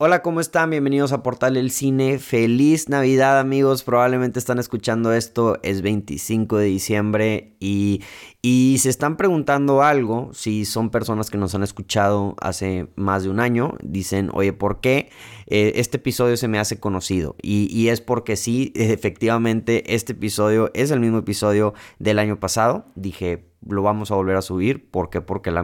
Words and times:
Hola, 0.00 0.22
¿cómo 0.22 0.40
están? 0.40 0.70
Bienvenidos 0.70 1.10
a 1.10 1.24
Portal 1.24 1.56
El 1.56 1.72
Cine. 1.72 2.20
Feliz 2.20 2.88
Navidad, 2.88 3.40
amigos. 3.40 3.82
Probablemente 3.82 4.38
están 4.38 4.60
escuchando 4.60 5.12
esto. 5.12 5.58
Es 5.64 5.82
25 5.82 6.56
de 6.56 6.66
diciembre 6.66 7.56
y, 7.58 8.04
y 8.40 8.76
se 8.78 8.90
están 8.90 9.16
preguntando 9.16 9.82
algo. 9.82 10.30
Si 10.32 10.66
son 10.66 10.90
personas 10.90 11.30
que 11.30 11.36
nos 11.36 11.56
han 11.56 11.64
escuchado 11.64 12.36
hace 12.40 12.86
más 12.94 13.24
de 13.24 13.30
un 13.30 13.40
año, 13.40 13.74
dicen, 13.82 14.30
oye, 14.34 14.52
¿por 14.52 14.80
qué 14.80 15.10
eh, 15.48 15.72
este 15.74 15.96
episodio 15.96 16.36
se 16.36 16.46
me 16.46 16.60
hace 16.60 16.78
conocido? 16.78 17.34
Y, 17.42 17.66
y 17.76 17.88
es 17.88 18.00
porque 18.00 18.36
sí, 18.36 18.72
efectivamente, 18.76 19.96
este 19.96 20.12
episodio 20.12 20.70
es 20.74 20.92
el 20.92 21.00
mismo 21.00 21.18
episodio 21.18 21.74
del 21.98 22.20
año 22.20 22.38
pasado. 22.38 22.86
Dije, 22.94 23.47
lo 23.66 23.82
vamos 23.82 24.10
a 24.10 24.14
volver 24.14 24.36
a 24.36 24.42
subir. 24.42 24.90
¿Por 24.90 25.10
qué? 25.10 25.20
Porque 25.20 25.50
la, 25.50 25.62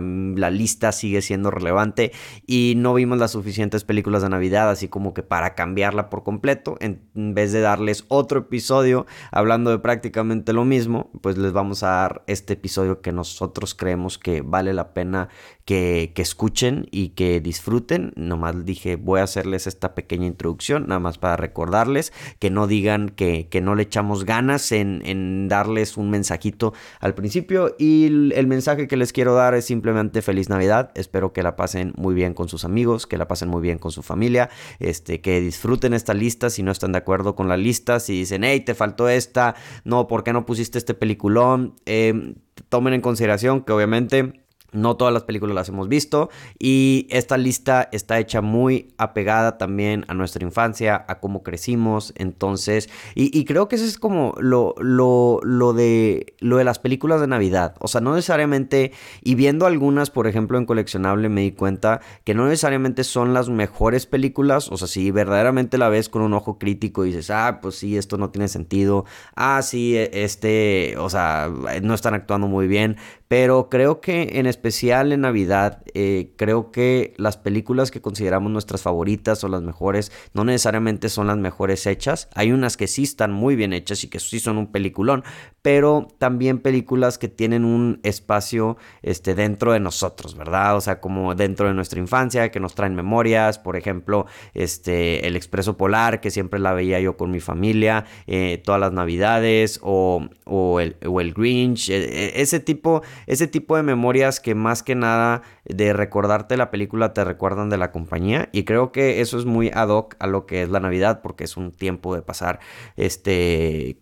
lista 0.50 0.92
sigue 0.92 1.22
siendo 1.22 1.50
relevante 1.50 2.12
y 2.46 2.74
no 2.76 2.94
vimos 2.94 3.18
las 3.18 3.32
suficientes 3.32 3.84
películas 3.84 4.22
de 4.22 4.28
Navidad, 4.28 4.70
así 4.70 4.88
como 4.88 5.14
que 5.14 5.22
para 5.22 5.54
cambiarla 5.54 6.10
por 6.10 6.22
completo, 6.22 6.76
en 6.80 7.00
vez 7.34 7.52
de 7.52 7.60
darles 7.60 8.04
otro 8.08 8.40
episodio 8.40 9.06
hablando 9.32 9.70
de 9.70 9.78
prácticamente 9.78 10.52
lo 10.52 10.64
mismo, 10.64 11.10
pues 11.20 11.38
les 11.38 11.52
vamos 11.52 11.82
a 11.82 11.88
dar 11.88 12.24
este 12.26 12.54
episodio 12.54 13.00
que 13.00 13.12
nosotros 13.12 13.74
creemos 13.74 14.18
que 14.18 14.42
vale 14.42 14.74
la 14.74 14.92
pena 14.92 15.28
que, 15.64 16.12
escuchen 16.16 16.86
y 16.90 17.10
que 17.10 17.40
disfruten. 17.40 18.12
Nomás 18.16 18.64
dije, 18.64 18.96
voy 18.96 19.20
a 19.20 19.24
hacerles 19.24 19.66
esta 19.66 19.94
pequeña 19.94 20.26
introducción, 20.26 20.86
nada 20.88 21.00
más 21.00 21.18
para 21.18 21.36
recordarles 21.36 22.12
que 22.38 22.50
no 22.50 22.66
digan 22.66 23.08
que, 23.08 23.48
no 23.62 23.74
le 23.74 23.84
echamos 23.84 24.24
ganas 24.24 24.72
en, 24.72 25.00
en 25.06 25.48
darles 25.48 25.96
un 25.96 26.10
mensajito 26.10 26.74
al 27.00 27.14
principio 27.14 27.74
y 27.78 28.06
el, 28.06 28.46
mensaje 28.46 28.88
que 28.88 28.96
les 28.96 29.12
quiero 29.12 29.34
dar 29.34 29.54
es 29.54 29.64
simplemente 29.64 30.20
feliz 30.20 30.48
Navidad. 30.48 30.90
Espero 30.94 31.32
que 31.32 31.42
la 31.42 31.56
pasen 31.56 31.94
muy 31.96 32.14
bien 32.14 32.34
con 32.34 32.48
sus 32.48 32.64
amigos, 32.64 33.06
que 33.06 33.16
la 33.16 33.26
pasen 33.26 33.48
muy 33.48 33.62
bien 33.62 33.78
con 33.78 33.90
su 33.90 34.02
familia, 34.02 34.50
este, 34.80 35.20
que 35.20 35.40
disfruten 35.40 35.94
esta 35.94 36.12
lista 36.12 36.50
si 36.50 36.62
no 36.62 36.72
están 36.72 36.92
de 36.92 36.98
acuerdo 36.98 37.34
con 37.34 37.48
la 37.48 37.56
lista, 37.56 38.00
si 38.00 38.12
dicen, 38.12 38.44
hey, 38.44 38.60
te 38.60 38.74
faltó 38.74 39.08
esta, 39.08 39.54
no, 39.84 40.06
¿por 40.06 40.24
qué 40.24 40.32
no 40.32 40.44
pusiste 40.44 40.78
este 40.78 40.94
peliculón? 40.94 41.74
Eh, 41.86 42.34
tomen 42.68 42.94
en 42.94 43.00
consideración 43.00 43.62
que 43.62 43.72
obviamente 43.72 44.43
no 44.74 44.96
todas 44.96 45.14
las 45.14 45.24
películas 45.24 45.54
las 45.54 45.68
hemos 45.68 45.88
visto 45.88 46.30
y 46.58 47.06
esta 47.10 47.38
lista 47.38 47.88
está 47.92 48.18
hecha 48.18 48.40
muy 48.40 48.92
apegada 48.98 49.56
también 49.56 50.04
a 50.08 50.14
nuestra 50.14 50.44
infancia, 50.44 51.04
a 51.08 51.20
cómo 51.20 51.42
crecimos, 51.42 52.12
entonces, 52.16 52.90
y, 53.14 53.44
creo 53.44 53.68
que 53.68 53.76
eso 53.76 53.84
es 53.84 53.98
como 53.98 54.34
lo, 54.38 54.74
lo, 54.78 55.40
lo, 55.42 55.72
de, 55.72 56.34
lo 56.40 56.56
de 56.56 56.64
las 56.64 56.78
películas 56.78 57.20
de 57.20 57.26
Navidad, 57.26 57.74
o 57.80 57.88
sea, 57.88 58.00
no 58.00 58.14
necesariamente, 58.14 58.92
y 59.22 59.34
viendo 59.34 59.66
algunas, 59.66 60.10
por 60.10 60.26
ejemplo, 60.26 60.58
en 60.58 60.66
coleccionable 60.66 61.28
me 61.28 61.42
di 61.42 61.52
cuenta 61.52 62.00
que 62.24 62.34
no 62.34 62.46
necesariamente 62.46 63.04
son 63.04 63.34
las 63.34 63.48
mejores 63.48 64.06
películas, 64.06 64.70
o 64.70 64.76
sea, 64.76 64.88
si 64.88 65.10
verdaderamente 65.10 65.78
la 65.78 65.88
ves 65.88 66.08
con 66.08 66.22
un 66.22 66.34
ojo 66.34 66.58
crítico 66.58 67.04
y 67.04 67.08
dices, 67.08 67.30
ah, 67.30 67.60
pues 67.62 67.76
sí, 67.76 67.96
esto 67.96 68.18
no 68.18 68.30
tiene 68.30 68.48
sentido, 68.48 69.04
ah, 69.36 69.62
sí, 69.62 69.96
e, 69.96 70.10
este, 70.24 70.96
o 70.98 71.08
sea, 71.10 71.50
no 71.82 71.94
están 71.94 72.14
actuando 72.14 72.48
muy 72.48 72.66
bien, 72.66 72.96
pero 73.34 73.68
creo 73.68 74.00
que 74.00 74.38
en 74.38 74.46
especial 74.46 75.10
en 75.10 75.22
Navidad, 75.22 75.82
eh, 75.94 76.34
creo 76.36 76.70
que 76.70 77.14
las 77.16 77.36
películas 77.36 77.90
que 77.90 78.00
consideramos 78.00 78.52
nuestras 78.52 78.82
favoritas 78.82 79.42
o 79.42 79.48
las 79.48 79.60
mejores 79.60 80.12
no 80.34 80.44
necesariamente 80.44 81.08
son 81.08 81.26
las 81.26 81.36
mejores 81.36 81.84
hechas. 81.88 82.28
Hay 82.36 82.52
unas 82.52 82.76
que 82.76 82.86
sí 82.86 83.02
están 83.02 83.32
muy 83.32 83.56
bien 83.56 83.72
hechas 83.72 84.04
y 84.04 84.08
que 84.08 84.20
sí 84.20 84.38
son 84.38 84.56
un 84.56 84.70
peliculón, 84.70 85.24
pero 85.62 86.06
también 86.18 86.58
películas 86.60 87.18
que 87.18 87.26
tienen 87.26 87.64
un 87.64 87.98
espacio 88.04 88.76
este, 89.02 89.34
dentro 89.34 89.72
de 89.72 89.80
nosotros, 89.80 90.36
¿verdad? 90.36 90.76
O 90.76 90.80
sea, 90.80 91.00
como 91.00 91.34
dentro 91.34 91.66
de 91.66 91.74
nuestra 91.74 91.98
infancia, 91.98 92.50
que 92.52 92.60
nos 92.60 92.76
traen 92.76 92.94
memorias, 92.94 93.58
por 93.58 93.76
ejemplo, 93.76 94.26
este, 94.52 95.26
El 95.26 95.34
Expreso 95.34 95.76
Polar, 95.76 96.20
que 96.20 96.30
siempre 96.30 96.60
la 96.60 96.72
veía 96.72 97.00
yo 97.00 97.16
con 97.16 97.32
mi 97.32 97.40
familia, 97.40 98.04
eh, 98.28 98.62
todas 98.64 98.80
las 98.80 98.92
Navidades, 98.92 99.80
o, 99.82 100.28
o, 100.44 100.80
el, 100.80 100.96
o 101.04 101.20
el 101.20 101.32
Grinch, 101.32 101.88
e, 101.88 101.96
e, 101.96 102.42
ese 102.42 102.60
tipo 102.60 103.02
ese 103.26 103.46
tipo 103.46 103.76
de 103.76 103.82
memorias 103.82 104.40
que 104.40 104.54
más 104.54 104.82
que 104.82 104.94
nada 104.94 105.42
de 105.64 105.92
recordarte 105.92 106.56
la 106.56 106.70
película 106.70 107.12
te 107.14 107.24
recuerdan 107.24 107.70
de 107.70 107.78
la 107.78 107.92
compañía 107.92 108.48
y 108.52 108.64
creo 108.64 108.92
que 108.92 109.20
eso 109.20 109.38
es 109.38 109.44
muy 109.44 109.70
ad 109.72 109.88
hoc 109.88 110.16
a 110.18 110.26
lo 110.26 110.46
que 110.46 110.62
es 110.62 110.68
la 110.68 110.80
Navidad 110.80 111.20
porque 111.22 111.44
es 111.44 111.56
un 111.56 111.72
tiempo 111.72 112.14
de 112.14 112.22
pasar 112.22 112.60
este 112.96 114.00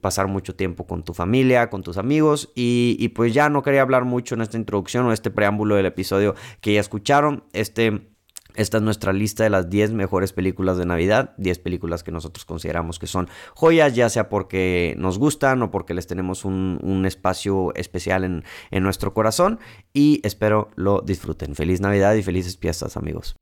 pasar 0.00 0.28
mucho 0.28 0.54
tiempo 0.54 0.86
con 0.86 1.04
tu 1.04 1.14
familia, 1.14 1.70
con 1.70 1.82
tus 1.82 1.98
amigos 1.98 2.50
y, 2.54 2.96
y 2.98 3.08
pues 3.10 3.34
ya 3.34 3.48
no 3.48 3.62
quería 3.62 3.82
hablar 3.82 4.04
mucho 4.04 4.34
en 4.34 4.42
esta 4.42 4.56
introducción 4.56 5.06
o 5.06 5.12
este 5.12 5.30
preámbulo 5.30 5.76
del 5.76 5.86
episodio 5.86 6.34
que 6.60 6.74
ya 6.74 6.80
escucharon, 6.80 7.44
este 7.52 8.08
esta 8.58 8.78
es 8.78 8.82
nuestra 8.82 9.12
lista 9.12 9.44
de 9.44 9.50
las 9.50 9.70
10 9.70 9.92
mejores 9.92 10.32
películas 10.32 10.76
de 10.76 10.84
Navidad, 10.84 11.32
10 11.38 11.60
películas 11.60 12.02
que 12.02 12.10
nosotros 12.10 12.44
consideramos 12.44 12.98
que 12.98 13.06
son 13.06 13.28
joyas, 13.54 13.94
ya 13.94 14.08
sea 14.08 14.28
porque 14.28 14.94
nos 14.98 15.18
gustan 15.18 15.62
o 15.62 15.70
porque 15.70 15.94
les 15.94 16.06
tenemos 16.06 16.44
un, 16.44 16.58
espacio 17.06 17.72
especial 17.76 18.24
en, 18.24 18.44
en 18.72 18.82
nuestro 18.82 19.14
corazón 19.14 19.60
y 19.92 20.20
espero 20.24 20.70
lo 20.74 21.00
disfruten. 21.00 21.54
Feliz 21.54 21.80
Navidad 21.80 22.14
y 22.14 22.22
felices 22.22 22.58
fiestas 22.58 22.96
amigos. 22.96 23.36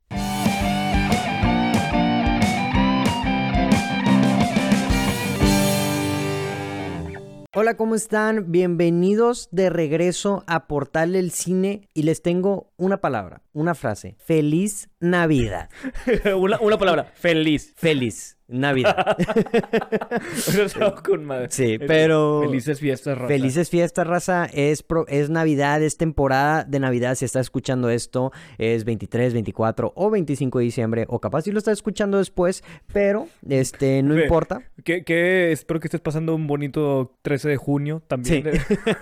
Hola, 7.59 7.79
¿cómo 7.79 7.95
están? 7.95 8.53
Bienvenidos 8.53 9.49
de 9.51 9.71
regreso 9.71 10.45
a 10.47 10.67
Portal 10.67 11.15
del 11.15 11.31
Cine 11.31 11.89
y 11.95 12.03
les 12.03 12.21
tengo 12.21 12.71
una 12.77 13.01
palabra, 13.01 13.41
una 13.55 13.75
frase. 13.75 14.15
Feliz 14.19 14.91
Navidad. 15.01 15.71
una, 16.37 16.61
una 16.61 16.77
palabra, 16.77 17.05
feliz. 17.15 17.73
Feliz. 17.75 18.36
Navidad. 18.49 19.17
con 21.05 21.25
madre. 21.25 21.49
Sí, 21.51 21.79
pero. 21.79 22.43
Felices 22.43 22.81
fiestas, 22.81 23.19
raza. 23.19 23.29
Felices 23.29 23.71
fiestas, 23.71 24.07
raza. 24.07 24.47
Es, 24.53 24.85
es 25.09 25.31
Navidad, 25.31 25.83
es 25.83 25.97
temporada 25.97 26.65
de 26.65 26.79
Navidad. 26.79 27.17
Si 27.17 27.25
estás 27.25 27.47
escuchando 27.47 27.91
esto, 27.91 28.33
es 28.59 28.85
23, 28.85 29.35
24 29.35 29.93
o 29.95 30.11
25 30.11 30.59
de 30.59 30.65
diciembre. 30.65 31.07
O 31.09 31.21
capaz 31.21 31.43
si 31.43 31.53
lo 31.53 31.59
estás 31.59 31.73
escuchando 31.73 32.19
después, 32.19 32.63
pero 32.93 33.29
este 33.49 34.03
no 34.03 34.19
importa. 34.19 34.63
Que, 34.85 35.51
espero 35.51 35.81
que 35.81 35.89
estés 35.89 36.01
pasando 36.01 36.35
un 36.35 36.47
bonito 36.47 37.17
13 37.23 37.49
de 37.49 37.57
junio 37.57 38.03
también. 38.07 38.51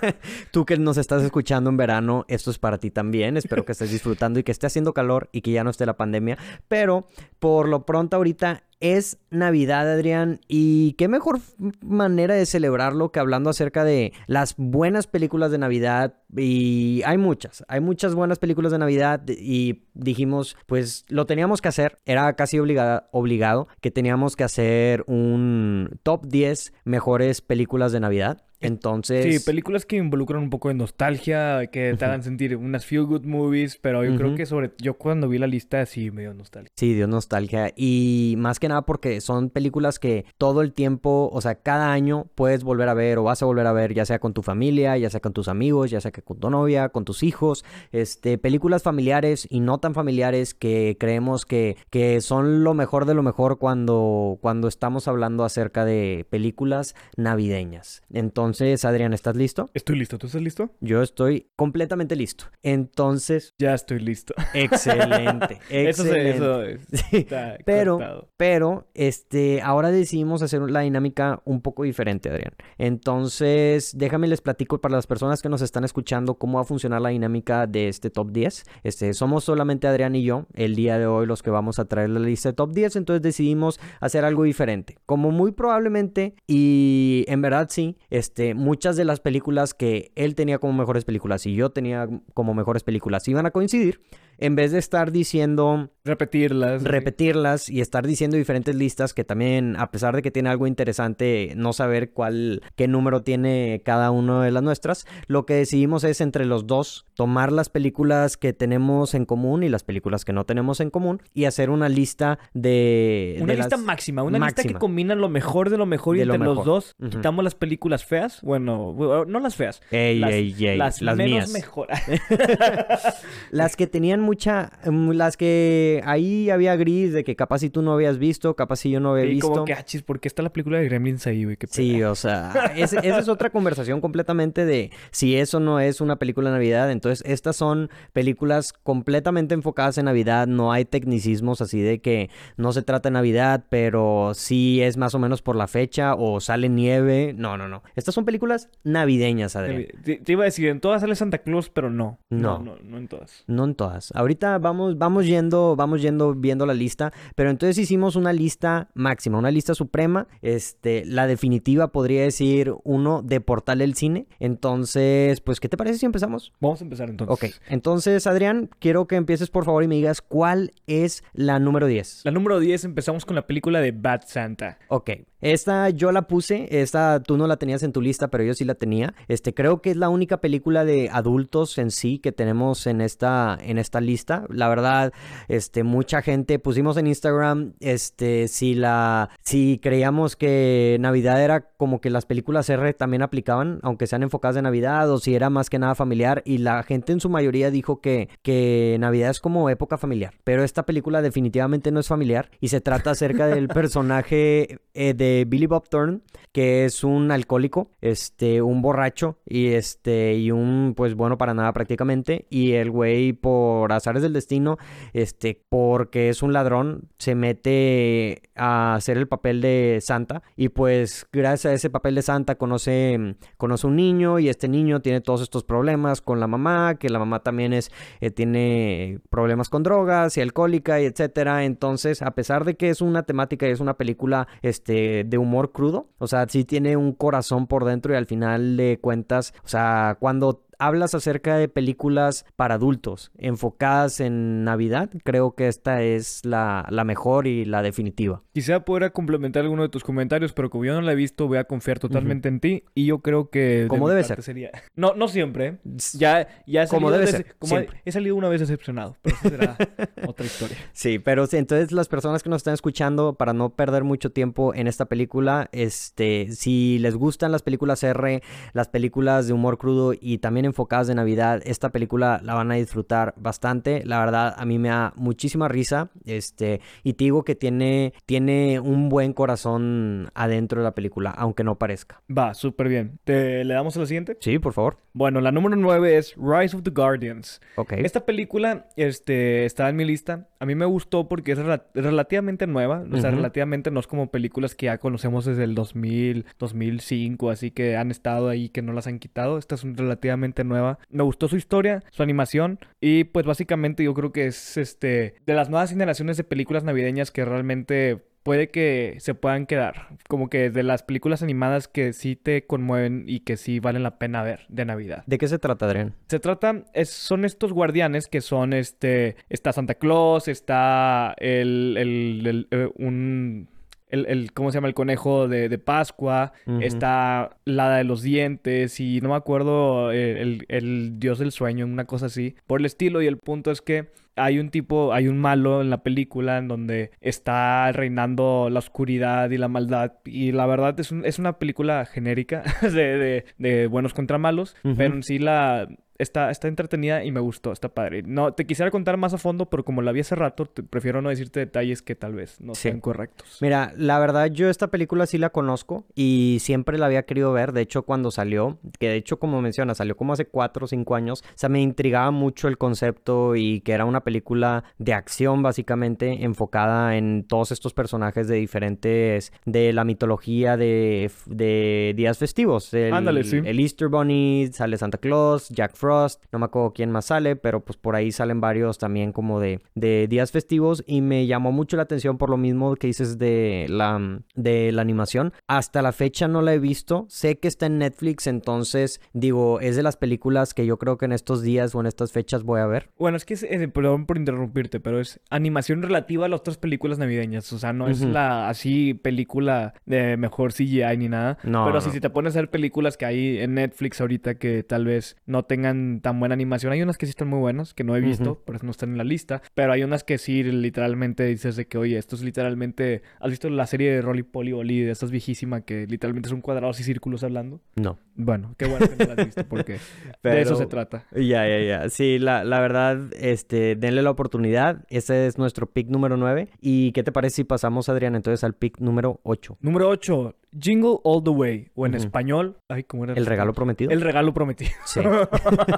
Tú 0.50 0.64
que 0.64 0.78
nos 0.78 0.96
estás 0.96 1.22
escuchando 1.22 1.70
en 1.70 1.76
verano, 1.76 2.24
esto 2.28 2.50
es 2.50 2.58
para 2.58 2.78
ti 2.78 2.90
también. 2.90 3.36
Espero 3.36 3.64
que 3.64 3.72
estés 3.72 3.90
disfrutando 3.90 4.38
y 4.38 4.42
que 4.42 4.52
esté 4.52 4.66
haciendo 4.66 4.94
calor 4.94 5.28
y 5.32 5.42
que 5.42 5.52
ya 5.52 5.64
no 5.64 5.70
esté 5.70 5.84
la 5.84 5.96
pandemia. 5.96 6.38
Pero 6.68 7.06
por 7.38 7.68
lo 7.68 7.84
pronto, 7.84 8.16
ahorita 8.16 8.62
es 8.84 9.16
Navidad, 9.30 9.90
Adrián, 9.90 10.40
y 10.46 10.92
qué 10.92 11.08
mejor 11.08 11.40
manera 11.80 12.34
de 12.34 12.44
celebrarlo 12.44 13.12
que 13.12 13.18
hablando 13.18 13.48
acerca 13.48 13.82
de 13.82 14.12
las 14.26 14.56
buenas 14.58 15.06
películas 15.06 15.50
de 15.50 15.56
Navidad. 15.56 16.18
Y 16.36 17.00
hay 17.06 17.16
muchas, 17.16 17.64
hay 17.66 17.80
muchas 17.80 18.14
buenas 18.14 18.38
películas 18.38 18.72
de 18.72 18.78
Navidad 18.78 19.22
y 19.26 19.84
dijimos, 19.94 20.58
pues 20.66 21.06
lo 21.08 21.24
teníamos 21.24 21.62
que 21.62 21.68
hacer, 21.68 21.98
era 22.04 22.34
casi 22.34 22.58
obligado 22.58 23.68
que 23.80 23.90
teníamos 23.90 24.36
que 24.36 24.44
hacer 24.44 25.02
un 25.06 25.98
top 26.02 26.26
10 26.26 26.74
mejores 26.84 27.40
películas 27.40 27.90
de 27.90 28.00
Navidad. 28.00 28.42
Entonces. 28.60 29.40
Sí, 29.40 29.44
películas 29.44 29.84
que 29.84 29.96
involucran 29.96 30.42
un 30.42 30.50
poco 30.50 30.68
de 30.68 30.74
nostalgia, 30.74 31.66
que 31.66 31.94
te 31.94 32.04
hagan 32.04 32.22
sentir 32.22 32.56
unas 32.56 32.86
feel 32.86 33.04
good 33.04 33.24
movies, 33.24 33.78
pero 33.80 34.04
yo 34.04 34.16
creo 34.16 34.34
que 34.34 34.46
sobre. 34.46 34.72
Yo 34.78 34.94
cuando 34.94 35.28
vi 35.28 35.38
la 35.38 35.46
lista 35.46 35.84
sí 35.86 36.10
me 36.10 36.22
dio 36.22 36.34
nostalgia. 36.34 36.70
Sí, 36.76 36.94
dio 36.94 37.06
nostalgia. 37.06 37.72
Y 37.76 38.34
más 38.38 38.58
que 38.58 38.68
nada 38.68 38.82
porque 38.82 39.20
son 39.20 39.50
películas 39.50 39.98
que 39.98 40.24
todo 40.38 40.62
el 40.62 40.72
tiempo, 40.72 41.30
o 41.32 41.40
sea, 41.40 41.56
cada 41.56 41.92
año 41.92 42.26
puedes 42.34 42.64
volver 42.64 42.88
a 42.88 42.94
ver 42.94 43.18
o 43.18 43.24
vas 43.24 43.42
a 43.42 43.46
volver 43.46 43.66
a 43.66 43.72
ver, 43.72 43.94
ya 43.94 44.04
sea 44.04 44.18
con 44.18 44.32
tu 44.32 44.42
familia, 44.42 44.96
ya 44.96 45.10
sea 45.10 45.20
con 45.20 45.32
tus 45.32 45.48
amigos, 45.48 45.90
ya 45.90 46.00
sea 46.00 46.10
que 46.10 46.22
con 46.22 46.38
tu 46.38 46.50
novia, 46.50 46.88
con 46.88 47.04
tus 47.04 47.22
hijos. 47.22 47.64
Este, 47.92 48.38
películas 48.38 48.82
familiares 48.82 49.46
y 49.50 49.60
no 49.60 49.78
tan 49.78 49.94
familiares 49.94 50.54
que 50.54 50.96
creemos 50.98 51.44
que, 51.44 51.76
que 51.90 52.20
son 52.20 52.64
lo 52.64 52.74
mejor 52.74 53.04
de 53.06 53.14
lo 53.14 53.22
mejor 53.22 53.58
cuando, 53.58 54.38
cuando 54.40 54.68
estamos 54.68 55.08
hablando 55.08 55.44
acerca 55.44 55.84
de 55.84 56.26
películas 56.30 56.94
navideñas. 57.16 58.02
Entonces, 58.12 58.43
entonces, 58.44 58.84
Adrián, 58.84 59.14
¿estás 59.14 59.36
listo? 59.36 59.70
Estoy 59.72 59.96
listo. 59.96 60.18
¿Tú 60.18 60.26
estás 60.26 60.42
listo? 60.42 60.70
Yo 60.80 61.02
estoy 61.02 61.50
completamente 61.56 62.14
listo. 62.14 62.44
Entonces. 62.62 63.54
Ya 63.58 63.72
estoy 63.72 64.00
listo. 64.00 64.34
Excelente. 64.54 65.60
excelente. 65.70 66.30
Eso, 66.36 66.62
es. 66.62 66.80
Sí. 66.92 67.26
pero, 67.64 68.28
pero, 68.36 68.88
este, 68.92 69.62
ahora 69.62 69.90
decidimos 69.90 70.42
hacer 70.42 70.60
la 70.70 70.80
dinámica 70.80 71.40
un 71.44 71.62
poco 71.62 71.84
diferente, 71.84 72.28
Adrián. 72.28 72.52
Entonces, 72.76 73.96
déjame 73.96 74.28
les 74.28 74.40
platico 74.42 74.80
para 74.80 74.94
las 74.94 75.06
personas 75.06 75.40
que 75.40 75.48
nos 75.48 75.62
están 75.62 75.84
escuchando 75.84 76.34
cómo 76.34 76.58
va 76.58 76.62
a 76.62 76.66
funcionar 76.66 77.00
la 77.00 77.08
dinámica 77.08 77.66
de 77.66 77.88
este 77.88 78.10
top 78.10 78.30
10. 78.30 78.64
Este, 78.82 79.14
somos 79.14 79.44
solamente 79.44 79.86
Adrián 79.86 80.14
y 80.16 80.22
yo 80.22 80.46
el 80.52 80.74
día 80.74 80.98
de 80.98 81.06
hoy 81.06 81.26
los 81.26 81.42
que 81.42 81.50
vamos 81.50 81.78
a 81.78 81.86
traer 81.86 82.10
la 82.10 82.20
lista 82.20 82.50
de 82.50 82.52
top 82.52 82.72
10. 82.74 82.96
Entonces 82.96 83.22
decidimos 83.22 83.80
hacer 84.00 84.24
algo 84.24 84.44
diferente. 84.44 84.98
Como 85.06 85.30
muy 85.30 85.52
probablemente, 85.52 86.34
y 86.46 87.24
en 87.28 87.40
verdad 87.40 87.68
sí, 87.70 87.96
este 88.10 88.33
muchas 88.54 88.96
de 88.96 89.04
las 89.04 89.20
películas 89.20 89.74
que 89.74 90.10
él 90.16 90.34
tenía 90.34 90.58
como 90.58 90.72
mejores 90.72 91.04
películas 91.04 91.46
y 91.46 91.54
yo 91.54 91.70
tenía 91.70 92.08
como 92.34 92.54
mejores 92.54 92.82
películas 92.82 93.28
iban 93.28 93.46
a 93.46 93.50
coincidir, 93.50 94.00
en 94.38 94.56
vez 94.56 94.72
de 94.72 94.78
estar 94.78 95.12
diciendo 95.12 95.90
Repetirlas. 96.04 96.82
repetirlas 96.82 97.68
y 97.70 97.80
estar 97.80 98.06
diciendo 98.06 98.36
diferentes 98.36 98.74
listas 98.74 99.14
que 99.14 99.24
también, 99.24 99.76
a 99.78 99.90
pesar 99.90 100.14
de 100.14 100.22
que 100.22 100.30
tiene 100.30 100.50
algo 100.50 100.66
interesante, 100.66 101.54
no 101.56 101.72
saber 101.72 102.10
cuál, 102.12 102.60
qué 102.76 102.88
número 102.88 103.22
tiene 103.22 103.80
cada 103.84 104.10
una 104.10 104.42
de 104.44 104.50
las 104.50 104.62
nuestras, 104.62 105.06
lo 105.28 105.46
que 105.46 105.54
decidimos 105.54 106.04
es 106.04 106.20
entre 106.20 106.44
los 106.44 106.66
dos 106.66 107.06
tomar 107.14 107.52
las 107.52 107.68
películas 107.70 108.36
que 108.36 108.52
tenemos 108.52 109.14
en 109.14 109.24
común 109.24 109.62
y 109.62 109.68
las 109.68 109.82
películas 109.84 110.24
que 110.24 110.32
no 110.32 110.44
tenemos 110.44 110.80
en 110.80 110.90
común 110.90 111.22
y 111.32 111.46
hacer 111.46 111.70
una 111.70 111.88
lista 111.88 112.38
de... 112.52 113.38
Una 113.40 113.52
de 113.52 113.58
lista 113.58 113.76
las- 113.76 113.84
máxima, 113.86 114.22
una 114.22 114.38
lista 114.38 114.62
que 114.62 114.74
combina 114.74 115.14
lo 115.14 115.28
mejor 115.28 115.70
de 115.70 115.78
lo 115.78 115.86
mejor 115.86 116.16
y 116.16 116.20
entre 116.20 116.38
los 116.38 116.64
dos 116.64 116.94
quitamos 117.10 117.44
las 117.44 117.54
películas 117.54 118.04
feas. 118.04 118.40
Bueno, 118.42 118.94
no 119.26 119.40
las 119.40 119.56
feas. 119.56 119.80
Ey, 119.90 120.18
las, 120.18 120.30
ey, 120.32 120.54
ey, 120.66 120.76
las, 120.76 121.00
las 121.00 121.16
menos 121.16 121.50
mejor. 121.50 121.88
Las 123.50 123.76
que 123.76 123.86
tenían 123.86 124.20
mucha... 124.24 124.72
mm, 124.84 125.10
Las 125.12 125.36
que 125.36 126.02
ahí 126.04 126.50
había 126.50 126.74
gris 126.76 127.12
de 127.12 127.22
que 127.24 127.36
capaz 127.36 127.60
si 127.60 127.70
tú 127.70 127.82
no 127.82 127.92
habías 127.92 128.18
visto, 128.18 128.54
capaz 128.56 128.76
si 128.76 128.90
yo 128.90 129.00
no 129.00 129.12
había 129.12 129.24
y 129.26 129.30
visto. 129.34 129.48
como 129.50 129.64
que, 129.64 129.72
ah, 129.74 129.84
chis, 129.84 130.02
¿por 130.02 130.18
qué 130.20 130.28
está 130.28 130.42
la 130.42 130.52
película 130.52 130.78
de 130.78 130.84
Gremlins 130.86 131.26
ahí, 131.26 131.44
güey? 131.44 131.56
Sí, 131.68 132.02
o 132.02 132.14
sea, 132.14 132.72
esa 132.76 132.98
es 133.00 133.28
otra 133.28 133.50
conversación 133.50 134.00
completamente 134.00 134.64
de 134.64 134.90
si 135.10 135.36
eso 135.36 135.60
no 135.60 135.80
es 135.80 136.00
una 136.00 136.16
película 136.16 136.50
de 136.50 136.56
Navidad. 136.56 136.90
Entonces, 136.90 137.22
estas 137.28 137.56
son 137.56 137.90
películas 138.12 138.72
completamente 138.72 139.54
enfocadas 139.54 139.98
en 139.98 140.06
Navidad. 140.06 140.46
No 140.46 140.72
hay 140.72 140.84
tecnicismos 140.84 141.60
así 141.60 141.80
de 141.80 142.00
que 142.00 142.30
no 142.56 142.72
se 142.72 142.82
trata 142.82 143.08
de 143.08 143.12
Navidad, 143.14 143.64
pero 143.68 144.32
sí 144.34 144.80
es 144.82 144.96
más 144.96 145.14
o 145.14 145.18
menos 145.18 145.42
por 145.42 145.56
la 145.56 145.66
fecha 145.68 146.14
o 146.14 146.40
sale 146.40 146.68
nieve. 146.68 147.34
No, 147.36 147.56
no, 147.56 147.68
no. 147.68 147.82
Estas 147.94 148.14
son 148.14 148.24
películas 148.24 148.68
navideñas, 148.82 149.56
Adrián. 149.56 149.86
Te, 150.02 150.16
te 150.16 150.32
iba 150.32 150.42
a 150.42 150.46
decir, 150.46 150.68
en 150.68 150.80
todas 150.80 151.00
sale 151.02 151.14
Santa 151.16 151.38
Claus, 151.38 151.68
pero 151.68 151.90
no. 151.90 152.18
No. 152.30 152.58
No, 152.58 152.76
no, 152.76 152.76
no 152.82 152.98
en 152.98 153.08
todas. 153.08 153.44
No 153.46 153.64
en 153.64 153.74
todas. 153.74 154.13
Ahorita 154.14 154.58
vamos, 154.58 154.96
vamos 154.96 155.26
yendo, 155.26 155.76
vamos 155.76 156.00
yendo 156.00 156.34
viendo 156.34 156.66
la 156.66 156.74
lista, 156.74 157.12
pero 157.34 157.50
entonces 157.50 157.76
hicimos 157.78 158.16
una 158.16 158.32
lista 158.32 158.88
máxima, 158.94 159.38
una 159.38 159.50
lista 159.50 159.74
suprema. 159.74 160.26
Este, 160.42 161.04
la 161.04 161.26
definitiva 161.26 161.88
podría 161.88 162.22
decir 162.22 162.72
uno 162.84 163.22
de 163.22 163.40
Portal 163.40 163.78
del 163.78 163.94
Cine. 163.94 164.26
Entonces, 164.40 165.40
pues, 165.40 165.60
¿qué 165.60 165.68
te 165.68 165.76
parece 165.76 165.98
si 165.98 166.06
empezamos? 166.06 166.52
Vamos 166.60 166.80
a 166.80 166.84
empezar 166.84 167.10
entonces. 167.10 167.34
Ok, 167.34 167.60
entonces, 167.68 168.26
Adrián, 168.26 168.70
quiero 168.78 169.06
que 169.06 169.16
empieces 169.16 169.50
por 169.50 169.64
favor 169.64 169.82
y 169.84 169.88
me 169.88 169.96
digas 169.96 170.22
cuál 170.22 170.72
es 170.86 171.24
la 171.32 171.58
número 171.58 171.86
10. 171.86 172.22
La 172.24 172.30
número 172.30 172.60
10 172.60 172.84
empezamos 172.84 173.24
con 173.24 173.36
la 173.36 173.46
película 173.46 173.80
de 173.80 173.92
Bad 173.92 174.22
Santa. 174.26 174.78
Ok, 174.88 175.10
esta 175.44 175.90
yo 175.90 176.10
la 176.10 176.22
puse, 176.22 176.68
esta 176.70 177.22
tú 177.22 177.36
no 177.36 177.46
la 177.46 177.58
tenías 177.58 177.82
en 177.82 177.92
tu 177.92 178.00
lista, 178.00 178.28
pero 178.28 178.44
yo 178.44 178.54
sí 178.54 178.64
la 178.64 178.76
tenía. 178.76 179.12
Este, 179.28 179.52
creo 179.52 179.82
que 179.82 179.90
es 179.90 179.96
la 179.98 180.08
única 180.08 180.38
película 180.38 180.86
de 180.86 181.10
adultos 181.12 181.76
en 181.76 181.90
sí 181.90 182.18
que 182.18 182.32
tenemos 182.32 182.86
en 182.86 183.02
esta, 183.02 183.58
en 183.60 183.76
esta 183.76 184.00
lista. 184.00 184.46
La 184.48 184.70
verdad, 184.70 185.12
este, 185.48 185.82
mucha 185.82 186.22
gente 186.22 186.58
pusimos 186.58 186.96
en 186.96 187.08
Instagram, 187.08 187.74
este, 187.80 188.48
si 188.48 188.74
la, 188.74 189.28
si 189.42 189.78
creíamos 189.82 190.34
que 190.34 190.96
Navidad 190.98 191.44
era 191.44 191.68
como 191.76 192.00
que 192.00 192.08
las 192.08 192.24
películas 192.24 192.70
R 192.70 192.94
también 192.94 193.20
aplicaban, 193.20 193.80
aunque 193.82 194.06
sean 194.06 194.22
enfocadas 194.22 194.54
de 194.54 194.62
Navidad, 194.62 195.10
o 195.10 195.18
si 195.18 195.34
era 195.34 195.50
más 195.50 195.68
que 195.68 195.78
nada 195.78 195.94
familiar, 195.94 196.42
y 196.46 196.56
la 196.56 196.82
gente 196.84 197.12
en 197.12 197.20
su 197.20 197.28
mayoría 197.28 197.70
dijo 197.70 198.00
que, 198.00 198.30
que 198.40 198.96
Navidad 198.98 199.28
es 199.28 199.40
como 199.40 199.68
época 199.68 199.98
familiar. 199.98 200.32
Pero 200.42 200.64
esta 200.64 200.86
película 200.86 201.20
definitivamente 201.20 201.92
no 201.92 202.00
es 202.00 202.08
familiar 202.08 202.48
y 202.60 202.68
se 202.68 202.80
trata 202.80 203.10
acerca 203.10 203.46
del 203.46 203.68
personaje 203.74 204.78
eh, 204.94 205.12
de 205.12 205.33
Billy 205.46 205.66
Bob 205.66 205.88
Thorne, 205.88 206.20
que 206.52 206.84
es 206.84 207.02
un 207.02 207.32
alcohólico, 207.32 207.90
este, 208.00 208.62
un 208.62 208.80
borracho 208.80 209.38
y 209.44 209.68
este, 209.68 210.34
y 210.36 210.52
un, 210.52 210.94
pues 210.96 211.14
bueno, 211.14 211.36
para 211.36 211.54
nada 211.54 211.72
prácticamente. 211.72 212.46
Y 212.48 212.72
el 212.72 212.90
güey, 212.90 213.32
por 213.32 213.92
azares 213.92 214.22
del 214.22 214.32
destino, 214.32 214.78
este, 215.12 215.60
porque 215.68 216.28
es 216.28 216.42
un 216.42 216.52
ladrón, 216.52 217.08
se 217.18 217.34
mete 217.34 218.42
a 218.54 218.94
hacer 218.94 219.16
el 219.16 219.26
papel 219.26 219.60
de 219.60 219.98
Santa. 220.00 220.42
Y 220.56 220.68
pues, 220.68 221.26
gracias 221.32 221.72
a 221.72 221.74
ese 221.74 221.90
papel 221.90 222.14
de 222.14 222.22
Santa, 222.22 222.54
conoce, 222.54 223.36
conoce 223.56 223.86
un 223.86 223.96
niño 223.96 224.38
y 224.38 224.48
este 224.48 224.68
niño 224.68 225.00
tiene 225.00 225.20
todos 225.20 225.42
estos 225.42 225.64
problemas 225.64 226.20
con 226.20 226.40
la 226.40 226.46
mamá, 226.46 226.96
que 226.98 227.08
la 227.08 227.18
mamá 227.18 227.40
también 227.40 227.72
es, 227.72 227.90
eh, 228.20 228.30
tiene 228.30 229.18
problemas 229.30 229.68
con 229.68 229.82
drogas 229.82 230.36
y 230.36 230.40
alcohólica 230.40 231.00
y 231.00 231.06
etcétera. 231.06 231.64
Entonces, 231.64 232.22
a 232.22 232.32
pesar 232.34 232.64
de 232.64 232.76
que 232.76 232.90
es 232.90 233.00
una 233.00 233.24
temática 233.24 233.66
y 233.66 233.70
es 233.70 233.80
una 233.80 233.96
película 233.96 234.46
este, 234.62 235.13
de 235.22 235.38
humor 235.38 235.70
crudo, 235.70 236.08
o 236.18 236.26
sea, 236.26 236.46
sí 236.48 236.64
tiene 236.64 236.96
un 236.96 237.12
corazón 237.12 237.66
por 237.68 237.84
dentro 237.84 238.12
y 238.12 238.16
al 238.16 238.26
final 238.26 238.76
de 238.76 238.98
cuentas, 239.00 239.54
o 239.64 239.68
sea, 239.68 240.16
cuando 240.18 240.64
hablas 240.78 241.14
acerca 241.14 241.56
de 241.56 241.68
películas 241.68 242.44
para 242.56 242.74
adultos 242.74 243.30
enfocadas 243.38 244.20
en 244.20 244.64
Navidad, 244.64 245.10
creo 245.24 245.54
que 245.54 245.68
esta 245.68 246.02
es 246.02 246.44
la, 246.44 246.86
la 246.90 247.04
mejor 247.04 247.46
y 247.46 247.64
la 247.64 247.82
definitiva. 247.82 248.42
Quizá 248.52 248.84
pueda 248.84 249.10
complementar 249.10 249.62
alguno 249.62 249.82
de 249.82 249.88
tus 249.88 250.04
comentarios, 250.04 250.52
pero 250.52 250.70
como 250.70 250.84
yo 250.84 250.94
no 250.94 251.00
la 251.02 251.12
he 251.12 251.16
visto, 251.16 251.46
voy 251.48 251.58
a 251.58 251.64
confiar 251.64 251.98
totalmente 251.98 252.48
en 252.48 252.60
ti. 252.60 252.84
Y 252.94 253.06
yo 253.06 253.18
creo 253.20 253.50
que. 253.50 253.86
Como 253.88 254.08
debe 254.08 254.24
ser. 254.24 254.42
Sería... 254.42 254.70
No, 254.96 255.14
no 255.14 255.28
siempre. 255.28 255.66
¿eh? 255.66 255.78
Ya, 256.14 256.48
ya 256.66 256.86
Como 256.86 257.10
debe 257.10 257.26
ser, 257.26 257.56
como 257.58 257.78
he- 257.78 258.12
salido 258.12 258.36
una 258.36 258.48
vez 258.48 258.60
decepcionado, 258.60 259.16
pero 259.22 259.36
eso 259.36 259.48
será 259.48 259.76
otra 260.26 260.46
historia. 260.46 260.76
Sí, 260.92 261.18
pero 261.18 261.46
sí, 261.46 261.56
entonces 261.56 261.92
las 261.92 262.08
personas 262.08 262.42
que 262.42 262.50
nos 262.50 262.58
están 262.58 262.74
escuchando, 262.74 263.34
para 263.34 263.52
no 263.52 263.70
perder 263.70 264.04
mucho 264.04 264.30
tiempo 264.32 264.74
en 264.74 264.86
esta 264.86 265.06
película, 265.06 265.68
este, 265.72 266.48
si 266.52 266.98
les 267.00 267.14
gustan 267.16 267.52
las 267.52 267.62
películas 267.62 268.02
R, 268.02 268.42
las 268.72 268.88
películas 268.88 269.46
de 269.46 269.52
humor 269.52 269.78
crudo 269.78 270.12
y 270.18 270.38
también 270.38 270.63
enfocadas 270.64 271.06
de 271.06 271.14
Navidad, 271.14 271.62
esta 271.64 271.90
película 271.90 272.40
la 272.42 272.54
van 272.54 272.70
a 272.70 272.74
disfrutar 272.74 273.34
bastante. 273.36 274.04
La 274.04 274.18
verdad, 274.20 274.54
a 274.56 274.64
mí 274.64 274.78
me 274.78 274.88
da 274.88 275.12
muchísima 275.16 275.68
risa, 275.68 276.10
este, 276.24 276.80
y 277.02 277.14
te 277.14 277.24
digo 277.24 277.44
que 277.44 277.54
tiene, 277.54 278.12
tiene 278.26 278.80
un 278.80 279.08
buen 279.08 279.32
corazón 279.32 280.30
adentro 280.34 280.80
de 280.80 280.84
la 280.84 280.94
película, 280.94 281.30
aunque 281.30 281.64
no 281.64 281.76
parezca. 281.78 282.20
Va, 282.36 282.54
súper 282.54 282.88
bien. 282.88 283.18
¿Te, 283.24 283.64
¿Le 283.64 283.74
damos 283.74 283.96
a 283.96 284.00
la 284.00 284.06
siguiente? 284.06 284.36
Sí, 284.40 284.58
por 284.58 284.72
favor. 284.72 284.98
Bueno, 285.12 285.40
la 285.40 285.52
número 285.52 285.76
9 285.76 286.16
es 286.18 286.34
Rise 286.36 286.76
of 286.76 286.82
the 286.82 286.90
Guardians. 286.90 287.60
Ok. 287.76 287.92
Esta 287.94 288.24
película 288.26 288.88
este, 288.96 289.64
está 289.64 289.88
en 289.88 289.96
mi 289.96 290.04
lista. 290.04 290.48
A 290.58 290.66
mí 290.66 290.74
me 290.74 290.86
gustó 290.86 291.28
porque 291.28 291.52
es 291.52 291.58
rela- 291.58 291.84
relativamente 291.94 292.66
nueva. 292.66 293.04
O 293.12 293.16
sea, 293.18 293.30
relativamente 293.30 293.90
no 293.90 294.00
es 294.00 294.06
como 294.06 294.30
películas 294.30 294.74
que 294.74 294.86
ya 294.86 294.98
conocemos 294.98 295.44
desde 295.44 295.64
el 295.64 295.74
2000, 295.74 296.46
2005, 296.58 297.50
así 297.50 297.70
que 297.70 297.96
han 297.96 298.10
estado 298.10 298.48
ahí 298.48 298.68
que 298.68 298.82
no 298.82 298.92
las 298.92 299.06
han 299.06 299.18
quitado. 299.18 299.58
Esta 299.58 299.74
es 299.74 299.84
relativamente 299.84 300.53
nueva. 300.62 301.00
Me 301.10 301.24
gustó 301.24 301.48
su 301.48 301.56
historia, 301.56 302.04
su 302.12 302.22
animación 302.22 302.78
y 303.00 303.24
pues 303.24 303.44
básicamente 303.46 304.04
yo 304.04 304.14
creo 304.14 304.30
que 304.30 304.46
es 304.46 304.76
este 304.76 305.34
de 305.44 305.54
las 305.54 305.70
nuevas 305.70 305.90
generaciones 305.90 306.36
de 306.36 306.44
películas 306.44 306.84
navideñas 306.84 307.32
que 307.32 307.44
realmente 307.44 308.22
puede 308.44 308.68
que 308.68 309.16
se 309.20 309.34
puedan 309.34 309.64
quedar. 309.64 310.08
Como 310.28 310.50
que 310.50 310.68
de 310.68 310.82
las 310.82 311.02
películas 311.02 311.42
animadas 311.42 311.88
que 311.88 312.12
sí 312.12 312.36
te 312.36 312.66
conmueven 312.66 313.24
y 313.26 313.40
que 313.40 313.56
sí 313.56 313.80
valen 313.80 314.02
la 314.02 314.18
pena 314.18 314.42
ver 314.42 314.66
de 314.68 314.84
Navidad. 314.84 315.24
¿De 315.26 315.38
qué 315.38 315.48
se 315.48 315.58
trata, 315.58 315.86
Adrián? 315.86 316.14
Se 316.28 316.38
trata, 316.40 316.84
es- 316.92 317.08
son 317.08 317.46
estos 317.46 317.72
guardianes 317.72 318.26
que 318.28 318.42
son 318.42 318.74
este, 318.74 319.36
está 319.48 319.72
Santa 319.72 319.94
Claus, 319.94 320.46
está 320.48 321.34
el, 321.38 321.96
el, 321.98 322.46
el, 322.46 322.68
eh, 322.70 322.90
un, 322.96 323.68
el, 324.14 324.26
el- 324.26 324.52
¿cómo 324.52 324.70
se 324.70 324.76
llama? 324.78 324.88
El 324.88 324.94
conejo 324.94 325.46
de, 325.48 325.68
de 325.68 325.78
Pascua, 325.78 326.52
está 326.82 327.50
la 327.64 327.96
de 327.96 328.04
los 328.04 328.22
dientes 328.22 328.98
y 329.00 329.20
no 329.20 329.28
me 329.30 329.34
acuerdo 329.36 330.10
eh, 330.12 330.40
el, 330.40 330.64
el 330.68 331.18
dios 331.18 331.38
del 331.38 331.52
sueño, 331.52 331.84
una 331.84 332.04
cosa 332.06 332.26
así, 332.26 332.54
por 332.66 332.80
el 332.80 332.86
estilo 332.86 333.20
y 333.22 333.26
el 333.26 333.36
punto 333.38 333.70
es 333.70 333.80
que 333.82 334.08
hay 334.36 334.58
un 334.58 334.70
tipo, 334.70 335.12
hay 335.12 335.28
un 335.28 335.38
malo 335.38 335.80
en 335.80 335.90
la 335.90 336.02
película 336.02 336.58
en 336.58 336.66
donde 336.66 337.10
está 337.20 337.92
reinando 337.92 338.68
la 338.68 338.80
oscuridad 338.80 339.48
y 339.50 339.58
la 339.58 339.68
maldad. 339.68 340.14
Y 340.24 340.50
la 340.50 340.66
verdad 340.66 340.98
es, 340.98 341.12
un- 341.12 341.24
es 341.24 341.38
una 341.38 341.58
película 341.60 342.04
genérica 342.04 342.64
de, 342.82 342.90
de- 343.18 343.44
de 343.58 343.86
buenos 343.86 344.12
contra 344.12 344.38
malos. 344.38 344.74
Pero 344.96 345.14
en 345.14 345.22
sí 345.22 345.38
la 345.38 345.86
está, 346.18 346.50
está 346.50 346.68
entretenida 346.68 347.24
y 347.24 347.32
me 347.32 347.40
gustó, 347.40 347.72
está 347.72 347.88
padre. 347.88 348.22
No, 348.24 348.52
te 348.52 348.66
quisiera 348.66 348.90
contar 348.90 349.16
más 349.16 349.34
a 349.34 349.38
fondo, 349.38 349.66
pero 349.66 349.84
como 349.84 350.02
la 350.02 350.12
vi 350.12 350.20
hace 350.20 350.34
rato, 350.34 350.66
te- 350.66 350.82
prefiero 350.82 351.22
no 351.22 351.28
decirte 351.30 351.60
detalles 351.60 352.02
que 352.02 352.14
tal 352.14 352.34
vez 352.34 352.60
no 352.60 352.74
Sí. 352.74 352.82
sean 352.82 353.00
correctos. 353.00 353.58
Mira, 353.60 353.92
la 353.96 354.18
verdad 354.18 354.46
yo 354.46 354.68
esta 354.70 354.88
película 354.88 355.26
sí 355.26 355.38
la 355.38 355.50
conozco 355.50 356.04
y 356.14 356.58
siempre 356.60 356.98
la 356.98 357.06
había 357.06 357.24
querido 357.24 357.52
ver, 357.52 357.72
de 357.72 357.80
hecho 357.82 358.02
cuando 358.02 358.30
salió, 358.30 358.78
que 358.98 359.08
de 359.08 359.16
hecho 359.16 359.38
como 359.38 359.60
menciona, 359.60 359.94
salió 359.94 360.16
como 360.16 360.32
hace 360.32 360.44
4 360.46 360.84
o 360.84 360.88
5 360.88 361.14
años, 361.14 361.42
o 361.42 361.52
sea, 361.56 361.68
me 361.68 361.80
intrigaba 361.80 362.30
mucho 362.30 362.68
el 362.68 362.78
concepto 362.78 363.56
y 363.56 363.80
que 363.80 363.92
era 363.92 364.04
una 364.04 364.22
película 364.22 364.84
de 364.98 365.12
acción 365.14 365.62
básicamente 365.62 366.44
enfocada 366.44 367.16
en 367.16 367.44
todos 367.46 367.72
estos 367.72 367.92
personajes 367.94 368.48
de 368.48 368.56
diferentes, 368.56 369.52
de 369.64 369.92
la 369.92 370.04
mitología 370.04 370.76
de, 370.76 371.30
de 371.46 372.12
días 372.16 372.38
festivos. 372.38 372.92
El, 372.94 373.12
Ándale, 373.14 373.44
sí. 373.44 373.60
El 373.64 373.80
Easter 373.80 374.08
Bunny, 374.08 374.68
sale 374.72 374.96
Santa 374.96 375.18
Claus, 375.18 375.68
Jack 375.70 375.94
Frost, 376.04 376.44
no 376.52 376.58
me 376.58 376.66
acuerdo 376.66 376.92
quién 376.92 377.10
más 377.10 377.24
sale, 377.24 377.56
pero 377.56 377.82
pues 377.82 377.96
por 377.96 378.14
ahí 378.14 378.30
salen 378.30 378.60
varios 378.60 378.98
también 378.98 379.32
como 379.32 379.58
de, 379.58 379.80
de 379.94 380.26
días 380.28 380.52
festivos 380.52 381.02
y 381.06 381.22
me 381.22 381.46
llamó 381.46 381.72
mucho 381.72 381.96
la 381.96 382.02
atención 382.02 382.36
por 382.36 382.50
lo 382.50 382.58
mismo 382.58 382.94
que 382.96 383.06
dices 383.06 383.38
de 383.38 383.86
la, 383.88 384.42
de 384.54 384.92
la 384.92 385.00
animación. 385.00 385.54
Hasta 385.66 386.02
la 386.02 386.12
fecha 386.12 386.46
no 386.46 386.60
la 386.60 386.74
he 386.74 386.78
visto, 386.78 387.24
sé 387.30 387.58
que 387.58 387.68
está 387.68 387.86
en 387.86 387.96
Netflix, 387.96 388.46
entonces 388.46 389.22
digo, 389.32 389.80
es 389.80 389.96
de 389.96 390.02
las 390.02 390.18
películas 390.18 390.74
que 390.74 390.84
yo 390.84 390.98
creo 390.98 391.16
que 391.16 391.24
en 391.24 391.32
estos 391.32 391.62
días 391.62 391.94
o 391.94 392.00
en 392.00 392.06
estas 392.06 392.32
fechas 392.32 392.64
voy 392.64 392.82
a 392.82 392.86
ver. 392.86 393.08
Bueno, 393.18 393.38
es 393.38 393.46
que, 393.46 393.54
es, 393.54 393.64
perdón 393.92 394.26
por 394.26 394.36
interrumpirte, 394.36 395.00
pero 395.00 395.20
es 395.20 395.40
animación 395.48 396.02
relativa 396.02 396.44
a 396.44 396.48
las 396.50 396.60
otras 396.60 396.76
películas 396.76 397.18
navideñas, 397.18 397.72
o 397.72 397.78
sea, 397.78 397.94
no 397.94 398.08
es 398.08 398.20
la 398.20 398.68
así 398.68 399.14
película 399.14 399.94
de 400.04 400.36
mejor 400.36 400.74
CGI 400.74 401.16
ni 401.16 401.30
nada, 401.30 401.56
no, 401.62 401.86
pero 401.86 402.02
si 402.02 402.20
te 402.20 402.28
pones 402.28 402.54
a 402.56 402.60
ver 402.60 402.68
películas 402.68 403.16
que 403.16 403.24
hay 403.24 403.58
en 403.60 403.74
Netflix 403.74 404.20
ahorita 404.20 404.56
que 404.56 404.82
tal 404.82 405.06
vez 405.06 405.36
no 405.46 405.64
tengan 405.64 405.93
tan 406.22 406.40
buena 406.40 406.54
animación, 406.54 406.92
hay 406.92 407.02
unas 407.02 407.18
que 407.18 407.26
sí 407.26 407.30
están 407.30 407.48
muy 407.48 407.58
buenas, 407.58 407.94
que 407.94 408.04
no 408.04 408.16
he 408.16 408.20
visto, 408.20 408.60
por 408.64 408.76
eso 408.76 408.84
no 408.84 408.90
están 408.90 409.12
en 409.12 409.18
la 409.18 409.24
lista, 409.24 409.62
pero 409.74 409.92
hay 409.92 410.02
unas 410.02 410.24
que 410.24 410.38
sí 410.38 410.62
literalmente 410.62 411.44
dices 411.44 411.76
de 411.76 411.86
que, 411.86 411.98
oye, 411.98 412.18
esto 412.18 412.36
es 412.36 412.42
literalmente, 412.42 413.22
¿has 413.40 413.50
visto 413.50 413.68
la 413.70 413.86
serie 413.86 414.12
de 414.12 414.22
Rolly 414.22 414.42
Polly 414.42 414.72
Oli, 414.72 415.00
de 415.00 415.10
esta 415.10 415.26
es 415.26 415.32
viejísima 415.32 415.82
que 415.82 416.06
literalmente 416.06 416.48
son 416.48 416.60
cuadrados 416.60 417.00
y 417.00 417.04
círculos 417.04 417.44
hablando? 417.44 417.80
No. 417.96 418.18
Bueno, 418.36 418.74
qué 418.76 418.86
bueno 418.86 419.06
que 419.08 419.16
no 419.16 419.34
la 419.34 419.42
has 419.42 419.46
visto 419.46 419.64
porque 419.68 419.98
de 420.42 420.60
eso 420.60 420.76
se 420.76 420.86
trata. 420.86 421.26
Ya, 421.32 421.66
ya, 421.68 421.80
ya. 421.80 422.08
Sí, 422.08 422.38
la, 422.38 422.64
la 422.64 422.80
verdad, 422.80 423.18
este, 423.38 423.96
denle 423.96 424.22
la 424.22 424.30
oportunidad. 424.30 425.04
Ese 425.08 425.46
es 425.46 425.58
nuestro 425.58 425.86
pick 425.86 426.08
número 426.08 426.36
9. 426.36 426.68
¿Y 426.80 427.12
qué 427.12 427.22
te 427.22 427.32
parece 427.32 427.56
si 427.56 427.64
pasamos, 427.64 428.08
Adrián, 428.08 428.34
entonces 428.34 428.64
al 428.64 428.74
pick 428.74 428.98
número 428.98 429.40
8? 429.44 429.78
Número 429.80 430.08
8. 430.08 430.56
Jingle 430.78 431.18
All 431.24 431.42
the 431.42 431.50
Way, 431.50 431.90
o 431.94 432.06
en 432.06 432.14
español, 432.14 432.78
ay, 432.88 433.04
¿cómo 433.04 433.24
era? 433.24 433.34
El 433.34 433.46
regalo 433.46 433.72
prometido. 433.72 434.10
El 434.10 434.20
regalo 434.20 434.52
prometido. 434.52 434.90
Sí. 435.04 435.20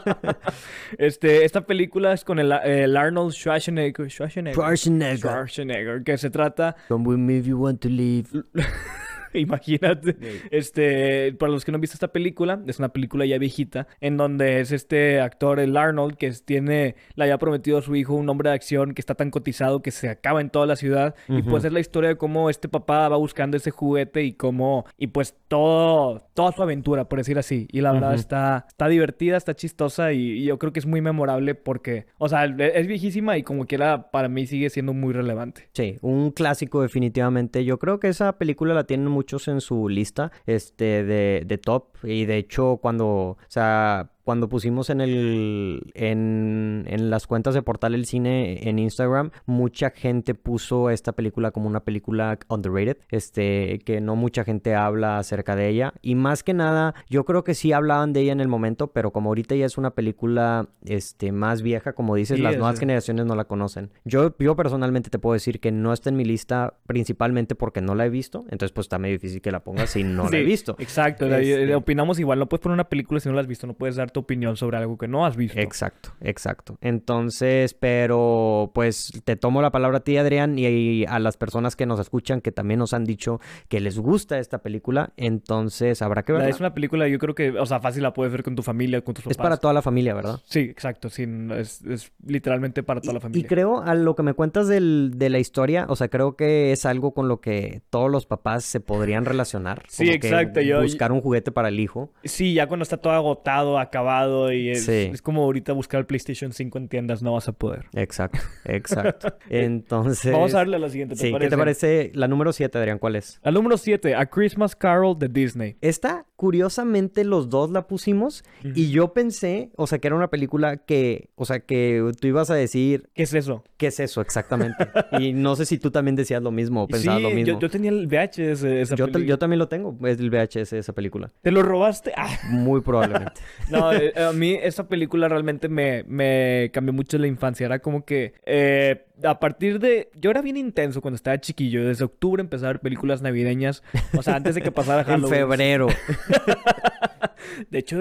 este, 0.98 1.44
esta 1.44 1.62
película 1.62 2.12
es 2.12 2.24
con 2.24 2.38
el, 2.38 2.52
Arnold 2.52 3.32
Schwarzenegger, 3.32 4.10
Schwarzenegger. 4.10 4.54
Schwarzenegger. 4.54 5.18
Schwarzenegger, 5.18 6.04
que 6.04 6.18
se 6.18 6.30
trata. 6.30 6.76
Don't 6.88 7.06
with 7.06 7.18
me 7.18 7.38
if 7.38 7.46
you 7.46 7.58
want 7.58 7.80
to 7.80 7.88
leave. 7.88 8.28
Imagínate. 9.34 10.16
Este, 10.50 11.32
para 11.34 11.52
los 11.52 11.64
que 11.64 11.72
no 11.72 11.76
han 11.76 11.80
visto 11.80 11.94
esta 11.94 12.08
película, 12.08 12.60
es 12.66 12.78
una 12.78 12.90
película 12.90 13.26
ya 13.26 13.38
viejita, 13.38 13.86
en 14.00 14.16
donde 14.16 14.60
es 14.60 14.72
este 14.72 15.20
actor, 15.20 15.60
el 15.60 15.76
Arnold, 15.76 16.16
que 16.16 16.30
tiene, 16.44 16.96
le 17.14 17.24
había 17.24 17.38
prometido 17.38 17.78
a 17.78 17.82
su 17.82 17.94
hijo 17.96 18.14
un 18.14 18.28
hombre 18.28 18.50
de 18.50 18.56
acción 18.56 18.94
que 18.94 19.00
está 19.00 19.14
tan 19.14 19.30
cotizado 19.30 19.82
que 19.82 19.90
se 19.90 20.08
acaba 20.08 20.40
en 20.40 20.50
toda 20.50 20.66
la 20.66 20.76
ciudad. 20.76 21.14
Y 21.28 21.42
pues 21.42 21.64
es 21.64 21.72
la 21.72 21.80
historia 21.80 22.10
de 22.10 22.16
cómo 22.16 22.50
este 22.50 22.68
papá 22.68 23.08
va 23.08 23.16
buscando 23.16 23.56
ese 23.56 23.70
juguete 23.70 24.24
y 24.24 24.32
cómo, 24.32 24.84
y 24.98 25.08
pues 25.08 25.34
todo, 25.48 26.28
toda 26.34 26.52
su 26.52 26.62
aventura, 26.62 27.08
por 27.08 27.18
decir 27.18 27.38
así. 27.38 27.68
Y 27.70 27.80
la 27.80 27.92
verdad 27.92 28.14
está, 28.14 28.66
está 28.68 28.88
divertida, 28.88 29.36
está 29.36 29.54
chistosa 29.54 30.12
y, 30.12 30.44
yo 30.44 30.58
creo 30.58 30.72
que 30.72 30.78
es 30.78 30.86
muy 30.86 31.00
memorable 31.00 31.54
porque, 31.54 32.06
o 32.18 32.28
sea, 32.28 32.44
e, 32.44 32.72
es 32.78 32.86
viejísima 32.86 33.36
y 33.38 33.42
como 33.42 33.66
quiera, 33.66 34.10
para 34.10 34.28
mí 34.28 34.46
sigue 34.46 34.70
siendo 34.70 34.92
muy 34.92 35.12
relevante. 35.12 35.68
Sí, 35.72 35.98
un 36.02 36.30
clásico 36.30 36.82
definitivamente. 36.82 37.64
Yo 37.64 37.78
creo 37.78 38.00
que 38.00 38.08
esa 38.08 38.38
película 38.38 38.74
la 38.74 38.84
tienen 38.84 39.08
muchos 39.16 39.48
en 39.48 39.60
su 39.60 39.88
lista 39.88 40.30
este, 40.44 41.02
de, 41.04 41.42
de 41.46 41.58
top 41.58 41.95
y 42.02 42.24
de 42.24 42.36
hecho 42.36 42.78
cuando, 42.80 43.06
o 43.06 43.38
sea, 43.48 44.10
cuando 44.26 44.48
pusimos 44.48 44.90
en 44.90 45.00
el 45.00 45.92
en, 45.94 46.84
en, 46.88 47.10
las 47.10 47.28
cuentas 47.28 47.54
de 47.54 47.62
Portal 47.62 47.94
El 47.94 48.06
Cine 48.06 48.68
en 48.68 48.80
Instagram, 48.80 49.30
mucha 49.46 49.90
gente 49.90 50.34
puso 50.34 50.90
esta 50.90 51.12
película 51.12 51.52
como 51.52 51.68
una 51.68 51.84
película 51.84 52.36
underrated, 52.48 52.96
este 53.08 53.78
que 53.84 54.00
no 54.00 54.16
mucha 54.16 54.42
gente 54.42 54.74
habla 54.74 55.18
acerca 55.18 55.54
de 55.54 55.68
ella 55.68 55.94
y 56.02 56.16
más 56.16 56.42
que 56.42 56.54
nada, 56.54 56.96
yo 57.08 57.24
creo 57.24 57.44
que 57.44 57.54
sí 57.54 57.70
hablaban 57.70 58.12
de 58.12 58.22
ella 58.22 58.32
en 58.32 58.40
el 58.40 58.48
momento, 58.48 58.88
pero 58.88 59.12
como 59.12 59.30
ahorita 59.30 59.54
ya 59.54 59.64
es 59.64 59.78
una 59.78 59.92
película 59.92 60.70
este 60.84 61.30
más 61.30 61.62
vieja, 61.62 61.92
como 61.92 62.16
dices, 62.16 62.40
las 62.40 62.56
nuevas 62.56 62.80
generaciones 62.80 63.26
no 63.26 63.36
la 63.36 63.44
conocen. 63.44 63.92
Yo 64.04 64.34
yo 64.38 64.56
personalmente 64.56 65.08
te 65.08 65.20
puedo 65.20 65.34
decir 65.34 65.60
que 65.60 65.70
no 65.70 65.92
está 65.92 66.10
en 66.10 66.16
mi 66.16 66.24
lista 66.24 66.74
principalmente 66.88 67.54
porque 67.54 67.80
no 67.80 67.94
la 67.94 68.06
he 68.06 68.10
visto, 68.10 68.44
entonces 68.50 68.72
pues 68.72 68.86
está 68.86 68.98
medio 68.98 69.14
difícil 69.14 69.40
que 69.40 69.52
la 69.52 69.60
pongas 69.60 69.90
si 69.90 70.02
no 70.02 70.28
la 70.28 70.38
he 70.38 70.42
visto. 70.42 70.74
Exacto, 70.80 71.26
este 71.32 71.76
opinamos 71.96 72.18
igual, 72.18 72.38
no 72.38 72.46
puedes 72.46 72.62
poner 72.62 72.74
una 72.74 72.88
película 72.88 73.20
si 73.20 73.28
no 73.28 73.34
la 73.34 73.40
has 73.40 73.46
visto, 73.46 73.66
no 73.66 73.72
puedes 73.72 73.96
dar 73.96 74.12
opinión 74.16 74.56
sobre 74.56 74.76
algo 74.76 74.98
que 74.98 75.08
no 75.08 75.24
has 75.24 75.36
visto. 75.36 75.58
Exacto, 75.58 76.10
exacto. 76.20 76.76
Entonces, 76.82 77.72
pero 77.74 78.70
pues 78.74 79.12
te 79.24 79.36
tomo 79.36 79.62
la 79.62 79.70
palabra 79.70 79.98
a 79.98 80.00
ti, 80.00 80.18
Adrián, 80.18 80.58
y 80.58 81.04
a 81.06 81.18
las 81.18 81.36
personas 81.36 81.74
que 81.74 81.86
nos 81.86 81.98
escuchan 81.98 82.40
que 82.40 82.52
también 82.52 82.78
nos 82.78 82.92
han 82.92 83.04
dicho 83.04 83.40
que 83.68 83.80
les 83.80 83.98
gusta 83.98 84.38
esta 84.38 84.58
película, 84.58 85.12
entonces 85.16 86.02
habrá 86.02 86.22
que 86.22 86.32
verla. 86.32 86.48
Es 86.48 86.60
una 86.60 86.74
película, 86.74 87.08
yo 87.08 87.18
creo 87.18 87.34
que, 87.34 87.50
o 87.50 87.66
sea, 87.66 87.80
fácil 87.80 88.02
la 88.02 88.12
puedes 88.12 88.30
ver 88.32 88.42
con 88.42 88.54
tu 88.54 88.62
familia, 88.62 89.00
con 89.02 89.14
tus 89.14 89.24
papás. 89.24 89.36
Es 89.36 89.42
para 89.42 89.56
toda 89.56 89.72
la 89.72 89.82
familia, 89.82 90.14
¿verdad? 90.14 90.40
Sí, 90.44 90.60
exacto, 90.60 91.08
sí, 91.08 91.26
es, 91.52 91.82
es 91.82 92.12
literalmente 92.26 92.82
para 92.82 93.00
toda 93.00 93.14
la 93.14 93.20
familia. 93.20 93.44
Y 93.44 93.48
creo, 93.48 93.80
a 93.80 93.94
lo 93.94 94.14
que 94.14 94.22
me 94.22 94.34
cuentas 94.34 94.68
del, 94.68 95.12
de 95.16 95.30
la 95.30 95.38
historia, 95.38 95.86
o 95.88 95.96
sea, 95.96 96.08
creo 96.08 96.36
que 96.36 96.72
es 96.72 96.84
algo 96.84 97.12
con 97.12 97.28
lo 97.28 97.40
que 97.40 97.82
todos 97.90 98.10
los 98.10 98.26
papás 98.26 98.64
se 98.64 98.80
podrían 98.80 99.24
relacionar. 99.24 99.84
Sí, 99.88 100.10
exacto. 100.10 100.60
yo, 100.60 100.82
buscar 100.82 101.12
un 101.12 101.20
juguete 101.20 101.52
para 101.52 101.68
el 101.68 101.75
hijo. 101.80 102.12
Sí, 102.24 102.54
ya 102.54 102.66
cuando 102.66 102.82
está 102.82 102.96
todo 102.96 103.12
agotado, 103.12 103.78
acabado 103.78 104.52
y 104.52 104.70
es, 104.70 105.22
como 105.22 105.42
ahorita 105.42 105.72
buscar 105.72 106.00
el 106.00 106.06
PlayStation 106.06 106.52
5 106.52 106.78
en 106.78 106.88
tiendas, 106.88 107.22
no 107.22 107.34
vas 107.34 107.48
a 107.48 107.52
poder. 107.52 107.86
Exacto, 107.94 108.38
exacto. 108.64 109.34
Entonces... 109.48 110.32
Vamos 110.32 110.54
a 110.54 110.58
darle 110.58 110.76
a 110.76 110.78
la 110.78 110.88
siguiente, 110.88 111.16
sí, 111.16 111.32
¿qué 111.38 111.48
te 111.48 111.56
parece? 111.56 112.10
La 112.14 112.28
número 112.28 112.52
7, 112.52 112.78
Adrián, 112.78 112.98
¿cuál 112.98 113.16
es? 113.16 113.40
La 113.42 113.50
número 113.50 113.76
7, 113.76 114.14
A 114.14 114.26
Christmas 114.26 114.76
Carol 114.76 115.18
de 115.18 115.28
Disney. 115.28 115.76
Esta, 115.80 116.26
curiosamente, 116.36 117.24
los 117.24 117.48
dos 117.48 117.70
la 117.70 117.86
pusimos 117.86 118.44
y 118.62 118.90
yo 118.90 119.12
pensé, 119.12 119.70
o 119.76 119.86
sea, 119.86 119.98
que 119.98 120.08
era 120.08 120.16
una 120.16 120.28
película 120.28 120.78
que, 120.78 121.30
o 121.34 121.44
sea, 121.44 121.60
que 121.60 122.12
tú 122.20 122.26
ibas 122.26 122.50
a 122.50 122.54
decir... 122.54 123.08
¿Qué 123.14 123.22
es 123.22 123.34
eso? 123.34 123.64
¿Qué 123.76 123.88
es 123.88 124.00
eso 124.00 124.20
exactamente? 124.20 124.86
y 125.18 125.32
no 125.32 125.56
sé 125.56 125.66
si 125.66 125.78
tú 125.78 125.90
también 125.90 126.16
decías 126.16 126.42
lo 126.42 126.50
mismo 126.50 126.84
o 126.84 126.88
pensabas 126.88 127.22
lo 127.22 127.30
mismo. 127.30 127.54
Yo, 127.54 127.60
yo 127.60 127.70
tenía 127.70 127.90
el 127.90 128.06
VHS 128.06 128.64
esa 128.64 128.96
yo, 128.96 129.06
yo 129.06 129.38
también 129.38 129.58
lo 129.58 129.68
tengo, 129.68 129.96
es 130.06 130.18
el 130.18 130.30
VHS 130.30 130.72
esa 130.72 130.92
película. 130.92 131.32
¿Te 131.42 131.50
lo 131.50 131.62
robaste? 131.66 132.12
Ah. 132.16 132.28
Muy 132.48 132.80
probablemente. 132.80 133.40
no, 133.70 133.92
eh, 133.92 134.12
a 134.16 134.32
mí 134.32 134.58
esta 134.60 134.88
película 134.88 135.28
realmente 135.28 135.68
me, 135.68 136.04
me 136.04 136.70
cambió 136.72 136.92
mucho 136.92 137.18
la 137.18 137.26
infancia. 137.26 137.66
Era 137.66 137.80
como 137.80 138.04
que 138.04 138.34
eh, 138.46 139.04
a 139.22 139.38
partir 139.38 139.78
de... 139.78 140.10
Yo 140.14 140.30
era 140.30 140.42
bien 140.42 140.56
intenso 140.56 141.00
cuando 141.00 141.16
estaba 141.16 141.38
chiquillo. 141.40 141.86
Desde 141.86 142.04
octubre 142.04 142.40
empecé 142.40 142.64
a 142.64 142.68
ver 142.68 142.80
películas 142.80 143.22
navideñas. 143.22 143.82
O 144.16 144.22
sea, 144.22 144.36
antes 144.36 144.54
de 144.54 144.62
que 144.62 144.70
pasara 144.70 145.04
Halloween. 145.04 145.34
en 145.34 145.40
febrero. 145.40 145.86
De 147.70 147.78
hecho, 147.78 147.98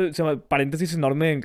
paréntesis 0.47 0.93
enorme, 0.93 1.39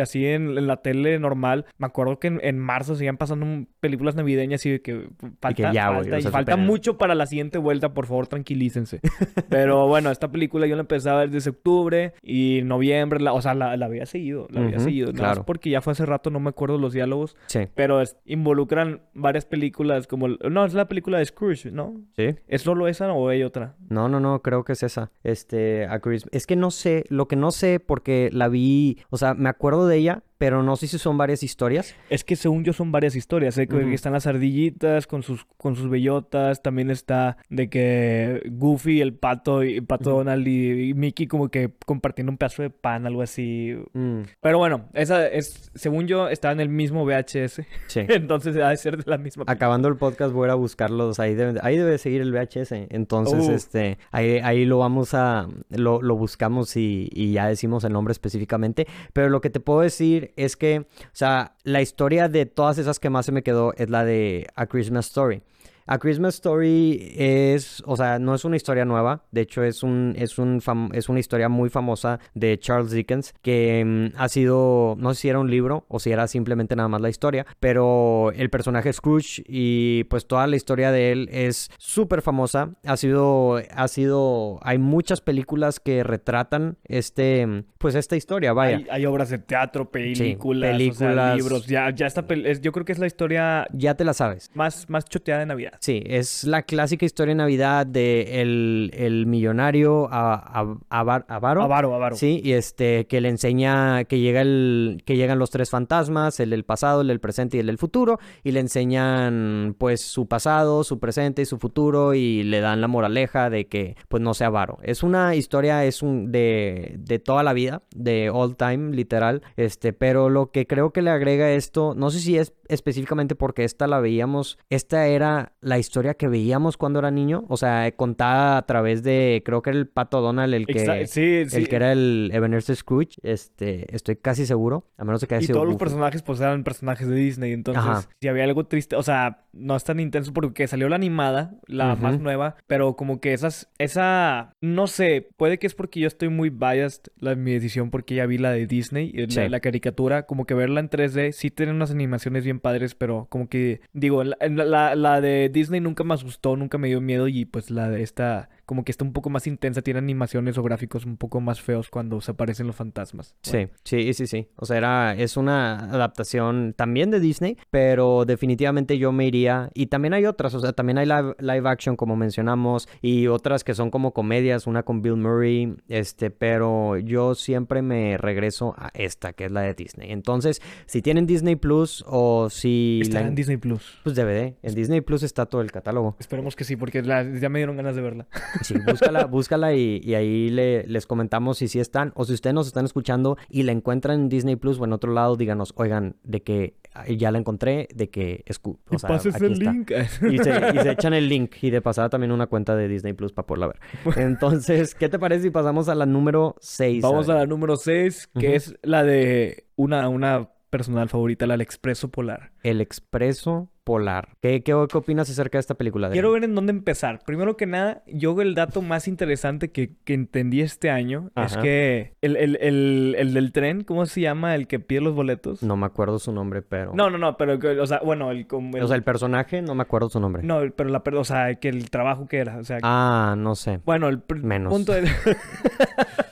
así 0.00 0.26
en, 0.26 0.66
la 0.66 0.78
tele 0.78 1.18
normal. 1.18 1.66
Me 1.78 1.86
acuerdo 1.86 2.18
que 2.18 2.28
en, 2.28 2.58
marzo 2.58 2.94
seguían 2.94 3.16
pasando 3.16 3.66
películas 3.80 4.14
navideñas 4.14 4.64
y 4.66 4.78
que 4.80 5.08
falta, 5.40 5.72
y 6.18 6.22
falta, 6.22 6.56
mucho 6.56 6.98
para 6.98 7.14
la 7.14 7.26
siguiente 7.26 7.58
vuelta. 7.58 7.94
Por 7.94 8.06
favor, 8.06 8.26
tranquilícense. 8.26 9.00
Pero 9.48 9.86
bueno, 9.86 10.10
esta 10.10 10.28
película 10.28 10.66
yo 10.66 10.76
la 10.76 10.82
empecé 10.82 11.08
a 11.08 11.14
ver 11.14 11.30
desde 11.30 11.52
octubre 11.56 12.14
y 12.22 12.60
noviembre. 12.64 13.24
o 13.28 13.42
sea, 13.42 13.54
la, 13.54 13.72
había 13.72 14.06
seguido, 14.06 14.48
la 14.50 14.62
había 14.62 14.78
seguido. 14.78 15.12
Claro. 15.12 15.44
porque 15.44 15.70
ya 15.70 15.80
fue 15.80 15.92
hace 15.92 16.06
rato, 16.06 16.30
no 16.30 16.40
me 16.40 16.50
acuerdo 16.50 16.78
los 16.78 16.92
diálogos. 16.92 17.36
Sí. 17.46 17.68
Pero 17.74 18.02
involucran 18.24 19.02
varias 19.14 19.44
películas 19.44 20.06
como... 20.06 20.28
No, 20.28 20.64
es 20.64 20.74
la 20.74 20.88
película 20.88 21.18
de 21.18 21.24
Scrooge, 21.24 21.70
¿no? 21.70 22.00
Sí. 22.16 22.36
¿Es 22.48 22.62
solo 22.62 22.88
esa 22.88 23.12
o 23.12 23.28
hay 23.28 23.42
otra? 23.42 23.76
No, 23.88 24.08
no, 24.08 24.20
no, 24.20 24.42
creo 24.42 24.64
que 24.64 24.72
es 24.72 24.82
esa. 24.82 25.10
Este, 25.22 25.86
a 25.86 26.00
Es 26.32 26.46
que 26.46 26.56
no 26.56 26.70
sé, 26.70 27.04
lo 27.08 27.28
que 27.28 27.36
no 27.36 27.50
sé 27.50 27.80
porque 27.80 28.30
la 28.32 28.48
vi, 28.48 28.98
o 29.10 29.16
sea, 29.16 29.34
me 29.34 29.48
acuerdo 29.48 29.86
de 29.86 29.96
ella, 29.96 30.22
pero 30.38 30.62
no 30.62 30.76
sé 30.76 30.86
si 30.86 30.98
son 30.98 31.16
varias 31.16 31.42
historias. 31.42 31.94
Es 32.10 32.24
que 32.24 32.36
según 32.36 32.64
yo 32.64 32.72
son 32.72 32.92
varias 32.92 33.16
historias, 33.16 33.56
¿eh? 33.58 33.66
que 33.66 33.94
están 33.94 34.12
las 34.12 34.26
ardillitas 34.26 35.06
con 35.06 35.22
sus, 35.22 35.46
con 35.56 35.76
sus 35.76 35.88
bellotas, 35.88 36.62
también 36.62 36.90
está 36.90 37.38
de 37.48 37.70
que 37.70 38.42
Goofy, 38.50 39.00
el 39.00 39.14
pato, 39.14 39.64
y 39.64 39.80
pato 39.80 40.10
Donald 40.10 40.46
y, 40.46 40.94
Mickey 40.94 41.26
como 41.26 41.48
que 41.48 41.72
compartiendo 41.84 42.30
un 42.30 42.38
pedazo 42.38 42.62
de 42.62 42.70
pan, 42.70 43.06
algo 43.06 43.22
así. 43.22 43.76
Mm. 43.92 44.22
Pero 44.40 44.58
bueno, 44.58 44.88
esa 44.92 45.26
es, 45.26 45.70
según 45.74 46.06
yo, 46.06 46.28
está 46.28 46.52
en 46.52 46.60
el 46.60 46.68
mismo 46.68 47.04
VHS. 47.04 47.62
Sí. 47.86 48.00
Entonces 48.08 48.54
debe 48.54 48.76
ser 48.76 49.02
de 49.02 49.10
la 49.10 49.18
misma. 49.18 49.44
Acabando 49.46 49.88
el 49.88 49.96
podcast 49.96 50.32
voy 50.32 50.50
a 50.50 50.54
buscarlos, 50.54 51.18
ahí 51.18 51.34
debe, 51.34 51.58
ahí 51.62 51.76
debe 51.76 51.98
seguir 51.98 52.20
el 52.20 52.32
VHS. 52.32 52.72
Entonces, 52.90 53.48
este, 53.48 53.98
ahí, 54.10 54.38
ahí 54.42 54.64
lo 54.64 54.78
vamos 54.78 55.14
a, 55.14 55.48
lo, 55.70 56.02
lo 56.02 56.16
buscamos 56.16 56.76
y, 56.76 57.08
y 57.12 57.32
ya 57.32 57.48
decimos 57.48 57.84
el 57.84 57.92
nombre 57.92 58.12
específicamente. 58.12 58.86
Pero 59.12 59.30
lo 59.30 59.40
que 59.40 59.50
te 59.50 59.60
puedo 59.60 59.80
decir 59.80 60.25
es 60.36 60.56
que, 60.56 60.80
o 60.80 61.10
sea, 61.12 61.54
la 61.64 61.82
historia 61.82 62.28
de 62.28 62.46
todas 62.46 62.78
esas 62.78 62.98
que 62.98 63.10
más 63.10 63.26
se 63.26 63.32
me 63.32 63.42
quedó 63.42 63.72
es 63.76 63.90
la 63.90 64.04
de 64.04 64.46
A 64.54 64.66
Christmas 64.66 65.06
Story. 65.06 65.42
A 65.86 65.98
Christmas 65.98 66.34
Story 66.34 67.14
es, 67.16 67.82
o 67.86 67.96
sea, 67.96 68.18
no 68.18 68.34
es 68.34 68.44
una 68.44 68.56
historia 68.56 68.84
nueva. 68.84 69.24
De 69.30 69.42
hecho, 69.42 69.62
es, 69.62 69.82
un, 69.82 70.14
es, 70.16 70.38
un 70.38 70.60
es 70.92 71.08
una 71.08 71.20
historia 71.20 71.48
muy 71.48 71.70
famosa 71.70 72.18
de 72.34 72.58
Charles 72.58 72.90
Dickens 72.90 73.34
que 73.42 73.84
mm, 73.84 74.16
ha 74.20 74.28
sido, 74.28 74.96
no 74.98 75.14
sé 75.14 75.20
si 75.22 75.28
era 75.28 75.38
un 75.38 75.50
libro 75.50 75.86
o 75.88 76.00
si 76.00 76.10
era 76.10 76.26
simplemente 76.26 76.74
nada 76.74 76.88
más 76.88 77.00
la 77.00 77.08
historia, 77.08 77.46
pero 77.60 78.32
el 78.32 78.50
personaje 78.50 78.92
Scrooge 78.92 79.44
y 79.46 80.04
pues 80.04 80.26
toda 80.26 80.46
la 80.46 80.56
historia 80.56 80.90
de 80.90 81.12
él 81.12 81.28
es 81.30 81.70
súper 81.78 82.22
famosa. 82.22 82.70
Ha 82.84 82.96
sido, 82.96 83.60
ha 83.74 83.88
sido, 83.88 84.58
hay 84.62 84.78
muchas 84.78 85.20
películas 85.20 85.78
que 85.78 86.02
retratan 86.02 86.78
este, 86.84 87.64
pues 87.78 87.94
esta 87.94 88.16
historia, 88.16 88.52
vaya. 88.52 88.80
Hay, 88.90 89.06
obras 89.06 89.30
de 89.30 89.38
teatro, 89.38 89.90
películas, 89.90 90.72
películas 90.72 91.36
libros. 91.36 91.66
Ya, 91.66 91.90
ya 91.90 92.06
está, 92.06 92.24
yo 92.60 92.72
creo 92.72 92.84
que 92.84 92.92
es 92.92 92.98
la 92.98 93.06
historia. 93.06 93.66
Ya 93.72 93.94
te 93.94 94.04
la 94.04 94.14
sabes. 94.14 94.50
Más, 94.54 94.90
más 94.90 95.04
choteada 95.04 95.40
de 95.40 95.46
Navidad. 95.46 95.75
Sí, 95.80 96.02
es 96.04 96.44
la 96.44 96.62
clásica 96.62 97.06
historia 97.06 97.32
de 97.32 97.36
Navidad 97.36 97.86
de 97.86 98.42
el, 98.42 98.90
el 98.94 99.26
millonario 99.26 100.08
a, 100.10 100.34
a, 100.60 100.76
Avaro. 100.90 101.62
Avaro, 101.62 101.94
Avaro. 101.94 102.16
Sí, 102.16 102.40
y 102.42 102.52
este, 102.52 103.06
que 103.06 103.20
le 103.20 103.28
enseña 103.28 104.04
que 104.04 104.18
llega 104.18 104.40
el, 104.40 105.02
que 105.04 105.16
llegan 105.16 105.38
los 105.38 105.50
tres 105.50 105.70
fantasmas, 105.70 106.40
el 106.40 106.50
del 106.50 106.64
pasado, 106.64 107.00
el 107.00 107.08
del 107.08 107.20
presente 107.20 107.56
y 107.56 107.60
el 107.60 107.66
del 107.66 107.78
futuro, 107.78 108.18
y 108.44 108.52
le 108.52 108.60
enseñan 108.60 109.74
pues 109.78 110.00
su 110.00 110.26
pasado, 110.26 110.84
su 110.84 110.98
presente 110.98 111.42
y 111.42 111.46
su 111.46 111.58
futuro, 111.58 112.14
y 112.14 112.42
le 112.42 112.60
dan 112.60 112.80
la 112.80 112.88
moraleja 112.88 113.50
de 113.50 113.66
que 113.66 113.96
pues 114.08 114.22
no 114.22 114.34
sea 114.34 114.48
avaro. 114.48 114.78
Es 114.82 115.02
una 115.02 115.34
historia, 115.34 115.84
es 115.84 116.02
un 116.02 116.32
de, 116.32 116.96
de 116.98 117.18
toda 117.18 117.42
la 117.42 117.52
vida, 117.52 117.82
de 117.94 118.30
all 118.30 118.56
time, 118.56 118.94
literal, 118.94 119.42
este, 119.56 119.92
pero 119.92 120.30
lo 120.30 120.50
que 120.50 120.66
creo 120.66 120.92
que 120.92 121.02
le 121.02 121.10
agrega 121.10 121.50
esto, 121.50 121.94
no 121.96 122.10
sé 122.10 122.20
si 122.20 122.38
es 122.38 122.52
específicamente 122.68 123.34
porque 123.34 123.64
esta 123.64 123.86
la 123.86 124.00
veíamos, 124.00 124.58
esta 124.70 125.06
era 125.06 125.52
la 125.66 125.80
historia 125.80 126.14
que 126.14 126.28
veíamos 126.28 126.76
cuando 126.76 127.00
era 127.00 127.10
niño, 127.10 127.44
o 127.48 127.56
sea, 127.56 127.90
contada 127.96 128.56
a 128.56 128.66
través 128.66 129.02
de, 129.02 129.42
creo 129.44 129.62
que 129.62 129.70
era 129.70 129.78
el 129.80 129.88
Pato 129.88 130.20
Donald 130.20 130.54
el 130.54 130.64
que, 130.64 131.06
el 131.52 131.68
que 131.68 131.76
era 131.76 131.90
el 131.90 132.30
Ebenezer 132.32 132.76
Scrooge, 132.76 133.16
este, 133.24 133.92
estoy 133.92 134.14
casi 134.14 134.46
seguro, 134.46 134.86
a 134.96 135.04
menos 135.04 135.20
de 135.20 135.26
que 135.26 135.34
haya 135.34 135.44
y 135.44 135.48
todos 135.48 135.66
los 135.66 135.76
personajes 135.76 136.22
pues 136.22 136.40
eran 136.40 136.62
personajes 136.62 137.08
de 137.08 137.16
Disney, 137.16 137.52
entonces 137.52 138.08
si 138.20 138.28
había 138.28 138.44
algo 138.44 138.64
triste, 138.66 138.94
o 138.94 139.02
sea, 139.02 139.44
no 139.52 139.74
es 139.74 139.82
tan 139.82 139.98
intenso 139.98 140.32
porque 140.32 140.68
salió 140.68 140.88
la 140.88 140.94
animada, 140.94 141.58
la 141.66 141.96
más 141.96 142.20
nueva, 142.20 142.54
pero 142.68 142.94
como 142.94 143.20
que 143.20 143.32
esas, 143.32 143.68
esa, 143.78 144.52
no 144.60 144.86
sé, 144.86 145.30
puede 145.36 145.58
que 145.58 145.66
es 145.66 145.74
porque 145.74 145.98
yo 145.98 146.06
estoy 146.06 146.28
muy 146.28 146.48
biased 146.50 147.02
la, 147.18 147.34
mi 147.34 147.52
decisión 147.52 147.90
porque 147.90 148.14
ya 148.14 148.26
vi 148.26 148.38
la 148.38 148.52
de 148.52 148.68
Disney, 148.68 149.12
la, 149.12 149.48
la 149.48 149.60
caricatura, 149.60 150.26
como 150.26 150.44
que 150.44 150.54
verla 150.54 150.78
en 150.78 150.90
3D, 150.90 151.32
sí 151.32 151.50
tiene 151.50 151.72
unas 151.72 151.90
animaciones 151.90 152.44
bien 152.44 152.60
padres, 152.60 152.94
pero 152.94 153.26
como 153.30 153.48
que, 153.48 153.80
digo, 153.92 154.22
la, 154.22 154.94
la, 154.94 155.20
de 155.20 155.48
Disney 155.56 155.80
nunca 155.80 156.04
me 156.04 156.12
asustó, 156.12 156.54
nunca 156.54 156.76
me 156.76 156.88
dio 156.88 157.00
miedo 157.00 157.28
y 157.28 157.46
pues 157.46 157.70
la 157.70 157.88
de 157.88 158.02
esta 158.02 158.50
como 158.66 158.84
que 158.84 158.90
está 158.90 159.04
un 159.04 159.12
poco 159.12 159.30
más 159.30 159.46
intensa, 159.46 159.80
tiene 159.80 159.98
animaciones 159.98 160.58
o 160.58 160.62
gráficos 160.62 161.06
un 161.06 161.16
poco 161.16 161.40
más 161.40 161.60
feos 161.60 161.88
cuando 161.88 162.20
se 162.20 162.32
aparecen 162.32 162.66
los 162.66 162.74
fantasmas. 162.74 163.36
Sí, 163.42 163.68
sí, 163.84 164.12
sí, 164.12 164.26
sí. 164.26 164.48
O 164.56 164.66
sea, 164.66 164.76
era, 164.76 165.14
es 165.14 165.36
una 165.36 165.78
adaptación 165.78 166.74
también 166.76 167.10
de 167.12 167.20
Disney, 167.20 167.56
pero 167.70 168.24
definitivamente 168.24 168.98
yo 168.98 169.12
me 169.12 169.26
iría. 169.26 169.70
Y 169.72 169.86
también 169.86 170.14
hay 170.14 170.26
otras, 170.26 170.52
o 170.54 170.60
sea, 170.60 170.72
también 170.72 170.98
hay 170.98 171.06
live, 171.06 171.36
live 171.38 171.68
action 171.68 171.96
como 171.96 172.16
mencionamos 172.16 172.88
y 173.00 173.28
otras 173.28 173.62
que 173.62 173.74
son 173.74 173.90
como 173.90 174.12
comedias, 174.12 174.66
una 174.66 174.82
con 174.82 175.00
Bill 175.00 175.16
Murray, 175.16 175.76
este, 175.88 176.30
pero 176.30 176.98
yo 176.98 177.36
siempre 177.36 177.82
me 177.82 178.18
regreso 178.18 178.74
a 178.76 178.90
esta, 178.94 179.32
que 179.32 179.44
es 179.44 179.52
la 179.52 179.60
de 179.60 179.74
Disney. 179.74 180.10
Entonces, 180.10 180.60
si 180.86 181.02
tienen 181.02 181.26
Disney 181.26 181.54
Plus 181.54 182.04
o 182.08 182.50
si... 182.50 183.00
Está 183.00 183.20
en 183.20 183.36
Disney 183.36 183.58
Plus. 183.58 184.00
Pues 184.02 184.16
DVD. 184.16 184.54
En 184.62 184.74
Disney 184.74 185.02
Plus 185.02 185.22
está 185.22 185.46
todo 185.46 185.60
el 185.60 185.70
catálogo. 185.70 186.16
Esperemos 186.18 186.56
que 186.56 186.64
sí, 186.64 186.74
porque 186.74 187.02
ya 187.04 187.48
me 187.48 187.60
dieron 187.60 187.76
ganas 187.76 187.94
de 187.94 188.02
verla. 188.02 188.26
Sí, 188.62 188.74
búscala, 188.86 189.26
búscala 189.26 189.74
y, 189.74 190.14
ahí 190.14 190.50
le, 190.50 190.86
les 190.86 191.06
comentamos 191.06 191.58
si 191.58 191.68
sí 191.68 191.80
están. 191.80 192.12
O 192.14 192.24
si 192.24 192.32
ustedes 192.32 192.54
nos 192.54 192.66
están 192.66 192.84
escuchando 192.84 193.36
y 193.48 193.62
la 193.62 193.72
encuentran 193.72 194.20
en 194.20 194.28
Disney 194.28 194.56
Plus 194.56 194.78
o 194.80 194.84
en 194.84 194.92
otro 194.92 195.12
lado, 195.12 195.36
díganos, 195.36 195.72
oigan, 195.76 196.16
de 196.22 196.42
que 196.42 196.74
ya 197.16 197.30
la 197.30 197.38
encontré, 197.38 197.88
de 197.94 198.08
que 198.08 198.42
es 198.46 198.60
o 198.64 198.98
sea, 198.98 199.14
aquí 199.14 199.44
el 199.44 199.58
link. 199.58 199.90
Y 200.30 200.38
se, 200.38 200.90
echan 200.90 201.14
el 201.14 201.28
link 201.28 201.56
y 201.62 201.70
de 201.70 201.80
pasada 201.80 202.08
también 202.08 202.32
una 202.32 202.46
cuenta 202.46 202.74
de 202.74 202.88
Disney 202.88 203.12
Plus 203.12 203.32
para 203.32 203.46
poderla 203.46 203.68
ver. 203.68 203.78
Entonces, 204.16 204.94
¿qué 204.94 205.08
te 205.08 205.18
parece 205.18 205.44
si 205.44 205.50
pasamos 205.50 205.88
a 205.88 205.94
la 205.94 206.06
número 206.06 206.56
6? 206.60 207.02
Vamos 207.02 207.28
a, 207.28 207.34
la 207.34 207.46
número 207.46 207.76
6, 207.76 208.30
que 208.38 208.56
es 208.56 208.74
la 208.82 209.04
de 209.04 209.66
una, 209.76 210.08
una 210.08 210.48
personal 210.70 211.08
favorita, 211.08 211.46
la 211.46 211.54
del 211.54 211.60
Expreso 211.60 212.10
Polar. 212.10 212.52
El 212.62 212.80
Expreso 212.80 213.70
Polar. 213.84 214.30
¿Qué, 214.40 214.62
qué, 214.62 214.74
opinas 214.74 215.30
acerca 215.30 215.58
de 215.58 215.60
esta 215.60 215.74
película? 215.74 216.10
Quiero 216.10 216.32
ver 216.32 216.44
en 216.44 216.54
dónde 216.54 216.72
empezar. 216.72 217.20
Primero 217.24 217.56
que 217.56 217.66
nada, 217.66 218.02
yo 218.06 218.40
el 218.42 218.54
dato 218.54 218.82
más 218.82 219.06
interesante 219.06 219.70
que, 219.70 219.92
entendí 220.06 220.60
este 220.60 220.90
año 220.90 221.30
es 221.36 221.56
que 221.56 222.14
el, 222.20 222.36
el, 222.36 223.34
del 223.34 223.52
tren, 223.52 223.84
¿cómo 223.84 224.06
se 224.06 224.20
llama? 224.22 224.54
El 224.54 224.66
que 224.66 224.80
pide 224.80 225.00
los 225.00 225.14
boletos. 225.14 225.62
No 225.62 225.76
me 225.76 225.86
acuerdo 225.86 226.18
su 226.18 226.32
nombre, 226.32 226.62
pero... 226.62 226.94
No, 226.94 227.10
no, 227.10 227.18
no, 227.18 227.36
pero, 227.36 227.58
o 227.80 227.86
sea, 227.86 228.00
bueno, 228.04 228.32
el... 228.32 228.46
O 228.50 228.86
sea, 228.88 228.96
el 228.96 229.04
personaje, 229.04 229.62
no 229.62 229.74
me 229.74 229.82
acuerdo 229.82 230.08
su 230.08 230.18
nombre. 230.18 230.42
No, 230.42 230.60
pero 230.74 230.90
la... 230.90 231.02
O 231.14 231.24
sea, 231.24 231.54
que 231.54 231.68
el 231.68 231.90
trabajo 231.90 232.26
que 232.26 232.38
era, 232.38 232.58
o 232.58 232.64
sea... 232.64 232.78
Ah, 232.82 233.36
no 233.38 233.54
sé. 233.54 233.80
Bueno, 233.84 234.08
el... 234.08 234.22
Menos. 234.42 234.72
Punto 234.72 234.92
de... 234.92 235.08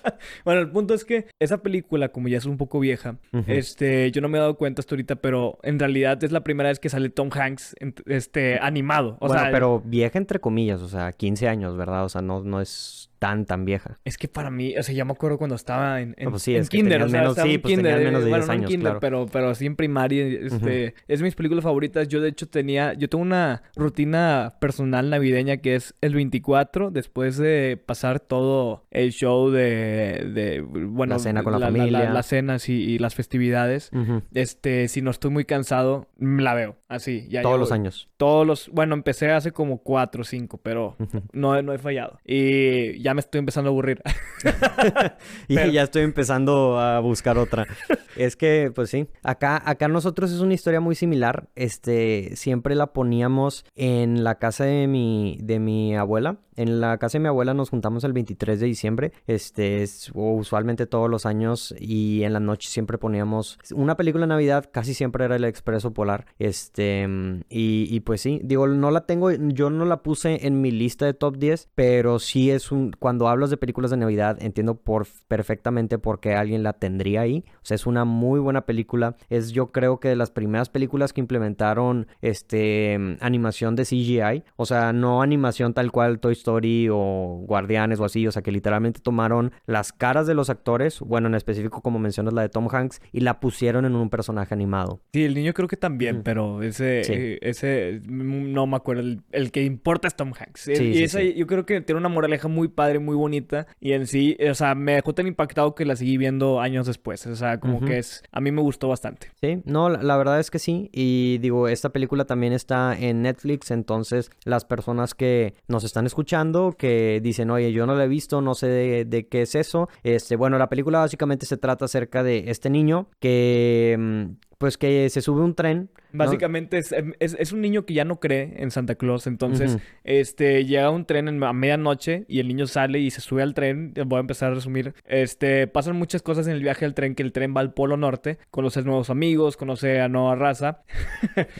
bueno, 0.44 0.60
el 0.60 0.70
punto 0.70 0.94
es 0.94 1.04
que 1.04 1.26
esa 1.40 1.62
película, 1.62 2.10
como 2.10 2.28
ya 2.28 2.38
es 2.38 2.46
un 2.46 2.56
poco 2.56 2.80
vieja, 2.80 3.16
este, 3.46 4.10
yo 4.10 4.20
no 4.20 4.28
me 4.28 4.38
he 4.38 4.40
dado 4.40 4.56
cuenta 4.56 4.80
hasta 4.80 4.94
ahorita, 4.94 5.16
pero 5.16 5.58
en 5.62 5.78
realidad 5.78 6.22
es 6.22 6.32
la 6.32 6.44
primera 6.44 6.68
vez 6.68 6.78
que 6.78 6.88
sale 6.88 7.10
Tom 7.10 7.30
Hanks 7.32 7.74
este, 8.06 8.58
animado. 8.60 9.16
O 9.20 9.28
bueno, 9.28 9.42
pero 9.50 9.82
vieja 9.84 10.18
entre 10.18 10.40
comillas, 10.40 10.80
o 10.80 10.88
sea, 10.88 11.12
15 11.12 11.48
años, 11.48 11.76
¿verdad? 11.76 12.04
O 12.04 12.08
sea, 12.08 12.22
no, 12.22 12.42
no 12.42 12.60
es 12.60 13.10
tan, 13.24 13.46
tan 13.46 13.64
vieja. 13.64 13.98
Es 14.04 14.18
que 14.18 14.28
para 14.28 14.50
mí, 14.50 14.76
o 14.76 14.82
sea, 14.82 14.94
ya 14.94 15.06
me 15.06 15.12
acuerdo 15.12 15.38
cuando 15.38 15.56
estaba 15.56 16.02
en, 16.02 16.14
en, 16.18 16.28
pues 16.28 16.42
sí, 16.42 16.56
en 16.56 16.66
kinder, 16.66 17.02
o 17.02 17.08
sea, 17.08 17.20
menos, 17.20 17.36
sí, 17.36 17.56
pues 17.56 17.74
kinder, 17.74 17.98
menos 18.04 18.22
de 18.22 18.26
10 18.26 18.38
bueno, 18.38 18.52
años, 18.52 18.70
kinder, 18.70 18.96
pero, 19.00 19.26
pero 19.32 19.48
así 19.48 19.64
en 19.64 19.76
primaria, 19.76 20.26
este, 20.26 20.94
es 21.08 21.22
mis 21.22 21.34
películas 21.34 21.64
favoritas. 21.64 22.06
Yo, 22.08 22.20
de 22.20 22.28
hecho, 22.28 22.46
tenía, 22.48 22.92
yo 22.92 23.08
tengo 23.08 23.22
una 23.22 23.62
rutina 23.76 24.52
personal 24.60 25.08
navideña 25.08 25.56
que 25.56 25.74
es 25.74 25.94
el 26.02 26.14
24, 26.14 26.90
después 26.90 27.38
de 27.38 27.82
pasar 27.84 28.20
todo 28.20 28.84
el 28.90 29.12
show 29.12 29.50
de, 29.50 30.13
de 30.18 30.60
bueno, 30.60 31.14
la 31.14 31.18
cena 31.18 31.42
con 31.42 31.52
la, 31.52 31.66
familia. 31.66 32.10
las 32.10 32.26
cenas 32.26 32.68
y, 32.68 32.98
las 32.98 33.14
festividades. 33.14 33.90
Este, 34.32 34.88
si 34.88 35.02
no 35.02 35.10
estoy 35.10 35.30
muy 35.30 35.44
cansado, 35.44 36.08
la 36.18 36.54
veo, 36.54 36.76
así. 36.88 37.26
Ya 37.28 37.42
Todos 37.42 37.58
los 37.58 37.72
años. 37.72 38.08
Todos 38.16 38.46
los, 38.46 38.68
bueno, 38.70 38.94
empecé 38.94 39.30
hace 39.32 39.52
como 39.52 39.78
4 39.78 40.22
o 40.22 40.24
5, 40.24 40.58
pero 40.62 40.96
no, 41.32 41.60
no 41.62 41.72
he 41.72 41.78
fallado. 41.78 42.18
Y 42.24 43.00
ya 43.02 43.14
me 43.14 43.20
estoy 43.20 43.38
empezando 43.38 43.70
a 43.70 43.72
aburrir. 43.72 44.02
y 45.48 45.72
ya 45.72 45.82
estoy 45.82 46.02
empezando 46.02 46.78
a 46.78 47.00
buscar 47.00 47.38
otra. 47.38 47.66
es 48.16 48.36
que, 48.36 48.72
pues 48.74 48.90
sí, 48.90 49.08
acá, 49.22 49.62
acá 49.64 49.88
nosotros 49.88 50.32
es 50.32 50.40
una 50.40 50.54
historia 50.54 50.80
muy 50.80 50.94
similar. 50.94 51.48
Este, 51.54 52.36
siempre 52.36 52.74
la 52.74 52.92
poníamos 52.92 53.64
en 53.74 54.24
la 54.24 54.36
casa 54.36 54.64
de 54.64 54.86
mi, 54.86 55.38
de 55.42 55.58
mi 55.58 55.96
abuela. 55.96 56.38
En 56.56 56.80
la 56.80 56.98
casa 56.98 57.18
de 57.18 57.22
mi 57.22 57.28
abuela 57.28 57.54
nos 57.54 57.70
juntamos 57.70 58.04
el 58.04 58.12
23 58.12 58.60
de 58.60 58.66
diciembre. 58.66 59.12
Este, 59.26 59.82
es 59.82 60.10
usualmente 60.14 60.86
todos 60.86 61.10
los 61.10 61.26
años 61.26 61.74
y 61.78 62.22
en 62.22 62.32
la 62.32 62.40
noche 62.40 62.68
siempre 62.68 62.98
poníamos 62.98 63.58
una 63.74 63.96
película 63.96 64.22
de 64.22 64.28
Navidad. 64.28 64.68
Casi 64.70 64.94
siempre 64.94 65.24
era 65.24 65.36
El 65.36 65.44
Expreso 65.44 65.92
Polar. 65.92 66.26
Este, 66.38 67.08
y, 67.48 67.86
y 67.90 68.00
pues 68.00 68.20
sí, 68.20 68.40
digo, 68.44 68.66
no 68.66 68.90
la 68.90 69.06
tengo, 69.06 69.30
yo 69.30 69.70
no 69.70 69.84
la 69.84 70.02
puse 70.02 70.46
en 70.46 70.60
mi 70.60 70.70
lista 70.70 71.06
de 71.06 71.14
top 71.14 71.38
10, 71.38 71.70
pero 71.74 72.18
sí 72.18 72.50
es 72.50 72.70
un, 72.70 72.92
cuando 72.92 73.28
hablas 73.28 73.50
de 73.50 73.56
películas 73.56 73.90
de 73.90 73.96
Navidad, 73.96 74.38
entiendo 74.40 74.76
por, 74.76 75.06
perfectamente 75.28 75.98
por 75.98 76.20
qué 76.20 76.34
alguien 76.34 76.62
la 76.62 76.74
tendría 76.74 77.22
ahí. 77.22 77.44
O 77.56 77.66
sea, 77.66 77.74
es 77.74 77.86
una 77.86 78.04
muy 78.04 78.40
buena 78.40 78.66
película. 78.66 79.16
Es 79.28 79.52
yo 79.52 79.72
creo 79.72 80.00
que 80.00 80.08
de 80.08 80.16
las 80.16 80.30
primeras 80.30 80.68
películas 80.68 81.12
que 81.12 81.20
implementaron 81.20 82.06
este 82.22 83.16
animación 83.20 83.76
de 83.76 83.84
CGI. 83.84 84.44
O 84.56 84.66
sea, 84.66 84.92
no 84.92 85.22
animación 85.22 85.74
tal 85.74 85.90
cual 85.90 86.20
Toy 86.20 86.34
Story 86.44 86.88
o 86.90 87.42
Guardianes 87.46 88.00
o 88.00 88.04
así. 88.04 88.26
O 88.26 88.32
sea, 88.32 88.42
que 88.42 88.52
literalmente 88.52 89.00
tomaron 89.00 89.52
las 89.66 89.92
caras 89.92 90.26
de 90.26 90.34
los 90.34 90.50
actores, 90.50 91.00
bueno, 91.00 91.28
en 91.28 91.34
específico 91.34 91.80
como 91.80 91.98
mencionas 91.98 92.34
la 92.34 92.42
de 92.42 92.48
Tom 92.48 92.68
Hanks, 92.70 93.00
y 93.12 93.20
la 93.20 93.40
pusieron 93.40 93.84
en 93.84 93.94
un 93.94 94.10
personaje 94.10 94.54
animado. 94.54 95.00
Sí, 95.12 95.24
el 95.24 95.34
niño 95.34 95.54
creo 95.54 95.68
que 95.68 95.76
también, 95.76 96.22
pero 96.22 96.62
ese, 96.62 97.38
ese, 97.40 98.00
no 98.06 98.66
me 98.66 98.76
acuerdo. 98.76 99.02
El, 99.32 99.50
que 99.50 99.62
importa 99.62 100.08
es 100.08 100.16
Tom 100.16 100.32
Hanks. 100.38 100.68
y 100.68 101.02
ese 101.02 101.34
yo 101.34 101.46
creo 101.46 101.64
que 101.64 101.80
tiene 101.80 101.98
una 101.98 102.08
moraleja 102.08 102.48
muy 102.48 102.68
padre 102.68 102.98
muy 102.98 103.16
bonita. 103.16 103.66
Y 103.80 103.92
en 103.92 104.06
sí, 104.06 104.36
o 104.48 104.54
sea, 104.54 104.74
me 104.74 104.94
dejó 104.94 105.14
tan 105.14 105.26
impactado 105.26 105.74
que 105.74 105.84
la 105.84 105.96
seguí 105.96 106.16
viendo 106.16 106.60
años 106.60 106.86
después. 106.86 107.26
O 107.26 107.36
sea, 107.36 107.58
como 107.58 107.80
que 107.80 107.98
es. 107.98 108.22
A 108.32 108.40
mí 108.40 108.50
me 108.50 108.62
gustó 108.62 108.88
bastante. 108.88 109.30
Sí, 109.40 109.62
no, 109.64 109.88
la, 109.88 110.16
verdad 110.16 110.40
es 110.40 110.50
que 110.50 110.58
sí. 110.58 110.90
Y 110.92 111.38
digo, 111.38 111.68
esta 111.68 111.90
película 111.90 112.24
también 112.24 112.52
está 112.52 112.96
en 112.98 113.22
Netflix. 113.22 113.70
Entonces, 113.70 114.30
las 114.44 114.64
personas 114.64 115.14
que 115.14 115.54
nos 115.68 115.84
están 115.84 116.06
escuchando, 116.06 116.33
que 116.76 117.20
dicen, 117.22 117.50
oye, 117.50 117.72
yo 117.72 117.86
no 117.86 117.94
la 117.94 118.04
he 118.04 118.08
visto, 118.08 118.40
no 118.40 118.54
sé 118.54 119.04
de, 119.04 119.28
qué 119.28 119.42
es 119.42 119.54
eso. 119.54 119.88
Este, 120.02 120.36
bueno, 120.36 120.58
la 120.58 120.68
película 120.68 120.98
básicamente 120.98 121.46
se 121.46 121.56
trata 121.56 121.84
acerca 121.84 122.22
de 122.22 122.44
este 122.48 122.70
niño 122.70 123.08
que, 123.20 123.96
mm, 123.98 124.53
pues 124.58 124.78
que 124.78 125.08
se 125.10 125.20
sube 125.20 125.42
un 125.42 125.54
tren. 125.54 125.90
Básicamente 126.12 126.78
es, 126.78 126.94
es, 127.18 127.36
es, 127.38 127.52
un 127.52 127.60
niño 127.60 127.84
que 127.84 127.94
ya 127.94 128.04
no 128.04 128.20
cree 128.20 128.54
en 128.58 128.70
Santa 128.70 128.94
Claus. 128.94 129.26
Entonces, 129.26 129.78
este, 130.04 130.64
llega 130.64 130.90
un 130.90 131.06
tren 131.06 131.42
a 131.42 131.52
medianoche 131.52 132.24
y 132.28 132.38
el 132.38 132.46
niño 132.46 132.68
sale 132.68 133.00
y 133.00 133.10
se 133.10 133.20
sube 133.20 133.42
al 133.42 133.54
tren. 133.54 133.92
Voy 134.06 134.18
a 134.18 134.20
empezar 134.20 134.52
a 134.52 134.54
resumir. 134.54 134.94
Este, 135.06 135.66
pasan 135.66 135.96
muchas 135.96 136.22
cosas 136.22 136.46
en 136.46 136.54
el 136.54 136.62
viaje 136.62 136.84
al 136.84 136.94
tren, 136.94 137.16
que 137.16 137.24
el 137.24 137.32
tren 137.32 137.52
va 137.56 137.60
al 137.60 137.74
Polo 137.74 137.96
Norte. 137.96 138.38
Conoce 138.52 138.82
nuevos 138.82 139.10
amigos, 139.10 139.56
conoce 139.56 140.00
a 140.00 140.08
nueva 140.08 140.36
raza. 140.36 140.82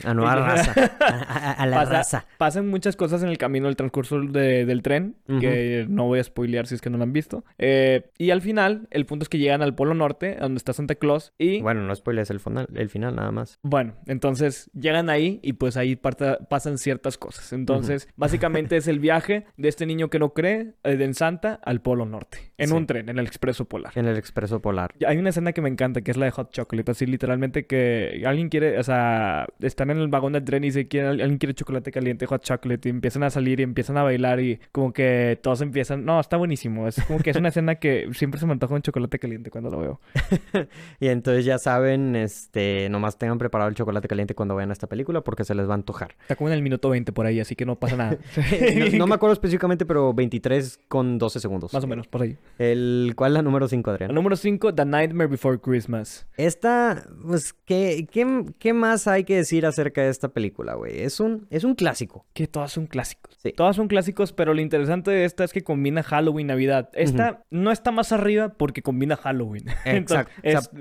A 0.03 0.13
nueva 0.13 0.35
raza. 0.37 0.73
A, 1.57 1.65
la 1.65 1.85
raza. 1.85 2.25
Pasan 2.37 2.69
muchas 2.69 2.95
cosas 2.95 3.23
en 3.23 3.29
el 3.29 3.37
camino, 3.37 3.67
el 3.67 3.75
transcurso 3.75 4.21
del 4.21 4.81
tren, 4.81 5.15
que 5.39 5.85
no 5.89 6.05
voy 6.05 6.19
a 6.19 6.23
spoilear 6.23 6.67
si 6.67 6.75
es 6.75 6.81
que 6.81 6.89
no 6.89 6.97
lo 6.97 7.03
han 7.03 7.13
visto. 7.13 7.43
Eh, 7.57 8.09
y 8.17 8.31
al 8.31 8.41
final, 8.41 8.87
el 8.91 9.05
punto 9.05 9.23
es 9.23 9.29
que 9.29 9.37
llegan 9.37 9.61
al 9.61 9.75
Polo 9.75 9.93
Norte, 9.93 10.37
donde 10.39 10.57
está 10.57 10.73
Santa 10.73 10.95
Claus. 10.95 11.33
Y... 11.37 11.61
Bueno, 11.61 11.81
no 11.81 11.93
spoilees 11.95 12.29
el 12.29 12.39
final, 12.39 12.67
el 12.73 12.84
final 12.89 13.15
nada 13.15 13.31
más. 13.31 13.59
Bueno, 13.63 13.95
entonces 14.05 14.69
llegan 14.73 15.09
ahí 15.09 15.39
y 15.43 15.53
pues 15.53 15.77
ahí 15.77 15.95
pasan 15.95 16.77
ciertas 16.77 17.17
cosas. 17.17 17.53
Entonces, 17.53 18.07
básicamente 18.15 18.77
es 18.77 18.87
el 18.87 18.99
viaje 18.99 19.45
de 19.57 19.67
este 19.67 19.85
niño 19.85 20.09
que 20.09 20.19
no 20.19 20.33
cree 20.33 20.75
eh, 20.83 20.97
en 20.99 21.13
Santa 21.13 21.59
al 21.63 21.81
Polo 21.81 22.05
Norte. 22.05 22.53
En 22.57 22.73
un 22.73 22.87
tren, 22.87 23.09
en 23.09 23.19
el 23.19 23.25
Expreso 23.27 23.65
Polar. 23.65 23.93
En 23.95 24.05
el 24.05 24.17
Expreso 24.17 24.61
Polar. 24.61 24.93
Hay 25.05 25.17
una 25.17 25.29
escena 25.29 25.51
que 25.53 25.61
me 25.61 25.69
encanta, 25.69 26.01
que 26.01 26.11
es 26.11 26.17
la 26.17 26.25
de 26.25 26.31
Hot 26.31 26.51
Chocolate. 26.51 26.91
Así 26.91 27.05
literalmente 27.05 27.65
que 27.65 28.23
alguien 28.25 28.49
quiere, 28.49 28.79
o 28.79 28.83
sea, 28.83 29.47
están 29.59 29.89
en 29.89 29.97
el 29.97 30.07
vagón 30.07 30.33
del 30.33 30.43
tren 30.43 30.63
y 30.63 30.67
dice 30.67 30.87
que 30.87 31.01
alguien 31.01 31.37
quiere 31.37 31.53
chocolate 31.53 31.91
caliente, 31.91 32.25
Hot 32.25 32.43
Chocolate. 32.43 32.89
Y 32.89 32.91
empiezan 32.91 33.23
a 33.23 33.29
salir 33.29 33.59
y 33.59 33.63
empiezan 33.63 33.97
a 33.97 34.03
bailar 34.03 34.39
y 34.39 34.59
como 34.71 34.93
que 34.93 35.39
todos 35.41 35.61
empiezan... 35.61 36.05
No, 36.05 36.19
está 36.19 36.37
buenísimo. 36.37 36.87
Es 36.87 37.03
como 37.03 37.19
que 37.19 37.31
es 37.31 37.37
una 37.37 37.49
escena 37.49 37.75
que 37.75 38.09
siempre 38.13 38.39
se 38.39 38.45
me 38.45 38.53
antoja 38.53 38.75
un 38.75 38.81
chocolate 38.81 39.19
caliente 39.19 39.49
cuando 39.49 39.69
lo 39.69 39.79
veo. 39.79 40.01
y 40.99 41.07
entonces 41.07 41.45
ya 41.45 41.57
saben, 41.57 42.15
este, 42.15 42.87
nomás 42.89 43.17
tengan 43.17 43.37
preparado 43.37 43.69
el 43.69 43.75
chocolate 43.75 44.07
caliente 44.07 44.35
cuando 44.35 44.55
vean 44.55 44.71
esta 44.71 44.87
película 44.87 45.21
porque 45.21 45.43
se 45.43 45.55
les 45.55 45.67
va 45.67 45.71
a 45.71 45.75
antojar. 45.75 46.15
Está 46.21 46.35
como 46.35 46.49
en 46.49 46.55
el 46.55 46.61
minuto 46.61 46.89
20 46.89 47.11
por 47.11 47.25
ahí, 47.25 47.39
así 47.39 47.55
que 47.55 47.65
no 47.65 47.77
pasa 47.77 47.97
nada. 47.97 48.17
no, 48.93 49.07
me 49.07 49.15
acuerdo 49.15 49.33
específicamente, 49.33 49.85
pero 49.85 50.13
23 50.13 50.79
con 50.87 51.17
12 51.17 51.39
segundos. 51.39 51.73
Más 51.73 51.83
o 51.83 51.87
menos, 51.87 52.07
por 52.07 52.21
ahí. 52.21 52.37
El, 52.57 53.13
¿Cuál 53.15 53.31
es 53.31 53.35
la 53.35 53.41
número 53.41 53.67
5, 53.67 53.91
Adrián? 53.91 54.09
La 54.09 54.15
número 54.15 54.35
5, 54.35 54.73
The 54.73 54.85
Nightmare 54.85 55.29
Before 55.29 55.59
Christmas. 55.59 56.27
Esta, 56.37 57.07
pues, 57.25 57.53
¿qué, 57.65 58.07
qué, 58.11 58.45
qué 58.59 58.73
más 58.73 59.07
hay 59.07 59.23
que 59.23 59.35
decir 59.35 59.65
acerca 59.65 60.01
de 60.01 60.09
esta 60.09 60.29
película, 60.29 60.75
güey? 60.75 61.01
Es 61.01 61.19
un, 61.19 61.47
es 61.49 61.63
un 61.63 61.75
clásico. 61.75 62.25
Que 62.33 62.47
todas 62.47 62.71
son 62.71 62.87
clásicos. 62.87 63.37
Sí. 63.41 63.53
Todas 63.55 63.75
son 63.75 63.87
clásicos, 63.87 64.33
pero 64.33 64.53
lo 64.53 64.61
interesante 64.61 65.11
de 65.11 65.25
esta 65.25 65.43
es 65.43 65.53
que 65.53 65.63
combina 65.63 66.03
Halloween, 66.03 66.47
Navidad. 66.47 66.89
Esta 66.93 67.43
no 67.49 67.71
está 67.71 67.91
más 67.91 68.11
arriba 68.11 68.49
porque 68.49 68.81
combina 68.81 69.15
Halloween. 69.15 69.65
Exacto. 69.85 70.31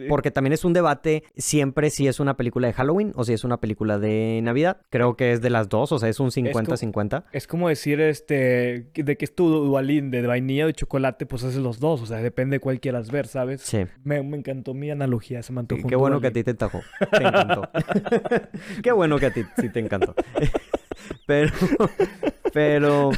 porque 0.09 0.31
también 0.31 0.53
es 0.53 0.65
un 0.65 0.73
debate 0.73 1.25
siempre 1.37 1.91
si 1.91 2.07
es 2.09 2.21
una 2.21 2.37
película 2.37 2.67
de 2.67 2.73
Halloween 2.73 3.13
o 3.17 3.25
si 3.25 3.33
es 3.33 3.45
una 3.45 3.61
película 3.61 3.99
de 3.99 4.41
Navidad. 4.43 4.79
Creo 4.91 5.17
que 5.17 5.33
es 5.33 5.41
de 5.41 5.51
las 5.51 5.69
dos, 5.69 5.93
o 5.93 5.99
sea, 5.99 6.09
es 6.09 6.21
un 6.21 6.31
50-50. 6.31 7.25
Es, 7.33 7.47
como 7.47 7.69
decir, 7.69 8.01
este, 8.01 8.91
de 8.95 9.17
que 9.17 9.25
es 9.25 9.35
tu 9.35 9.49
dualín, 9.49 10.11
de 10.11 10.27
vainilla 10.27 10.65
o 10.65 10.67
de 10.69 10.75
chocolate, 10.75 11.27
pues 11.27 11.45
los 11.57 11.81
dos, 11.81 12.03
o 12.03 12.07
sea, 12.07 12.19
depende 12.19 12.57
de 12.57 12.61
cuál 12.61 12.81
quieras 12.81 13.11
ver, 13.11 13.27
¿sabes? 13.27 13.61
Sí. 13.63 13.87
Me, 14.05 14.19
encantó 14.19 14.75
mi 14.75 14.91
analogía, 14.91 15.43
se 15.43 15.53
mantuvo. 15.53 15.83
Qué, 15.83 15.89
qué 15.89 15.97
bueno 15.97 16.21
que 16.21 16.29
a 16.29 16.33
ti 16.33 16.45
te 16.45 16.51
encantó. 16.53 16.83
Te 17.11 17.25
encantó. 17.25 17.71
qué 18.83 18.93
bueno 18.93 19.19
que 19.19 19.27
a 19.27 19.31
ti 19.33 19.45
sí 19.59 19.69
te 19.69 19.81
encantó. 19.81 20.15
pero, 21.27 21.53
pero 22.53 23.11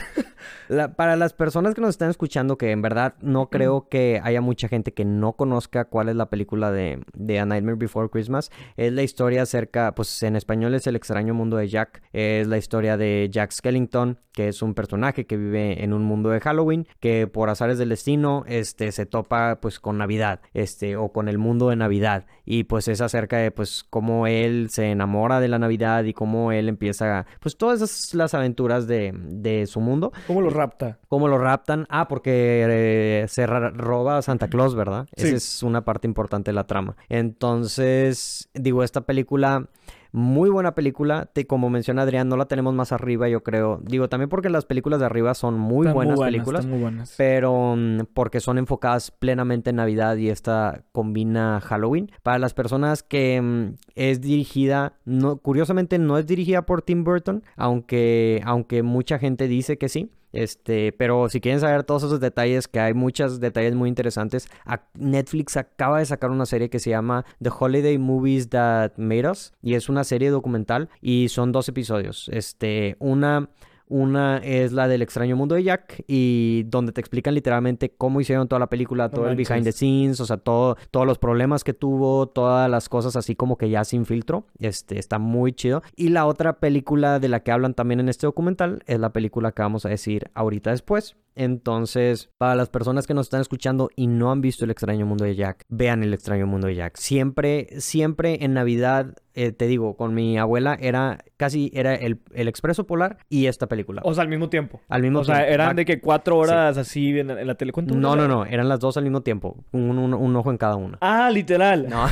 para 0.96 1.16
las 1.16 1.32
personas 1.32 1.74
que 1.74 1.80
nos 1.80 1.90
están 1.90 2.10
escuchando, 2.10 2.58
que 2.58 2.70
en 2.70 2.82
verdad 2.82 3.14
no 3.20 3.50
creo 3.50 3.88
que 3.88 4.20
haya 4.22 4.40
mucha 4.40 4.68
gente 4.68 4.92
que 4.92 5.04
no 5.04 5.34
conozca 5.34 5.86
cuál 5.86 6.08
es 6.08 6.16
la 6.16 6.30
película 6.30 6.70
de, 6.70 7.02
de 7.14 7.38
A 7.38 7.46
Nightmare 7.46 7.76
Before 7.76 8.08
Christmas, 8.08 8.50
es 8.76 8.92
la 8.92 9.02
historia 9.02 9.42
acerca, 9.42 9.94
pues 9.94 10.22
en 10.22 10.36
español 10.36 10.74
es 10.74 10.86
El 10.86 10.96
extraño 10.96 11.34
mundo 11.34 11.56
de 11.56 11.68
Jack, 11.68 12.02
es 12.12 12.46
la 12.46 12.58
historia 12.58 12.96
de 12.96 13.28
Jack 13.30 13.52
Skellington, 13.52 14.18
que 14.32 14.48
es 14.48 14.60
un 14.60 14.74
personaje 14.74 15.26
que 15.26 15.38
vive 15.38 15.82
en 15.82 15.94
un 15.94 16.04
mundo 16.04 16.28
de 16.28 16.40
Halloween, 16.40 16.86
que 17.00 17.26
por 17.26 17.48
azares 17.48 17.78
del 17.78 17.88
destino, 17.88 18.44
este, 18.46 18.92
se 18.92 19.06
topa 19.06 19.60
pues 19.62 19.80
con 19.80 19.96
Navidad, 19.96 20.40
este, 20.52 20.96
o 20.96 21.10
con 21.10 21.28
el 21.28 21.38
mundo 21.38 21.70
de 21.70 21.76
Navidad, 21.76 22.26
y 22.44 22.64
pues 22.64 22.86
es 22.88 23.00
acerca 23.00 23.38
de 23.38 23.50
pues 23.50 23.84
cómo 23.88 24.26
él 24.26 24.68
se 24.70 24.90
enamora 24.90 25.40
de 25.40 25.48
la 25.48 25.58
Navidad 25.58 26.04
y 26.04 26.12
cómo 26.12 26.52
él 26.52 26.68
empieza, 26.68 27.26
pues 27.40 27.56
todas 27.56 27.80
esas 27.80 28.14
las 28.14 28.34
aventuras 28.34 28.86
de, 28.86 29.12
de 29.14 29.66
su 29.66 29.80
mundo. 29.80 30.12
¿Cómo 30.26 30.42
lo 30.42 30.50
rapta? 30.56 30.98
¿Cómo 31.08 31.28
lo 31.28 31.38
raptan? 31.38 31.86
Ah, 31.88 32.08
porque 32.08 32.66
eh, 32.68 33.28
se 33.28 33.46
roba 33.46 34.18
a 34.18 34.22
Santa 34.22 34.48
Claus, 34.48 34.74
¿verdad? 34.74 35.06
Esa 35.14 35.36
es 35.36 35.62
una 35.62 35.84
parte 35.84 36.06
importante 36.06 36.50
de 36.50 36.54
la 36.54 36.66
trama. 36.66 36.96
Entonces, 37.08 38.48
digo, 38.54 38.82
esta 38.82 39.02
película 39.02 39.68
muy 40.16 40.48
buena 40.48 40.74
película. 40.74 41.28
como 41.46 41.68
menciona 41.68 42.02
Adrián, 42.02 42.28
no 42.30 42.38
la 42.38 42.46
tenemos 42.46 42.72
más 42.72 42.90
arriba, 42.90 43.28
yo 43.28 43.42
creo. 43.42 43.80
Digo, 43.82 44.08
también 44.08 44.30
porque 44.30 44.48
las 44.48 44.64
películas 44.64 44.98
de 44.98 45.04
arriba 45.04 45.34
son 45.34 45.58
muy 45.58 45.86
buenas, 45.88 46.18
películas. 46.18 46.64
muy 46.64 46.80
buenas. 46.80 47.14
Pero 47.18 47.74
mm, 47.76 48.06
porque 48.14 48.40
son 48.40 48.56
enfocadas 48.56 49.10
plenamente 49.10 49.70
en 49.70 49.76
Navidad 49.76 50.16
y 50.16 50.30
esta 50.30 50.84
combina 50.92 51.60
Halloween. 51.60 52.10
Para 52.22 52.38
las 52.38 52.54
personas 52.54 53.02
que 53.02 53.42
mm, 53.42 53.74
es 53.94 54.22
dirigida, 54.22 54.94
no, 55.04 55.36
curiosamente 55.36 55.98
no 55.98 56.16
es 56.16 56.26
dirigida 56.26 56.62
por 56.62 56.80
Tim 56.80 57.04
Burton, 57.04 57.42
aunque, 57.56 58.40
aunque 58.46 58.82
mucha 58.82 59.18
gente 59.18 59.48
dice 59.48 59.76
que 59.76 59.90
sí. 59.90 60.10
Este, 60.36 60.92
pero 60.92 61.28
si 61.28 61.40
quieren 61.40 61.60
saber 61.60 61.84
todos 61.84 62.02
esos 62.02 62.20
detalles, 62.20 62.68
que 62.68 62.80
hay 62.80 62.94
muchos 62.94 63.40
detalles 63.40 63.74
muy 63.74 63.88
interesantes, 63.88 64.48
Netflix 64.94 65.56
acaba 65.56 65.98
de 65.98 66.06
sacar 66.06 66.30
una 66.30 66.46
serie 66.46 66.70
que 66.70 66.78
se 66.78 66.90
llama 66.90 67.24
The 67.42 67.50
Holiday 67.58 67.98
Movies 67.98 68.48
That 68.50 68.92
Made 68.96 69.30
Us 69.30 69.52
y 69.62 69.74
es 69.74 69.88
una 69.88 70.04
serie 70.04 70.30
documental 70.30 70.88
y 71.00 71.28
son 71.28 71.52
dos 71.52 71.68
episodios. 71.68 72.28
Este, 72.32 72.96
una 72.98 73.48
una 73.88 74.38
es 74.38 74.72
la 74.72 74.88
del 74.88 75.02
extraño 75.02 75.36
mundo 75.36 75.54
de 75.54 75.62
Jack 75.62 76.04
y 76.06 76.64
donde 76.64 76.92
te 76.92 77.00
explican 77.00 77.34
literalmente 77.34 77.90
cómo 77.96 78.20
hicieron 78.20 78.48
toda 78.48 78.60
la 78.60 78.68
película, 78.68 79.10
todo 79.10 79.28
el 79.28 79.36
behind 79.36 79.64
the 79.64 79.72
scenes, 79.72 80.20
o 80.20 80.26
sea, 80.26 80.38
todo, 80.38 80.76
todos 80.90 81.06
los 81.06 81.18
problemas 81.18 81.64
que 81.64 81.72
tuvo, 81.72 82.28
todas 82.28 82.68
las 82.70 82.88
cosas 82.88 83.16
así 83.16 83.34
como 83.34 83.56
que 83.56 83.70
ya 83.70 83.84
sin 83.84 84.06
filtro. 84.06 84.46
Este, 84.58 84.98
está 84.98 85.18
muy 85.18 85.52
chido. 85.52 85.82
Y 85.94 86.08
la 86.08 86.26
otra 86.26 86.58
película 86.58 87.18
de 87.18 87.28
la 87.28 87.40
que 87.40 87.52
hablan 87.52 87.74
también 87.74 88.00
en 88.00 88.08
este 88.08 88.26
documental 88.26 88.82
es 88.86 88.98
la 88.98 89.12
película 89.12 89.52
que 89.52 89.62
vamos 89.62 89.86
a 89.86 89.88
decir 89.88 90.30
ahorita 90.34 90.70
después. 90.70 91.16
Entonces, 91.36 92.30
para 92.38 92.54
las 92.54 92.70
personas 92.70 93.06
que 93.06 93.14
nos 93.14 93.26
están 93.26 93.42
escuchando 93.42 93.90
y 93.94 94.06
no 94.06 94.32
han 94.32 94.40
visto 94.40 94.64
El 94.64 94.70
extraño 94.70 95.04
mundo 95.04 95.24
de 95.24 95.36
Jack, 95.36 95.64
vean 95.68 96.02
El 96.02 96.14
extraño 96.14 96.46
mundo 96.46 96.66
de 96.66 96.74
Jack. 96.74 96.96
Siempre, 96.96 97.68
siempre 97.78 98.42
en 98.42 98.54
Navidad, 98.54 99.14
eh, 99.34 99.52
te 99.52 99.66
digo, 99.66 99.96
con 99.96 100.14
mi 100.14 100.38
abuela 100.38 100.78
era 100.80 101.18
casi 101.36 101.70
era 101.74 101.94
el, 101.94 102.20
el, 102.32 102.48
Expreso 102.48 102.86
Polar 102.86 103.18
y 103.28 103.46
esta 103.46 103.66
película. 103.66 104.00
O 104.04 104.14
sea, 104.14 104.22
al 104.22 104.28
mismo 104.28 104.48
tiempo. 104.48 104.80
Al 104.88 105.02
mismo 105.02 105.20
tiempo. 105.20 105.32
O 105.32 105.36
sea, 105.36 105.46
eran 105.46 105.76
de 105.76 105.84
que 105.84 106.00
cuatro 106.00 106.38
horas 106.38 106.78
así 106.78 107.18
en, 107.18 107.46
la 107.46 107.54
tele. 107.54 107.72
No, 107.94 108.16
no, 108.16 108.26
no. 108.26 108.46
Eran 108.46 108.68
las 108.68 108.80
dos 108.80 108.96
al 108.96 109.02
mismo 109.02 109.20
tiempo. 109.20 109.62
Un, 109.72 109.98
un, 109.98 110.36
ojo 110.36 110.50
en 110.50 110.56
cada 110.56 110.76
una. 110.76 110.96
Ah, 111.02 111.30
literal. 111.30 111.86
No. 111.88 112.06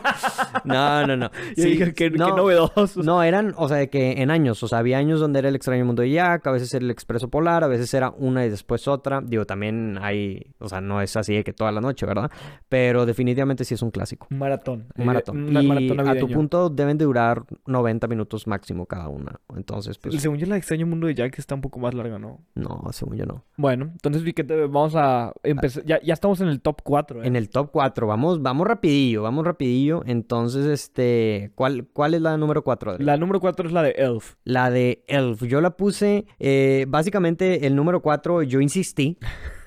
no, 0.64 1.06
no, 1.06 1.16
no. 1.16 1.30
Sí, 1.56 1.78
que, 1.92 2.10
no, 2.10 2.34
novedoso. 2.34 3.02
No, 3.02 3.22
eran, 3.22 3.54
o 3.56 3.68
sea, 3.68 3.76
de 3.76 3.90
que 3.90 4.22
en 4.22 4.30
años. 4.30 4.62
O 4.62 4.68
sea, 4.68 4.78
había 4.78 4.96
años 4.96 5.20
donde 5.20 5.40
era 5.40 5.50
el 5.50 5.56
extraño 5.56 5.84
mundo 5.84 6.00
de 6.00 6.10
Jack, 6.10 6.46
a 6.46 6.50
veces 6.50 6.72
era 6.72 6.84
el 6.84 6.90
Expreso 6.90 7.28
Polar, 7.28 7.62
a 7.62 7.66
veces 7.66 7.92
era 7.92 8.10
una 8.10 8.46
y 8.46 8.48
después 8.54 8.86
otra. 8.88 9.20
Digo, 9.20 9.44
también 9.44 9.98
hay, 10.00 10.54
o 10.58 10.68
sea, 10.68 10.80
no 10.80 11.00
es 11.00 11.16
así 11.16 11.34
de 11.34 11.44
que 11.44 11.52
toda 11.52 11.72
la 11.72 11.80
noche, 11.80 12.06
¿verdad? 12.06 12.30
Pero 12.68 13.04
definitivamente 13.04 13.64
sí 13.64 13.74
es 13.74 13.82
un 13.82 13.90
clásico. 13.90 14.28
Un 14.30 14.38
maratón. 14.38 14.86
Un 14.96 15.06
maratón. 15.06 15.48
y 15.56 15.66
maratón 15.66 16.08
a 16.08 16.16
tu 16.16 16.28
punto 16.28 16.70
deben 16.70 16.98
de 16.98 17.04
durar 17.04 17.44
90 17.66 18.06
minutos 18.06 18.46
máximo 18.46 18.86
cada 18.86 19.08
una. 19.08 19.40
Entonces, 19.56 19.98
pues... 19.98 20.20
Según 20.20 20.38
yo, 20.38 20.46
la 20.46 20.56
extraño 20.56 20.86
mundo 20.86 21.06
de 21.06 21.14
Jack 21.14 21.38
está 21.38 21.54
un 21.54 21.60
poco 21.60 21.78
más 21.80 21.94
larga, 21.94 22.18
¿no? 22.18 22.40
No, 22.54 22.82
según 22.92 23.16
yo 23.16 23.26
no. 23.26 23.44
Bueno, 23.56 23.90
entonces 23.92 24.22
vamos 24.70 24.94
a 24.96 25.32
empezar. 25.42 25.84
Ya, 25.84 26.00
ya 26.00 26.14
estamos 26.14 26.40
en 26.40 26.48
el 26.48 26.60
top 26.60 26.82
4. 26.82 27.22
¿eh? 27.22 27.26
En 27.26 27.36
el 27.36 27.48
top 27.48 27.70
4. 27.72 28.06
Vamos, 28.06 28.42
vamos 28.42 28.66
rapidillo, 28.66 29.22
vamos 29.22 29.44
rapidillo. 29.44 30.02
Entonces, 30.06 30.66
este... 30.66 31.50
¿Cuál, 31.54 31.86
cuál 31.92 32.14
es 32.14 32.22
la 32.22 32.36
número 32.36 32.62
4? 32.62 32.98
La 32.98 33.16
número 33.16 33.40
4 33.40 33.66
es 33.66 33.72
la 33.72 33.82
de 33.82 33.90
Elf. 33.90 34.34
La 34.44 34.70
de 34.70 35.04
Elf. 35.08 35.42
Yo 35.42 35.60
la 35.60 35.76
puse... 35.76 36.26
Eh, 36.38 36.86
básicamente, 36.88 37.66
el 37.66 37.74
número 37.74 38.00
4 38.00 38.42
yo 38.44 38.60
insistí 38.60 39.18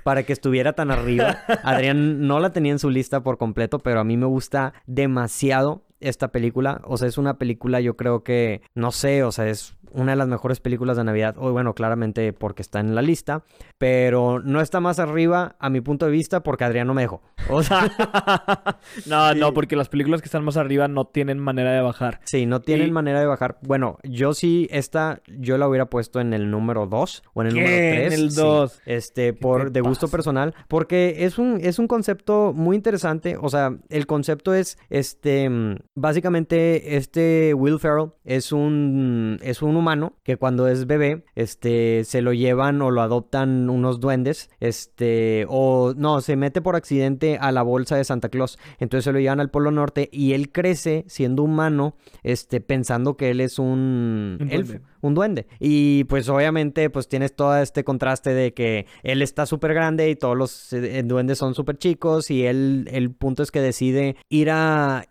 para 0.03 0.23
que 0.23 0.33
estuviera 0.33 0.73
tan 0.73 0.89
arriba. 0.89 1.39
Adrián 1.63 2.27
no 2.27 2.39
la 2.39 2.53
tenía 2.53 2.71
en 2.71 2.79
su 2.79 2.89
lista 2.89 3.23
por 3.23 3.37
completo, 3.37 3.79
pero 3.79 3.99
a 3.99 4.03
mí 4.03 4.15
me 4.15 4.25
gusta 4.25 4.73
demasiado 4.85 5.83
esta 5.99 6.29
película. 6.31 6.81
O 6.85 6.97
sea, 6.97 7.07
es 7.07 7.17
una 7.17 7.37
película, 7.37 7.81
yo 7.81 7.97
creo 7.97 8.23
que, 8.23 8.61
no 8.73 8.91
sé, 8.91 9.23
o 9.23 9.31
sea, 9.31 9.47
es 9.49 9.75
una 9.91 10.12
de 10.13 10.15
las 10.15 10.28
mejores 10.28 10.60
películas 10.60 10.97
de 10.97 11.04
Navidad. 11.04 11.36
O 11.38 11.52
bueno, 11.52 11.73
claramente 11.73 12.34
porque 12.34 12.62
está 12.62 12.80
en 12.80 12.95
la 12.95 13.02
lista. 13.02 13.43
Pero 13.78 14.39
no 14.39 14.62
está 14.62 14.80
más 14.80 15.00
arriba, 15.00 15.56
a 15.60 15.69
mi 15.69 15.82
punto 15.82 16.06
de 16.06 16.12
vista, 16.12 16.41
porque 16.41 16.63
Adrián 16.63 16.88
no 16.88 16.93
me 16.93 17.04
dejó. 17.04 17.21
O 17.50 17.63
sea. 17.63 17.91
no, 19.06 19.34
no, 19.34 19.54
porque 19.54 19.76
las 19.76 19.89
películas 19.89 20.21
que 20.21 20.26
están 20.26 20.43
más 20.43 20.58
arriba 20.58 20.88
no 20.88 21.06
tienen 21.06 21.39
manera 21.39 21.71
de 21.71 21.82
bajar. 21.82 22.19
Sí, 22.26 22.45
no 22.45 22.62
tienen 22.62 22.91
manera 22.91 23.19
de 23.19 23.26
bajar. 23.26 23.58
Bueno, 23.62 23.97
yo 24.04 24.34
sí, 24.34 24.67
esta, 24.71 25.21
yo 25.28 25.58
la 25.58 25.67
hubiera 25.67 25.86
puesto 25.86 26.19
en 26.19 26.34
el 26.34 26.52
número 26.52 26.88
2 26.88 27.23
o 27.34 27.41
en 27.41 27.47
el 27.47 27.54
número 27.54 27.71
3. 27.71 28.13
En 28.13 28.19
el 28.19 28.34
2. 28.34 28.82
Este, 28.86 29.34
por 29.34 29.71
de 29.71 29.82
gusto 29.82 30.08
personal. 30.08 30.54
Porque 30.67 31.26
es 31.26 31.38
un, 31.38 31.60
es 31.62 31.80
un 31.80 31.88
concepto 31.88 32.54
muy 32.54 32.76
interesante. 32.76 33.38
O 33.39 33.50
sea, 33.50 33.76
el 33.89 34.08
concepto 34.08 34.54
es, 34.54 34.78
este, 34.89 35.50
básicamente, 35.95 36.97
este 36.97 37.54
Will 37.54 37.80
Ferrell 37.80 38.12
es 38.23 38.52
un, 38.52 39.39
es 39.41 39.62
un 39.62 39.73
humano 39.77 40.13
que 40.23 40.37
cuando 40.37 40.67
es 40.67 40.87
bebé, 40.87 41.23
este, 41.35 42.03
se 42.03 42.21
lo 42.21 42.33
llevan 42.33 42.81
o 42.81 42.91
lo 42.91 43.01
adoptan 43.01 43.69
unos 43.69 43.99
duendes, 43.99 44.49
este, 44.59 45.45
o 45.49 45.93
no, 45.95 46.21
se 46.21 46.35
mete 46.35 46.61
por 46.61 46.75
accidente 46.75 47.37
a 47.39 47.51
la 47.51 47.61
bolsa 47.61 47.95
de 47.95 48.03
Santa 48.03 48.29
Claus, 48.29 48.57
entonces 48.79 49.05
se 49.05 49.11
lo 49.11 49.19
llevan 49.19 49.39
al 49.39 49.49
Polo 49.49 49.71
Norte 49.71 50.09
y 50.11 50.33
él 50.33 50.51
crece 50.51 51.05
siendo 51.07 51.43
humano, 51.43 51.95
este, 52.23 52.61
pensando 52.61 53.17
que 53.17 53.29
él 53.29 53.41
es 53.41 53.59
un, 53.59 54.37
Un 54.41 54.51
elfo, 54.51 54.73
duende. 54.73 54.87
Un 55.01 55.13
duende. 55.13 55.47
Y 55.60 56.03
pues 56.05 56.29
obviamente 56.29 56.89
pues 56.89 57.07
tienes 57.07 57.36
todo 57.36 57.57
este 57.57 57.83
contraste 57.83 58.33
de 58.33 58.53
que 58.53 58.86
él 59.03 59.21
está 59.21 59.45
súper 59.45 59.73
grande 59.73 60.10
y 60.10 60.15
todos 60.15 60.38
los 60.38 60.73
eh, 60.73 61.03
duendes 61.03 61.38
son 61.38 61.55
súper 61.55 61.77
chicos 61.77 62.31
y 62.31 62.45
él, 62.45 62.88
el 62.91 63.12
punto 63.12 63.43
es 63.43 63.51
que 63.51 63.62
decide 63.62 64.15
ir 64.29 64.49
a, 64.51 65.05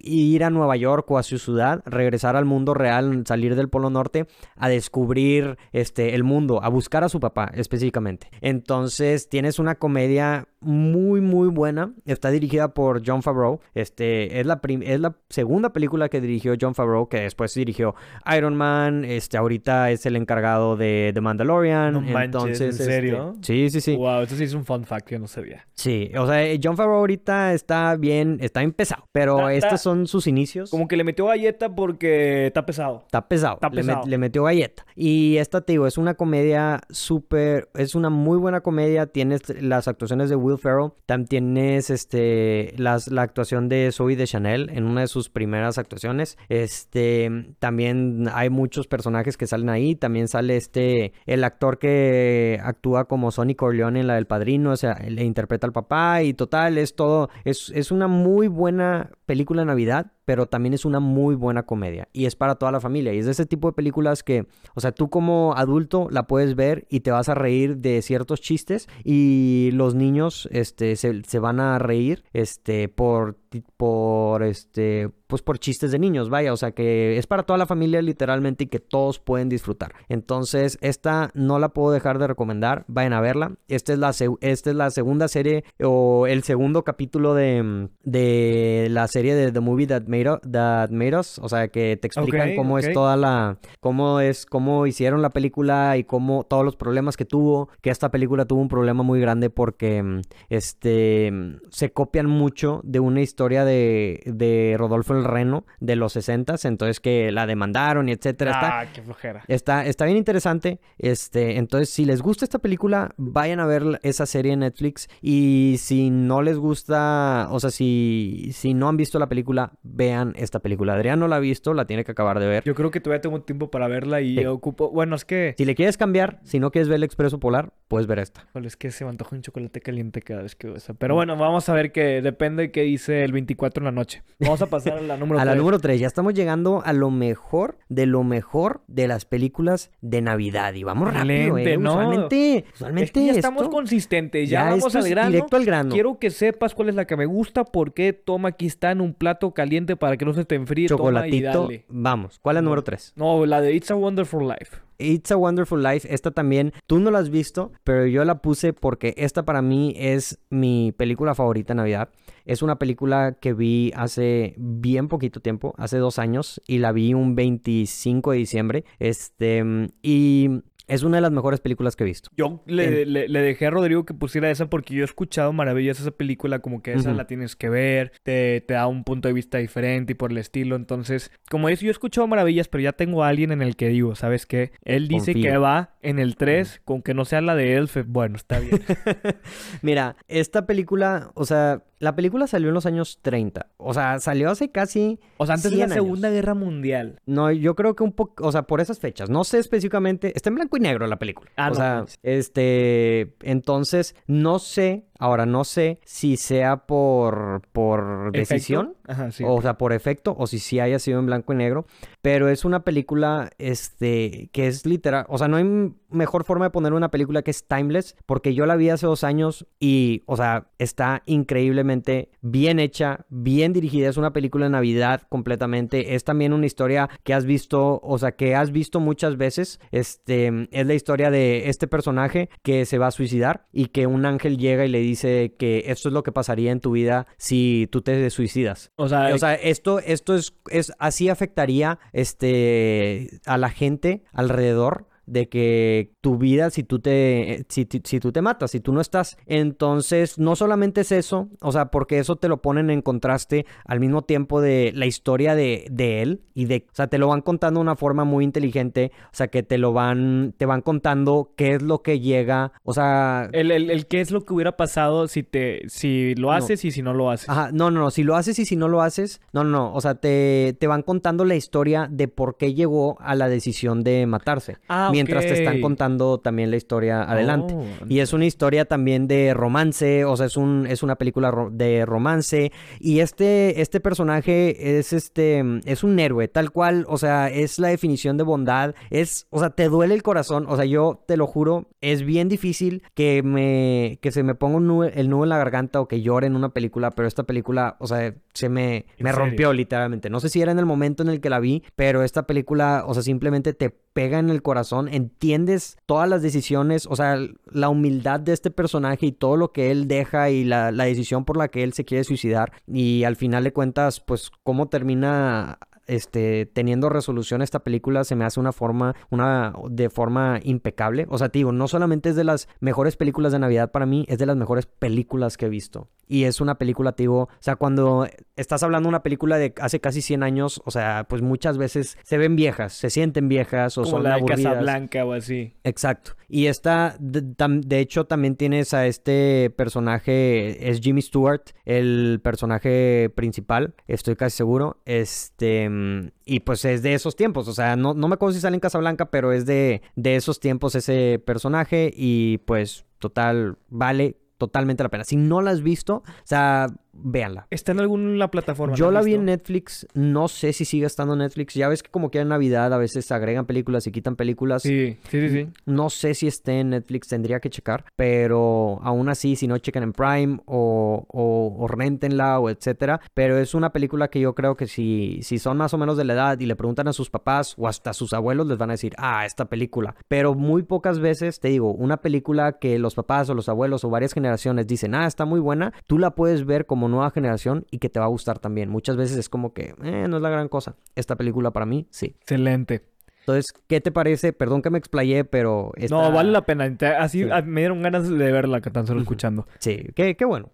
ir 0.00 0.44
a 0.44 0.50
Nueva 0.50 0.76
York 0.76 1.10
o 1.10 1.18
a 1.18 1.22
su 1.22 1.38
ciudad, 1.38 1.82
regresar 1.86 2.36
al 2.36 2.44
mundo 2.44 2.74
real, 2.74 3.24
salir 3.26 3.56
del 3.56 3.68
Polo 3.68 3.90
Norte, 3.90 4.26
a 4.56 4.68
descubrir 4.68 5.58
este, 5.72 6.14
el 6.14 6.24
mundo, 6.24 6.62
a 6.62 6.68
buscar 6.68 7.04
a 7.04 7.08
su 7.08 7.20
papá 7.20 7.50
específicamente. 7.54 8.28
Entonces 8.40 9.28
tienes 9.28 9.58
una 9.58 9.76
comedia 9.76 10.48
muy 10.62 11.20
muy 11.20 11.48
buena, 11.48 11.92
está 12.06 12.30
dirigida 12.30 12.72
por 12.74 13.02
John 13.06 13.22
Favreau, 13.22 13.60
este, 13.74 14.40
es, 14.40 14.46
la 14.46 14.60
prim- 14.60 14.82
es 14.82 15.00
la 15.00 15.14
segunda 15.28 15.72
película 15.72 16.08
que 16.08 16.20
dirigió 16.20 16.54
John 16.60 16.74
Favreau, 16.74 17.08
que 17.08 17.20
después 17.20 17.52
dirigió 17.54 17.94
Iron 18.36 18.54
Man, 18.54 19.04
este, 19.04 19.36
ahorita 19.36 19.90
es 19.90 20.06
el 20.06 20.16
encargado 20.16 20.76
de 20.76 21.10
The 21.14 21.20
Mandalorian, 21.20 21.92
No 21.92 22.00
manches, 22.00 22.24
entonces... 22.24 22.60
¿en 22.60 22.68
este, 22.70 22.84
serio? 22.84 23.34
sí, 23.42 23.70
sí, 23.70 23.80
sí. 23.80 23.96
Wow, 23.96 24.22
eso 24.22 24.36
sí 24.36 24.44
es 24.44 24.54
un 24.54 24.64
fun 24.64 24.84
fact 24.84 25.06
que 25.08 25.18
no 25.18 25.26
sabía. 25.26 25.66
Sí, 25.74 26.10
o 26.16 26.26
sea, 26.26 26.42
John 26.62 26.76
Favreau 26.76 26.98
ahorita 26.98 27.52
está 27.54 27.96
bien, 27.96 28.38
está 28.40 28.60
bien 28.60 28.72
pesado, 28.72 29.04
pero 29.12 29.36
Está- 29.38 29.52
está- 29.54 29.66
estos 29.68 29.80
son 29.82 30.06
sus 30.06 30.26
inicios. 30.26 30.70
Como 30.70 30.86
que 30.88 30.96
le 30.96 31.04
metió 31.04 31.26
galleta 31.26 31.74
porque 31.74 32.46
está 32.46 32.64
pesado. 32.64 33.02
Está 33.06 33.26
pesado. 33.28 33.54
Está 33.54 33.68
Le, 33.70 33.82
met- 33.82 33.86
pesado. 33.86 34.06
le 34.06 34.18
metió 34.18 34.44
galleta. 34.44 34.86
Y 34.94 35.36
esta, 35.38 35.60
te 35.60 35.72
digo, 35.72 35.86
es 35.86 35.98
una 35.98 36.14
comedia 36.14 36.80
súper... 36.90 37.68
Es 37.74 37.94
una 37.94 38.10
muy 38.10 38.38
buena 38.38 38.60
comedia. 38.60 39.06
Tienes 39.06 39.42
las 39.62 39.88
actuaciones 39.88 40.30
de 40.30 40.36
Will. 40.62 40.92
También 41.06 41.28
tienes 41.28 41.90
este, 41.90 42.74
la 42.76 42.96
actuación 43.18 43.68
de 43.68 43.90
Zoe 43.92 44.16
de 44.16 44.26
Chanel 44.26 44.70
en 44.72 44.84
una 44.84 45.02
de 45.02 45.06
sus 45.06 45.28
primeras 45.28 45.78
actuaciones. 45.78 46.38
Este, 46.48 47.54
también 47.58 48.28
hay 48.32 48.50
muchos 48.50 48.86
personajes 48.86 49.36
que 49.36 49.46
salen 49.46 49.68
ahí. 49.68 49.94
También 49.94 50.28
sale 50.28 50.56
este... 50.56 51.12
El 51.26 51.44
actor 51.44 51.78
que 51.78 52.60
actúa 52.62 53.06
como 53.06 53.30
Sonny 53.30 53.54
Corleone 53.54 54.00
en 54.00 54.06
la 54.06 54.14
del 54.14 54.26
Padrino. 54.26 54.72
O 54.72 54.76
sea, 54.76 54.98
le 55.08 55.24
interpreta 55.24 55.66
al 55.66 55.72
papá. 55.72 56.22
Y 56.22 56.34
total, 56.34 56.78
es 56.78 56.94
todo... 56.94 57.30
Es, 57.44 57.70
es 57.74 57.90
una 57.90 58.08
muy 58.08 58.48
buena 58.48 59.10
película 59.26 59.62
de 59.62 59.66
Navidad 59.66 60.12
pero 60.24 60.46
también 60.46 60.74
es 60.74 60.84
una 60.84 61.00
muy 61.00 61.34
buena 61.34 61.64
comedia 61.64 62.08
y 62.12 62.26
es 62.26 62.36
para 62.36 62.54
toda 62.54 62.72
la 62.72 62.80
familia 62.80 63.12
y 63.12 63.18
es 63.18 63.26
de 63.26 63.32
ese 63.32 63.46
tipo 63.46 63.68
de 63.68 63.74
películas 63.74 64.22
que, 64.22 64.46
o 64.74 64.80
sea, 64.80 64.92
tú 64.92 65.10
como 65.10 65.54
adulto 65.56 66.08
la 66.10 66.26
puedes 66.26 66.54
ver 66.54 66.86
y 66.90 67.00
te 67.00 67.10
vas 67.10 67.28
a 67.28 67.34
reír 67.34 67.78
de 67.78 68.02
ciertos 68.02 68.40
chistes 68.40 68.88
y 69.04 69.70
los 69.72 69.94
niños, 69.94 70.41
este, 70.50 70.96
se, 70.96 71.22
se 71.24 71.38
van 71.38 71.60
a 71.60 71.78
reír, 71.78 72.24
este, 72.32 72.88
por, 72.88 73.38
por, 73.76 74.42
este, 74.42 75.10
pues 75.32 75.40
por 75.40 75.58
chistes 75.58 75.90
de 75.92 75.98
niños, 75.98 76.28
vaya, 76.28 76.52
o 76.52 76.58
sea, 76.58 76.72
que 76.72 77.16
es 77.16 77.26
para 77.26 77.44
toda 77.44 77.56
la 77.58 77.64
familia 77.64 78.02
literalmente 78.02 78.64
y 78.64 78.66
que 78.66 78.80
todos 78.80 79.18
pueden 79.18 79.48
disfrutar. 79.48 79.94
Entonces, 80.10 80.76
esta 80.82 81.30
no 81.32 81.58
la 81.58 81.70
puedo 81.70 81.90
dejar 81.90 82.18
de 82.18 82.26
recomendar, 82.26 82.84
vayan 82.86 83.14
a 83.14 83.22
verla. 83.22 83.52
Esta 83.68 83.94
es 83.94 83.98
la, 83.98 84.10
esta 84.42 84.70
es 84.70 84.76
la 84.76 84.90
segunda 84.90 85.28
serie 85.28 85.64
o 85.82 86.26
el 86.26 86.42
segundo 86.42 86.84
capítulo 86.84 87.32
de, 87.32 87.88
de 88.04 88.88
la 88.90 89.08
serie 89.08 89.34
de 89.34 89.50
The 89.52 89.60
Movie 89.60 89.86
That 89.86 90.02
Made, 90.06 90.32
U- 90.32 90.40
That 90.50 90.90
Made 90.90 91.16
Us, 91.18 91.38
o 91.38 91.48
sea, 91.48 91.68
que 91.68 91.96
te 91.96 92.08
explican 92.08 92.48
cómo 92.56 92.78
es 92.78 92.84
toda 92.92 93.16
la, 93.16 93.56
cómo 93.80 94.20
es, 94.20 94.44
cómo 94.44 94.86
hicieron 94.86 95.22
la 95.22 95.30
película 95.30 95.96
y 95.96 96.04
cómo 96.04 96.44
todos 96.44 96.62
los 96.62 96.76
problemas 96.76 97.16
que 97.16 97.24
tuvo, 97.24 97.70
que 97.80 97.88
esta 97.88 98.10
película 98.10 98.44
tuvo 98.44 98.60
un 98.60 98.68
problema 98.68 99.02
muy 99.02 99.18
grande 99.18 99.48
porque, 99.48 100.20
este, 100.50 101.32
se 101.70 101.90
copian 101.92 102.26
mucho 102.26 102.80
de 102.84 103.00
una 103.00 103.22
historia 103.22 103.64
de, 103.64 104.20
de 104.26 104.74
Rodolfo 104.78 105.14
Reno 105.24 105.64
de 105.80 105.96
los 105.96 106.12
60 106.12 106.42
entonces 106.64 107.00
que 107.00 107.30
la 107.32 107.46
demandaron 107.46 108.08
y 108.08 108.12
etcétera. 108.12 108.50
Está, 108.52 108.80
Ah, 108.80 108.86
qué 108.92 109.02
flojera. 109.02 109.42
Está, 109.48 109.84
está 109.86 110.04
bien 110.04 110.16
interesante. 110.16 110.80
Este, 110.98 111.56
entonces, 111.58 111.90
si 111.90 112.04
les 112.04 112.20
gusta 112.22 112.44
esta 112.44 112.58
película, 112.58 113.14
vayan 113.16 113.60
a 113.60 113.66
ver 113.66 114.00
esa 114.02 114.26
serie 114.26 114.52
en 114.52 114.60
Netflix. 114.60 115.08
Y 115.20 115.76
si 115.78 116.10
no 116.10 116.42
les 116.42 116.58
gusta, 116.58 117.48
o 117.50 117.60
sea, 117.60 117.70
si, 117.70 118.50
si 118.52 118.74
no 118.74 118.88
han 118.88 118.96
visto 118.96 119.18
la 119.18 119.28
película, 119.28 119.72
vean 119.82 120.32
esta 120.36 120.60
película. 120.60 120.94
Adrián 120.94 121.20
no 121.20 121.28
la 121.28 121.36
ha 121.36 121.40
visto, 121.40 121.74
la 121.74 121.86
tiene 121.86 122.04
que 122.04 122.12
acabar 122.12 122.38
de 122.40 122.46
ver. 122.46 122.64
Yo 122.64 122.74
creo 122.74 122.90
que 122.90 123.00
todavía 123.00 123.20
tengo 123.20 123.40
tiempo 123.42 123.70
para 123.70 123.88
verla 123.88 124.20
y 124.20 124.36
Sí. 124.36 124.46
ocupo... 124.46 124.90
Bueno, 124.90 125.14
es 125.16 125.24
que... 125.24 125.54
Si 125.58 125.64
le 125.64 125.74
quieres 125.74 125.96
cambiar, 125.96 126.40
si 126.44 126.58
no 126.60 126.70
quieres 126.70 126.88
ver 126.88 126.96
el 126.96 127.04
Expreso 127.04 127.38
Polar, 127.38 127.72
puedes 127.88 128.06
ver 128.06 128.18
esta. 128.18 128.48
Es 128.54 128.76
que 128.76 128.90
se 128.90 129.04
me 129.04 129.10
antoja 129.10 129.36
un 129.36 129.42
chocolate 129.42 129.80
caliente 129.80 130.22
cada 130.22 130.42
vez 130.42 130.56
que 130.56 130.66
veo 130.68 130.76
eso. 130.76 130.94
Pero 130.94 131.14
bueno, 131.14 131.36
vamos 131.36 131.68
a 131.68 131.74
ver 131.74 131.92
que 131.92 132.22
depende 132.22 132.62
de 132.64 132.70
qué 132.72 132.82
dice 132.82 133.24
el 133.24 133.32
24 133.32 133.80
en 133.80 133.84
la 133.84 133.92
noche. 133.92 134.22
Vamos 134.40 134.62
a 134.62 134.66
pasar 134.66 134.94
a 134.94 135.00
la 135.02 135.11
número 135.16 135.40
A 135.40 135.44
la 135.44 135.54
número 135.54 135.78
3, 135.78 136.00
ya 136.00 136.06
estamos 136.06 136.34
llegando 136.34 136.82
a 136.84 136.92
lo 136.92 137.10
mejor 137.10 137.78
de 137.88 138.06
lo 138.06 138.22
mejor 138.24 138.82
de 138.88 139.08
las 139.08 139.24
películas 139.24 139.90
de 140.00 140.20
Navidad. 140.22 140.74
Y 140.74 140.84
vamos 140.84 141.12
rápido, 141.12 141.58
¿eh? 141.58 141.76
¿no? 141.78 141.90
Usualmente, 141.92 142.56
Es 142.58 142.64
usualmente 142.74 143.12
que 143.12 143.26
ya 143.26 143.32
estamos 143.32 143.62
esto- 143.62 143.72
consistentes, 143.74 144.48
ya, 144.50 144.64
ya 144.64 144.70
vamos 144.70 144.94
al 144.96 145.04
es 145.04 145.10
grano. 145.10 145.30
directo 145.30 145.56
al 145.56 145.64
grano. 145.64 145.90
Quiero 145.94 146.18
que 146.18 146.30
sepas 146.30 146.74
cuál 146.74 146.88
es 146.88 146.94
la 146.94 147.06
que 147.06 147.16
me 147.16 147.26
gusta, 147.26 147.64
por 147.64 147.92
qué 147.94 148.12
toma 148.12 148.50
aquí 148.50 148.66
está 148.66 148.90
en 148.90 149.00
un 149.00 149.14
plato 149.14 149.52
caliente 149.52 149.96
para 149.96 150.16
que 150.16 150.24
no 150.24 150.32
se 150.34 150.44
te 150.44 150.54
enfríe, 150.54 150.88
toma 150.88 151.26
y 151.26 151.40
Chocolatito. 151.40 151.62
dale. 151.62 151.84
Vamos, 151.88 152.38
¿cuál 152.40 152.56
es 152.56 152.58
la 152.58 152.62
número 152.62 152.82
3? 152.84 153.12
No, 153.16 153.46
la 153.46 153.60
de 153.60 153.74
It's 153.74 153.90
a 153.90 153.94
Wonderful 153.96 154.46
Life. 154.48 154.76
It's 154.98 155.30
a 155.30 155.36
Wonderful 155.36 155.82
Life, 155.82 156.12
esta 156.12 156.30
también, 156.30 156.72
tú 156.86 157.00
no 157.00 157.10
la 157.10 157.18
has 157.18 157.30
visto, 157.30 157.72
pero 157.84 158.06
yo 158.06 158.24
la 158.24 158.42
puse 158.42 158.72
porque 158.72 159.14
esta 159.16 159.44
para 159.44 159.62
mí 159.62 159.94
es 159.96 160.38
mi 160.50 160.92
película 160.96 161.34
favorita 161.34 161.74
de 161.74 161.78
Navidad. 161.78 162.08
Es 162.44 162.62
una 162.62 162.76
película 162.76 163.36
que 163.40 163.52
vi 163.52 163.92
hace 163.94 164.54
bien 164.58 165.08
poquito 165.08 165.40
tiempo, 165.40 165.74
hace 165.78 165.98
dos 165.98 166.18
años, 166.18 166.60
y 166.66 166.78
la 166.78 166.92
vi 166.92 167.14
un 167.14 167.34
25 167.34 168.32
de 168.32 168.36
diciembre. 168.38 168.84
Este, 168.98 169.64
y 170.02 170.62
es 170.94 171.02
una 171.02 171.16
de 171.18 171.20
las 171.22 171.30
mejores 171.32 171.60
películas 171.60 171.96
que 171.96 172.04
he 172.04 172.06
visto. 172.06 172.30
Yo 172.36 172.62
le, 172.66 173.04
le- 173.06 173.28
le 173.28 173.40
dejé 173.40 173.66
a 173.66 173.70
Rodrigo 173.70 174.04
que 174.04 174.14
pusiera 174.14 174.50
esa 174.50 174.68
porque 174.70 174.94
yo 174.94 175.02
he 175.02 175.04
escuchado 175.04 175.52
maravillas 175.52 176.00
esa 176.00 176.10
película, 176.10 176.60
como 176.60 176.82
que 176.82 176.92
esa 176.94 177.12
la 177.12 177.26
tienes 177.26 177.56
que 177.56 177.68
ver, 177.68 178.12
te, 178.22 178.60
te 178.60 178.74
da 178.74 178.86
un 178.86 179.04
punto 179.04 179.28
de 179.28 179.34
vista 179.34 179.58
diferente 179.58 180.12
y 180.12 180.14
por 180.14 180.30
el 180.30 180.38
estilo. 180.38 180.76
Entonces, 180.76 181.30
como 181.50 181.68
es, 181.68 181.80
yo 181.80 181.88
he 181.88 181.90
escuchado 181.90 182.26
maravillas, 182.26 182.68
pero 182.68 182.82
ya 182.82 182.92
tengo 182.92 183.24
a 183.24 183.28
alguien 183.28 183.52
en 183.52 183.62
el 183.62 183.76
que 183.76 183.88
digo, 183.88 184.14
¿sabes 184.14 184.46
qué? 184.46 184.72
Él 184.84 185.08
dice 185.08 185.32
Confío. 185.32 185.50
que 185.52 185.58
va 185.58 185.94
en 186.02 186.18
el 186.18 186.36
3, 186.36 186.82
con 186.84 187.02
que 187.02 187.14
no 187.14 187.24
sea 187.24 187.40
la 187.40 187.54
de 187.54 187.74
Elf. 187.76 187.96
Bueno, 188.06 188.36
está 188.36 188.58
bien. 188.60 188.82
Mira, 189.82 190.16
esta 190.28 190.66
película, 190.66 191.30
o 191.34 191.44
sea, 191.44 191.82
la 192.02 192.16
película 192.16 192.48
salió 192.48 192.68
en 192.68 192.74
los 192.74 192.84
años 192.84 193.20
30. 193.22 193.68
O 193.76 193.94
sea, 193.94 194.18
salió 194.18 194.50
hace 194.50 194.72
casi 194.72 195.20
O 195.36 195.46
sea, 195.46 195.54
antes 195.54 195.70
de 195.70 195.76
100 195.76 195.78
la 195.78 195.84
años. 195.94 196.04
Segunda 196.04 196.30
Guerra 196.30 196.54
Mundial. 196.54 197.20
No, 197.26 197.52
yo 197.52 197.76
creo 197.76 197.94
que 197.94 198.02
un 198.02 198.10
poco, 198.10 198.44
o 198.44 198.50
sea, 198.50 198.64
por 198.64 198.80
esas 198.80 198.98
fechas, 198.98 199.30
no 199.30 199.44
sé 199.44 199.60
específicamente, 199.60 200.32
está 200.34 200.50
en 200.50 200.56
blanco 200.56 200.76
y 200.76 200.80
negro 200.80 201.06
la 201.06 201.20
película. 201.20 201.52
Ah, 201.56 201.66
o 201.66 201.70
no 201.70 201.74
sea, 201.76 201.94
manches. 201.94 202.18
este, 202.24 203.36
entonces, 203.42 204.16
no 204.26 204.58
sé, 204.58 205.06
ahora 205.22 205.46
no 205.46 205.62
sé 205.62 206.00
si 206.04 206.36
sea 206.36 206.78
por, 206.78 207.62
por 207.70 208.32
decisión, 208.32 208.96
Ajá, 209.06 209.30
sí. 209.30 209.44
o 209.46 209.62
sea, 209.62 209.78
por 209.78 209.92
efecto, 209.92 210.34
o 210.36 210.48
si 210.48 210.58
sí 210.58 210.80
haya 210.80 210.98
sido 210.98 211.20
en 211.20 211.26
blanco 211.26 211.52
y 211.52 211.56
negro, 211.56 211.86
pero 212.22 212.48
es 212.48 212.64
una 212.64 212.82
película, 212.82 213.50
este, 213.58 214.50
que 214.52 214.66
es 214.66 214.84
literal, 214.84 215.24
o 215.28 215.38
sea, 215.38 215.46
no 215.46 215.58
hay 215.58 215.92
mejor 216.10 216.42
forma 216.44 216.66
de 216.66 216.70
poner 216.70 216.92
una 216.92 217.12
película 217.12 217.42
que 217.42 217.52
es 217.52 217.68
timeless, 217.68 218.16
porque 218.26 218.52
yo 218.54 218.66
la 218.66 218.74
vi 218.74 218.90
hace 218.90 219.06
dos 219.06 219.22
años 219.22 219.64
y, 219.78 220.24
o 220.26 220.36
sea, 220.36 220.66
está 220.78 221.22
increíblemente 221.26 222.30
bien 222.40 222.80
hecha, 222.80 223.24
bien 223.28 223.72
dirigida, 223.72 224.08
es 224.08 224.16
una 224.16 224.32
película 224.32 224.66
de 224.66 224.70
Navidad 224.70 225.22
completamente, 225.28 226.16
es 226.16 226.24
también 226.24 226.52
una 226.52 226.66
historia 226.66 227.08
que 227.22 227.32
has 227.32 227.44
visto, 227.44 228.00
o 228.02 228.18
sea, 228.18 228.32
que 228.32 228.56
has 228.56 228.72
visto 228.72 228.98
muchas 228.98 229.36
veces, 229.36 229.78
este, 229.92 230.68
es 230.72 230.84
la 230.84 230.94
historia 230.94 231.30
de 231.30 231.68
este 231.68 231.86
personaje 231.86 232.50
que 232.64 232.86
se 232.86 232.98
va 232.98 233.06
a 233.06 233.12
suicidar 233.12 233.66
y 233.72 233.86
que 233.86 234.08
un 234.08 234.26
ángel 234.26 234.58
llega 234.58 234.84
y 234.84 234.88
le 234.88 234.98
dice 234.98 235.11
que 235.20 235.84
esto 235.86 236.08
es 236.08 236.12
lo 236.12 236.22
que 236.22 236.32
pasaría 236.32 236.72
en 236.72 236.80
tu 236.80 236.92
vida 236.92 237.26
si 237.38 237.88
tú 237.90 238.02
te 238.02 238.30
suicidas. 238.30 238.92
O 238.96 239.08
sea, 239.08 239.34
O 239.34 239.38
sea, 239.38 239.54
esto, 239.54 239.98
esto 239.98 240.34
es, 240.34 240.54
es 240.70 240.92
así 240.98 241.28
afectaría 241.28 241.98
este 242.12 243.40
a 243.46 243.58
la 243.58 243.70
gente 243.70 244.24
alrededor 244.32 245.08
de 245.32 245.48
que 245.48 246.12
tu 246.20 246.36
vida 246.38 246.70
si 246.70 246.82
tú 246.84 246.98
te 246.98 247.64
si, 247.68 247.84
ti- 247.86 248.02
si 248.04 248.20
tú 248.20 248.32
te 248.32 248.42
matas, 248.42 248.70
si 248.72 248.80
tú 248.80 248.92
no 248.92 249.00
estás. 249.00 249.36
Entonces, 249.46 250.38
no 250.38 250.56
solamente 250.56 251.00
es 251.02 251.12
eso, 251.12 251.48
o 251.60 251.72
sea, 251.72 251.86
porque 251.86 252.18
eso 252.18 252.36
te 252.36 252.48
lo 252.48 252.60
ponen 252.62 252.90
en 252.90 253.00
contraste 253.02 253.64
al 253.84 254.00
mismo 254.00 254.22
tiempo 254.22 254.60
de 254.60 254.92
la 254.94 255.06
historia 255.06 255.54
de, 255.54 255.86
de 255.90 256.22
él 256.22 256.42
y 256.54 256.66
de, 256.66 256.86
o 256.90 256.94
sea, 256.94 257.06
te 257.06 257.18
lo 257.18 257.28
van 257.28 257.40
contando 257.42 257.78
de 257.80 257.82
una 257.82 257.96
forma 257.96 258.24
muy 258.24 258.44
inteligente, 258.44 259.12
o 259.26 259.30
sea, 259.34 259.48
que 259.48 259.62
te 259.62 259.78
lo 259.78 259.92
van 259.92 260.54
te 260.58 260.66
van 260.66 260.82
contando 260.82 261.52
qué 261.56 261.74
es 261.74 261.82
lo 261.82 262.02
que 262.02 262.20
llega, 262.20 262.72
o 262.82 262.92
sea, 262.92 263.48
el, 263.52 263.70
el, 263.70 263.90
el 263.90 264.06
qué 264.06 264.20
es 264.20 264.30
lo 264.30 264.44
que 264.44 264.52
hubiera 264.52 264.76
pasado 264.76 265.28
si 265.28 265.42
te 265.42 265.82
si 265.88 266.34
lo 266.34 266.48
No. 266.48 266.52
haces 266.52 266.84
y 266.84 266.90
si 266.90 267.02
no 267.02 267.14
lo 267.14 267.30
haces. 267.30 267.48
Ajá, 267.48 267.70
no, 267.72 267.90
no, 267.90 268.00
no, 268.00 268.10
si 268.10 268.22
lo 268.24 268.36
haces 268.36 268.58
y 268.58 268.64
si 268.64 268.76
no 268.76 268.88
lo 268.88 269.00
haces, 269.02 269.40
no, 269.52 269.64
no, 269.64 269.70
no, 269.70 269.94
o 269.94 270.00
sea, 270.00 270.16
te, 270.16 270.76
te 270.78 270.86
van 270.86 271.02
contando 271.02 271.44
la 271.44 271.54
historia 271.54 272.08
de 272.10 272.28
por 272.28 272.56
qué 272.56 272.74
llegó 272.74 273.16
a 273.20 273.34
la 273.34 273.48
decisión 273.48 274.02
de 274.04 274.26
matarse, 274.26 274.76
Ah, 274.88 275.08
mientras 275.24 275.46
te 275.46 275.52
están 275.54 275.80
contando 275.80 276.38
también 276.38 276.70
la 276.70 276.76
historia 276.76 277.22
adelante. 277.22 277.74
Oh, 277.74 277.84
Y 278.08 278.20
es 278.20 278.32
una 278.32 278.46
historia 278.46 278.84
también 278.84 279.26
de 279.28 279.54
romance, 279.54 280.24
o 280.24 280.36
sea, 280.36 280.46
es 280.46 280.56
un 280.56 280.86
es 280.88 281.02
una 281.02 281.16
película 281.16 281.50
ro- 281.50 281.70
de 281.72 282.04
romance 282.06 282.72
y 283.00 283.20
este 283.20 283.80
este 283.80 284.00
personaje 284.00 284.98
es 284.98 285.12
este 285.12 285.64
es 285.84 286.04
un 286.04 286.18
héroe 286.18 286.48
tal 286.48 286.70
cual, 286.70 287.04
o 287.08 287.18
sea, 287.18 287.48
es 287.48 287.78
la 287.78 287.88
definición 287.88 288.36
de 288.36 288.44
bondad, 288.44 288.94
es, 289.10 289.46
o 289.50 289.58
sea, 289.60 289.70
te 289.70 289.88
duele 289.88 290.14
el 290.14 290.22
corazón, 290.22 290.66
o 290.68 290.76
sea, 290.76 290.84
yo 290.84 291.22
te 291.26 291.36
lo 291.36 291.46
juro, 291.46 291.88
es 292.00 292.22
bien 292.22 292.48
difícil 292.48 293.02
que 293.14 293.42
me 293.42 294.18
que 294.20 294.30
se 294.32 294.42
me 294.42 294.54
ponga 294.54 294.76
un 294.78 294.86
nudo- 294.88 295.10
el 295.14 295.28
nudo 295.28 295.44
en 295.44 295.48
la 295.50 295.58
garganta 295.58 296.00
o 296.00 296.08
que 296.08 296.20
llore 296.22 296.46
en 296.46 296.56
una 296.56 296.70
película, 296.70 297.10
pero 297.10 297.26
esta 297.28 297.44
película, 297.44 297.96
o 298.00 298.06
sea, 298.06 298.34
se 298.54 298.68
me 298.68 298.96
¿En 298.96 299.24
me 299.24 299.32
rompió 299.32 299.72
literalmente. 299.72 300.30
No 300.30 300.40
sé 300.40 300.48
si 300.48 300.60
era 300.60 300.72
en 300.72 300.78
el 300.78 300.86
momento 300.86 301.22
en 301.22 301.28
el 301.30 301.40
que 301.40 301.50
la 301.50 301.60
vi, 301.60 301.82
pero 301.96 302.22
esta 302.22 302.46
película, 302.46 303.04
o 303.06 303.14
sea, 303.14 303.22
simplemente 303.22 303.72
te 303.72 303.90
pega 303.90 304.38
en 304.38 304.50
el 304.50 304.62
corazón, 304.62 305.01
entiendes 305.08 305.96
todas 306.06 306.28
las 306.28 306.42
decisiones, 306.42 307.06
o 307.06 307.16
sea, 307.16 307.38
la 307.70 307.88
humildad 307.88 308.40
de 308.40 308.52
este 308.52 308.70
personaje 308.70 309.26
y 309.26 309.32
todo 309.32 309.56
lo 309.56 309.72
que 309.72 309.90
él 309.90 310.08
deja 310.08 310.50
y 310.50 310.64
la, 310.64 310.90
la 310.90 311.04
decisión 311.04 311.44
por 311.44 311.56
la 311.56 311.68
que 311.68 311.82
él 311.82 311.92
se 311.92 312.04
quiere 312.04 312.24
suicidar 312.24 312.72
y 312.86 313.24
al 313.24 313.36
final 313.36 313.64
de 313.64 313.72
cuentas, 313.72 314.20
pues 314.20 314.50
cómo 314.62 314.88
termina 314.88 315.78
este, 316.06 316.66
teniendo 316.66 317.08
resolución 317.08 317.62
esta 317.62 317.80
película 317.80 318.24
se 318.24 318.36
me 318.36 318.44
hace 318.44 318.60
una 318.60 318.72
forma, 318.72 319.14
una, 319.30 319.72
de 319.88 320.10
forma 320.10 320.60
impecable. 320.62 321.26
O 321.28 321.38
sea, 321.38 321.48
te 321.48 321.60
digo, 321.60 321.72
no 321.72 321.88
solamente 321.88 322.30
es 322.30 322.36
de 322.36 322.44
las 322.44 322.68
mejores 322.80 323.16
películas 323.16 323.52
de 323.52 323.58
Navidad 323.58 323.90
para 323.90 324.06
mí, 324.06 324.24
es 324.28 324.38
de 324.38 324.46
las 324.46 324.56
mejores 324.56 324.86
películas 324.86 325.56
que 325.56 325.66
he 325.66 325.68
visto. 325.68 326.08
Y 326.28 326.44
es 326.44 326.60
una 326.60 326.78
película, 326.78 327.12
te 327.12 327.24
digo, 327.24 327.42
o 327.42 327.48
sea, 327.60 327.76
cuando 327.76 328.26
estás 328.56 328.82
hablando 328.82 329.06
de 329.06 329.10
una 329.10 329.22
película 329.22 329.58
de 329.58 329.74
hace 329.80 330.00
casi 330.00 330.22
100 330.22 330.42
años, 330.42 330.80
o 330.84 330.90
sea, 330.90 331.26
pues 331.28 331.42
muchas 331.42 331.76
veces 331.76 332.16
se 332.22 332.38
ven 332.38 332.56
viejas, 332.56 332.94
se 332.94 333.10
sienten 333.10 333.48
viejas 333.48 333.98
o 333.98 334.02
como 334.02 334.16
son 334.16 334.22
la 334.22 334.36
de. 334.36 334.44
Casablanca 334.44 335.24
o 335.24 335.32
así. 335.32 335.74
Exacto. 335.84 336.32
Y 336.48 336.66
esta, 336.66 337.16
de, 337.18 337.42
de 337.42 337.98
hecho, 338.00 338.24
también 338.24 338.56
tienes 338.56 338.94
a 338.94 339.06
este 339.06 339.70
personaje, 339.76 340.90
es 340.90 341.00
Jimmy 341.00 341.22
Stewart, 341.22 341.62
el 341.84 342.40
personaje 342.42 343.30
principal, 343.34 343.94
estoy 344.06 344.36
casi 344.36 344.56
seguro. 344.56 345.00
Este, 345.04 345.88
mm, 345.92 346.28
y 346.44 346.60
pues 346.60 346.84
es 346.84 347.02
de 347.02 347.14
esos 347.14 347.36
tiempos, 347.36 347.68
o 347.68 347.72
sea, 347.72 347.96
no, 347.96 348.14
no 348.14 348.28
me 348.28 348.34
acuerdo 348.34 348.54
si 348.54 348.60
sale 348.60 348.76
en 348.76 348.80
Casablanca, 348.80 349.30
pero 349.30 349.52
es 349.52 349.66
de, 349.66 350.02
de 350.16 350.36
esos 350.36 350.60
tiempos 350.60 350.94
ese 350.94 351.42
personaje 351.44 352.12
y 352.14 352.58
pues 352.58 353.04
total, 353.18 353.78
vale 353.88 354.36
totalmente 354.58 355.02
la 355.02 355.08
pena. 355.08 355.24
Si 355.24 355.34
no 355.34 355.60
la 355.60 355.72
has 355.72 355.82
visto, 355.82 356.16
o 356.16 356.44
sea, 356.44 356.86
véanla. 357.12 357.66
¿Está 357.70 357.92
en 357.92 358.00
alguna 358.00 358.50
plataforma? 358.50 358.94
Yo 358.94 359.06
¿No 359.06 359.12
la 359.12 359.22
vi 359.22 359.34
en? 359.34 359.44
Netflix, 359.44 360.06
no 360.14 360.48
sé 360.48 360.72
si 360.72 360.84
sigue 360.84 361.06
estando 361.06 361.34
en 361.34 361.40
Netflix. 361.40 361.74
Ya 361.74 361.88
ves 361.88 362.02
que 362.02 362.10
como 362.10 362.30
que 362.30 362.40
en 362.40 362.48
Navidad 362.48 362.92
a 362.92 362.98
veces 362.98 363.30
agregan 363.32 363.66
películas 363.66 364.06
y 364.06 364.12
quitan 364.12 364.36
películas. 364.36 364.82
Sí, 364.82 365.18
sí, 365.28 365.40
sí, 365.40 365.48
sí. 365.48 365.68
No 365.86 366.10
sé 366.10 366.34
si 366.34 366.46
esté 366.46 366.80
en 366.80 366.90
Netflix, 366.90 367.28
tendría 367.28 367.60
que 367.60 367.70
checar, 367.70 368.04
pero 368.16 368.98
aún 369.02 369.28
así, 369.28 369.56
si 369.56 369.66
no 369.66 369.78
chequen 369.78 370.02
en 370.04 370.12
Prime 370.12 370.58
o, 370.66 371.26
o, 371.28 371.76
o 371.78 371.88
rentenla 371.88 372.58
o 372.60 372.70
etcétera, 372.70 373.20
pero 373.34 373.58
es 373.58 373.74
una 373.74 373.92
película 373.92 374.28
que 374.28 374.40
yo 374.40 374.54
creo 374.54 374.76
que 374.76 374.86
si, 374.86 375.40
si 375.42 375.58
son 375.58 375.76
más 375.76 375.92
o 375.94 375.98
menos 375.98 376.16
de 376.16 376.24
la 376.24 376.34
edad 376.34 376.60
y 376.60 376.66
le 376.66 376.76
preguntan 376.76 377.08
a 377.08 377.12
sus 377.12 377.30
papás 377.30 377.74
o 377.78 377.88
hasta 377.88 378.10
a 378.10 378.14
sus 378.14 378.32
abuelos, 378.32 378.66
les 378.66 378.78
van 378.78 378.90
a 378.90 378.94
decir, 378.94 379.14
ah, 379.18 379.44
esta 379.44 379.66
película. 379.66 380.14
Pero 380.28 380.54
muy 380.54 380.82
pocas 380.82 381.18
veces, 381.18 381.60
te 381.60 381.68
digo, 381.68 381.92
una 381.92 382.18
película 382.18 382.78
que 382.78 382.98
los 382.98 383.14
papás 383.14 383.48
o 383.50 383.54
los 383.54 383.68
abuelos 383.68 384.04
o 384.04 384.10
varias 384.10 384.32
generaciones 384.32 384.86
dicen, 384.86 385.14
ah, 385.14 385.26
está 385.26 385.44
muy 385.44 385.60
buena, 385.60 385.92
tú 386.06 386.18
la 386.18 386.34
puedes 386.34 386.64
ver 386.64 386.86
como 386.86 387.01
nueva 387.08 387.30
generación 387.30 387.86
y 387.90 387.98
que 387.98 388.08
te 388.08 388.18
va 388.20 388.26
a 388.26 388.28
gustar 388.28 388.58
también. 388.58 388.88
Muchas 388.88 389.16
veces 389.16 389.36
es 389.36 389.48
como 389.48 389.72
que, 389.72 389.94
eh, 390.02 390.26
no 390.28 390.36
es 390.36 390.42
la 390.42 390.50
gran 390.50 390.68
cosa. 390.68 390.96
Esta 391.16 391.36
película 391.36 391.70
para 391.70 391.86
mí, 391.86 392.06
sí. 392.10 392.34
Excelente. 392.40 393.04
Entonces, 393.40 393.72
¿qué 393.88 394.00
te 394.00 394.12
parece? 394.12 394.52
Perdón 394.52 394.82
que 394.82 394.90
me 394.90 394.98
explayé, 394.98 395.44
pero... 395.44 395.90
esta- 395.96 396.14
No, 396.14 396.30
vale 396.30 396.52
la 396.52 396.64
pena. 396.64 396.84
Así 397.18 397.42
Sí. 397.42 397.48
ah, 397.50 397.60
me 397.60 397.80
dieron 397.80 398.00
ganas 398.00 398.28
de 398.28 398.36
verla 398.52 398.80
que 398.80 398.90
tan 398.92 399.04
solo 399.04 399.20
escuchando. 399.20 399.66
Sí, 399.80 400.06
qué, 400.14 400.36
qué 400.36 400.44
bueno. 400.44 400.70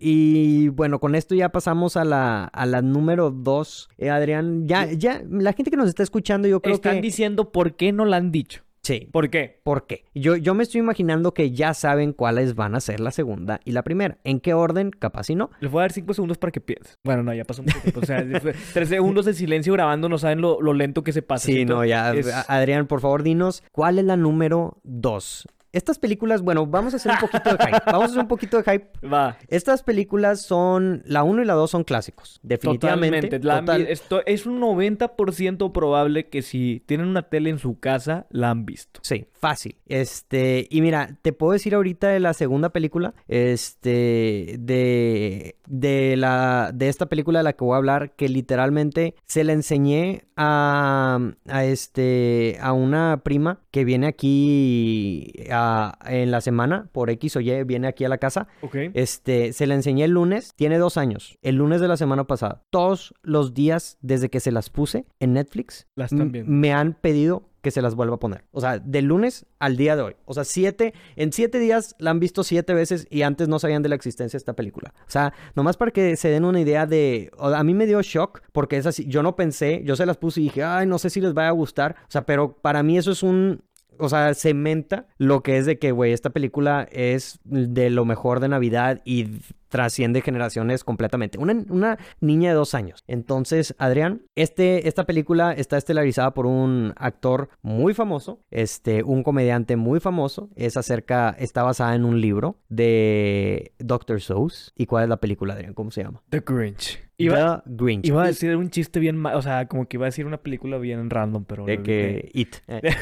Y 0.00 0.68
bueno, 0.70 0.98
con 0.98 1.14
esto 1.14 1.34
ya 1.36 1.50
pasamos 1.50 1.96
a 1.96 2.04
la, 2.04 2.44
a 2.44 2.66
la 2.66 2.82
número 2.82 3.30
dos. 3.30 3.88
Eh, 3.98 4.10
Adrián, 4.10 4.66
ya, 4.66 4.90
ya, 4.90 5.22
la 5.30 5.52
gente 5.52 5.70
que 5.70 5.76
nos 5.76 5.88
está 5.88 6.02
escuchando, 6.02 6.48
yo 6.48 6.60
creo 6.60 6.74
Están 6.74 6.96
que... 6.96 7.02
diciendo 7.02 7.52
por 7.52 7.74
qué 7.76 7.92
no 7.92 8.04
la 8.04 8.16
han 8.16 8.32
dicho. 8.32 8.62
Sí. 8.82 9.08
¿Por 9.12 9.30
qué? 9.30 9.60
¿Por 9.62 9.86
qué? 9.86 10.06
Yo, 10.12 10.34
yo 10.36 10.54
me 10.54 10.64
estoy 10.64 10.80
imaginando 10.80 11.34
que 11.34 11.52
ya 11.52 11.72
saben 11.72 12.12
cuáles 12.12 12.56
van 12.56 12.74
a 12.74 12.80
ser 12.80 12.98
la 12.98 13.12
segunda 13.12 13.60
y 13.64 13.70
la 13.72 13.82
primera. 13.84 14.18
¿En 14.24 14.40
qué 14.40 14.54
orden? 14.54 14.90
Capaz 14.90 15.24
si 15.24 15.36
no. 15.36 15.50
Les 15.60 15.70
voy 15.70 15.80
a 15.80 15.82
dar 15.82 15.92
cinco 15.92 16.14
segundos 16.14 16.36
para 16.38 16.50
que 16.50 16.60
pienses. 16.60 16.98
Bueno, 17.04 17.22
no, 17.22 17.32
ya 17.32 17.44
pasó 17.44 17.62
mucho 17.62 17.78
tiempo. 17.80 18.00
O 18.00 18.04
sea, 18.06 18.24
tres 18.72 18.88
segundos 18.88 19.24
de 19.26 19.34
silencio 19.34 19.72
grabando, 19.72 20.08
no 20.08 20.18
saben 20.18 20.40
lo, 20.40 20.60
lo 20.60 20.74
lento 20.74 21.04
que 21.04 21.12
se 21.12 21.22
pasa. 21.22 21.46
Sí, 21.46 21.64
no, 21.64 21.84
ya. 21.84 22.12
Es- 22.12 22.26
Adrián, 22.48 22.88
por 22.88 23.00
favor, 23.00 23.22
dinos, 23.22 23.62
¿cuál 23.70 24.00
es 24.00 24.04
la 24.04 24.16
número 24.16 24.78
dos? 24.82 25.46
Estas 25.72 25.98
películas, 25.98 26.42
bueno, 26.42 26.66
vamos 26.66 26.92
a 26.92 26.96
hacer 26.98 27.12
un 27.12 27.18
poquito 27.18 27.50
de 27.50 27.56
hype. 27.64 27.78
Vamos 27.86 28.02
a 28.02 28.04
hacer 28.06 28.18
un 28.20 28.28
poquito 28.28 28.60
de 28.60 28.62
hype. 28.72 29.06
Va. 29.08 29.38
Estas 29.48 29.82
películas 29.82 30.42
son, 30.42 31.02
la 31.06 31.22
1 31.22 31.42
y 31.42 31.44
la 31.46 31.54
2 31.54 31.70
son 31.70 31.82
clásicos, 31.84 32.40
definitivamente. 32.42 33.38
Totalmente. 33.38 33.46
La 33.46 33.60
Total- 33.60 33.86
esto 33.88 34.20
es 34.26 34.44
un 34.44 34.60
90% 34.60 35.72
probable 35.72 36.28
que 36.28 36.42
si 36.42 36.82
tienen 36.86 37.06
una 37.06 37.22
tele 37.22 37.48
en 37.48 37.58
su 37.58 37.78
casa, 37.80 38.26
la 38.30 38.50
han 38.50 38.66
visto. 38.66 39.00
Sí, 39.02 39.24
fácil. 39.32 39.76
Este, 39.86 40.66
y 40.70 40.82
mira, 40.82 41.16
te 41.22 41.32
puedo 41.32 41.52
decir 41.54 41.74
ahorita 41.74 42.08
de 42.08 42.20
la 42.20 42.34
segunda 42.34 42.68
película, 42.68 43.14
este, 43.28 44.56
de, 44.58 45.56
de 45.66 46.16
la, 46.18 46.70
de 46.74 46.88
esta 46.90 47.06
película 47.06 47.38
de 47.38 47.44
la 47.44 47.52
que 47.54 47.64
voy 47.64 47.74
a 47.74 47.78
hablar, 47.78 48.12
que 48.14 48.28
literalmente 48.28 49.14
se 49.24 49.42
la 49.44 49.52
enseñé 49.54 50.24
a, 50.36 51.18
a 51.48 51.64
este, 51.64 52.58
a 52.60 52.72
una 52.74 53.22
prima 53.24 53.60
que 53.70 53.84
viene 53.86 54.06
aquí 54.06 55.32
a- 55.50 55.61
en 56.06 56.30
la 56.30 56.40
semana, 56.40 56.88
por 56.92 57.10
X 57.10 57.36
o 57.36 57.40
Y, 57.40 57.64
viene 57.64 57.88
aquí 57.88 58.04
a 58.04 58.08
la 58.08 58.18
casa. 58.18 58.48
Ok. 58.62 58.76
Este, 58.94 59.52
se 59.52 59.66
la 59.66 59.74
enseñé 59.74 60.04
el 60.04 60.12
lunes, 60.12 60.52
tiene 60.56 60.78
dos 60.78 60.96
años, 60.96 61.38
el 61.42 61.56
lunes 61.56 61.80
de 61.80 61.88
la 61.88 61.96
semana 61.96 62.24
pasada. 62.24 62.62
Todos 62.70 63.14
los 63.22 63.54
días 63.54 63.98
desde 64.00 64.28
que 64.30 64.40
se 64.40 64.52
las 64.52 64.70
puse 64.70 65.06
en 65.20 65.32
Netflix, 65.34 65.86
La 65.94 66.04
están 66.06 66.22
m- 66.22 66.30
viendo. 66.32 66.50
me 66.50 66.72
han 66.72 66.94
pedido 66.94 67.48
que 67.62 67.70
se 67.70 67.80
las 67.80 67.94
vuelva 67.94 68.16
a 68.16 68.18
poner. 68.18 68.42
O 68.50 68.60
sea, 68.60 68.80
del 68.80 69.04
lunes 69.04 69.46
al 69.60 69.76
día 69.76 69.94
de 69.94 70.02
hoy. 70.02 70.16
O 70.24 70.34
sea, 70.34 70.42
siete, 70.42 70.94
en 71.14 71.32
siete 71.32 71.60
días 71.60 71.94
la 72.00 72.10
han 72.10 72.18
visto 72.18 72.42
siete 72.42 72.74
veces 72.74 73.06
y 73.08 73.22
antes 73.22 73.46
no 73.46 73.60
sabían 73.60 73.84
de 73.84 73.88
la 73.88 73.94
existencia 73.94 74.36
de 74.36 74.38
esta 74.40 74.54
película. 74.54 74.92
O 75.06 75.10
sea, 75.10 75.32
nomás 75.54 75.76
para 75.76 75.92
que 75.92 76.16
se 76.16 76.28
den 76.28 76.44
una 76.44 76.58
idea 76.60 76.86
de... 76.86 77.30
a 77.38 77.62
mí 77.62 77.72
me 77.72 77.86
dio 77.86 78.02
shock 78.02 78.42
porque 78.50 78.78
es 78.78 78.86
así, 78.86 79.04
yo 79.06 79.22
no 79.22 79.36
pensé, 79.36 79.82
yo 79.84 79.94
se 79.94 80.06
las 80.06 80.16
puse 80.16 80.40
y 80.40 80.44
dije, 80.44 80.64
ay, 80.64 80.86
no 80.88 80.98
sé 80.98 81.08
si 81.08 81.20
les 81.20 81.34
vaya 81.34 81.50
a 81.50 81.52
gustar. 81.52 81.94
O 82.08 82.10
sea, 82.10 82.26
pero 82.26 82.52
para 82.56 82.82
mí 82.82 82.98
eso 82.98 83.12
es 83.12 83.22
un... 83.22 83.62
O 84.02 84.08
sea, 84.08 84.34
cementa 84.34 85.06
lo 85.18 85.42
que 85.42 85.58
es 85.58 85.66
de 85.66 85.78
que, 85.78 85.92
güey, 85.92 86.12
esta 86.12 86.30
película 86.30 86.88
es 86.90 87.40
de 87.44 87.90
lo 87.90 88.04
mejor 88.04 88.40
de 88.40 88.48
Navidad 88.48 89.00
y 89.04 89.28
trasciende 89.72 90.20
generaciones 90.20 90.84
completamente. 90.84 91.38
Una, 91.38 91.64
una 91.70 91.98
niña 92.20 92.50
de 92.50 92.56
dos 92.56 92.74
años. 92.74 93.02
Entonces, 93.06 93.74
Adrián, 93.78 94.20
este, 94.36 94.86
esta 94.86 95.06
película 95.06 95.52
está 95.52 95.78
estelarizada 95.78 96.34
por 96.34 96.44
un 96.44 96.92
actor 96.96 97.48
muy 97.62 97.94
famoso, 97.94 98.44
este, 98.50 99.02
un 99.02 99.22
comediante 99.22 99.76
muy 99.76 99.98
famoso. 99.98 100.50
Es 100.56 100.76
acerca, 100.76 101.30
está 101.38 101.62
basada 101.62 101.94
en 101.94 102.04
un 102.04 102.20
libro 102.20 102.58
de 102.68 103.72
Dr. 103.78 104.20
Seuss. 104.20 104.74
¿Y 104.76 104.84
cuál 104.84 105.04
es 105.04 105.08
la 105.08 105.16
película, 105.16 105.54
Adrián? 105.54 105.72
¿Cómo 105.72 105.90
se 105.90 106.02
llama? 106.02 106.22
The 106.28 106.40
Grinch. 106.40 107.00
Iba, 107.18 107.62
The 107.64 107.70
Grinch. 107.76 108.06
iba 108.06 108.24
a 108.24 108.26
decir 108.26 108.56
un 108.56 108.70
chiste 108.70 108.98
bien 108.98 109.24
O 109.24 109.42
sea, 109.42 109.68
como 109.68 109.86
que 109.86 109.96
iba 109.96 110.06
a 110.06 110.08
decir 110.08 110.26
una 110.26 110.38
película 110.38 110.78
bien 110.78 111.08
random, 111.08 111.44
pero. 111.44 111.64
de 111.64 111.82
que 111.82 112.30
It. 112.34 112.56
Eh. 112.68 112.80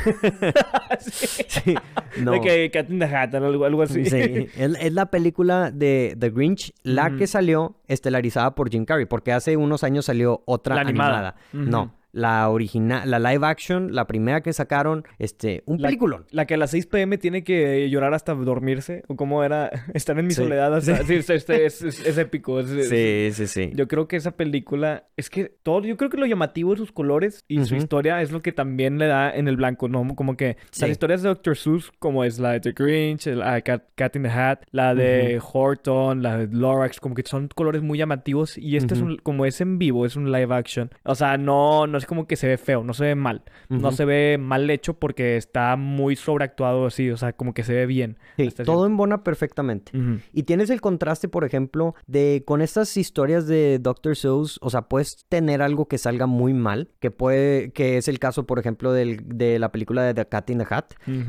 Sí. 1.01 1.45
sí, 1.49 1.75
no. 2.21 2.33
De 2.33 2.41
que 2.41 2.71
Cat 2.71 2.91
in 2.91 2.99
the 2.99 3.07
Hat, 3.07 3.35
algo, 3.35 3.65
algo 3.65 3.83
así. 3.83 4.05
Sí, 4.05 4.17
es, 4.57 4.77
es 4.79 4.93
la 4.93 5.07
película 5.07 5.71
de 5.71 6.17
The 6.19 6.31
Grinch, 6.31 6.60
la 6.83 7.17
que 7.17 7.27
salió 7.27 7.77
estelarizada 7.89 8.55
por 8.55 8.71
Jim 8.71 8.85
Carrey, 8.85 9.07
porque 9.07 9.33
hace 9.33 9.57
unos 9.57 9.85
años 9.85 10.07
salió 10.07 10.43
otra 10.47 10.75
La 10.75 10.83
animada. 10.83 11.37
No, 11.53 11.93
la 12.13 12.49
original, 12.49 13.09
la 13.11 13.19
live 13.19 13.47
action, 13.47 13.95
la 13.95 14.07
primera 14.07 14.41
que 14.43 14.53
sacaron, 14.53 15.05
este, 15.19 15.63
un 15.67 15.81
La- 15.81 15.89
peliculón. 15.89 16.27
La 16.31 16.47
que 16.47 16.55
a 16.55 16.57
las 16.57 16.71
6 16.73 16.87
pm 16.87 17.19
tiene 17.19 17.45
que 17.45 17.89
llorar 17.91 18.15
hasta 18.15 18.35
dormirse. 18.35 19.03
O 19.09 19.17
cómo 19.17 19.45
era 19.45 19.71
estar 19.95 20.19
en 20.19 20.27
mi 20.27 20.33
Sí. 20.35 20.43
soledad. 20.43 20.75
hasta- 20.75 21.05
Sí, 21.05 21.15
es, 21.15 21.31
es- 21.31 21.49
es- 21.51 21.83
es- 21.83 22.07
es 22.07 22.19
épico. 22.19 22.61
es- 22.61 22.89
Sí, 22.89 23.31
sí, 23.33 23.47
sí. 23.47 23.71
Yo 23.75 23.87
creo 23.89 24.09
que 24.09 24.17
esa 24.17 24.33
película 24.33 25.05
es 25.17 25.31
que 25.31 25.53
todo, 25.63 25.83
yo 25.85 25.97
creo 25.97 26.11
que 26.11 26.17
lo 26.17 26.27
llamativo 26.27 26.73
de 26.73 26.79
sus 26.79 26.93
colores 26.93 27.45
y 27.49 27.65
su 27.65 27.77
historia 27.77 28.21
es 28.23 28.33
lo 28.33 28.43
que 28.43 28.53
también 28.53 28.99
le 28.99 29.07
da 29.07 29.31
en 29.35 29.49
el 29.49 29.57
blanco, 29.57 29.89
¿no? 29.89 30.07
Como 30.15 30.37
que 30.37 30.57
las 30.81 30.91
historias 30.91 31.23
de 31.23 31.29
Dr. 31.29 31.57
Seuss, 31.57 31.93
como 31.99 32.25
es 32.25 32.39
la 32.39 32.53
de 32.53 32.61
The 32.61 32.73
Grinch, 32.73 33.27
la 33.27 33.61
Cat, 33.63 33.85
Cat 33.95 34.17
in 34.17 34.23
the 34.23 34.29
Hat, 34.31 34.61
la 34.71 34.95
de 34.95 35.41
Horton, 35.53 36.23
la 36.23 36.39
de 36.39 36.49
Lorax, 36.49 37.01
como 37.01 37.15
que 37.15 37.23
son 37.23 37.49
colores 37.55 37.83
muy 37.83 37.99
llamativos 37.99 38.57
y 38.59 38.77
este 38.77 38.95
es 38.95 39.01
un, 39.01 39.17
como 39.19 39.47
es 39.47 39.61
en 39.61 39.79
vivo, 39.79 40.07
es 40.07 40.17
un 40.17 40.33
live 40.33 40.55
action. 40.55 40.91
O 41.05 41.15
sea, 41.15 41.37
no, 41.37 41.87
no 41.87 42.00
es 42.01 42.07
como 42.07 42.27
que 42.27 42.37
se 42.37 42.47
ve 42.49 42.59
feo, 42.59 42.83
no 42.85 42.93
se 42.95 43.05
ve 43.05 43.15
mal, 43.15 43.43
no 43.69 43.93
se 43.93 44.05
ve 44.05 44.37
mal 44.39 44.69
hecho 44.71 44.95
porque 44.95 45.37
está 45.37 45.77
muy 45.77 46.17
sobreactuado 46.17 46.87
así, 46.87 47.11
o 47.11 47.17
sea, 47.17 47.33
como 47.33 47.55
que 47.55 47.63
se 47.63 47.73
ve 47.75 47.87
bien. 47.87 48.19
Sí, 48.37 48.51
todo 48.65 48.87
embona 48.87 49.23
perfectamente. 49.23 49.93
Y 50.33 50.43
tienes 50.45 50.71
el 50.71 50.81
contraste, 50.81 51.29
por 51.29 51.45
ejemplo, 51.45 51.95
de 52.07 52.43
con 52.47 52.61
estas 52.63 52.97
historias 52.97 53.47
de 53.47 53.79
Dr. 53.81 54.17
Seuss, 54.17 54.59
o 54.63 54.71
sea, 54.71 54.83
puedes 54.83 55.25
tener 55.29 55.63
algo 55.63 55.87
que 55.87 55.99
salga 55.99 56.27
muy 56.27 56.55
mal, 56.55 56.89
que 57.01 57.11
puede, 57.11 57.71
que 57.73 57.97
es 57.99 58.09
el 58.09 58.19
caso, 58.19 58.47
por 58.47 58.59
ejemplo, 58.59 58.93
del- 58.93 59.21
de 59.25 59.59
la 59.59 59.71
película 59.73 60.03
de 60.03 60.15
The 60.15 60.27
Cat 60.27 60.51
in 60.51 60.59
the 60.59 60.67
Hat, 60.69 60.87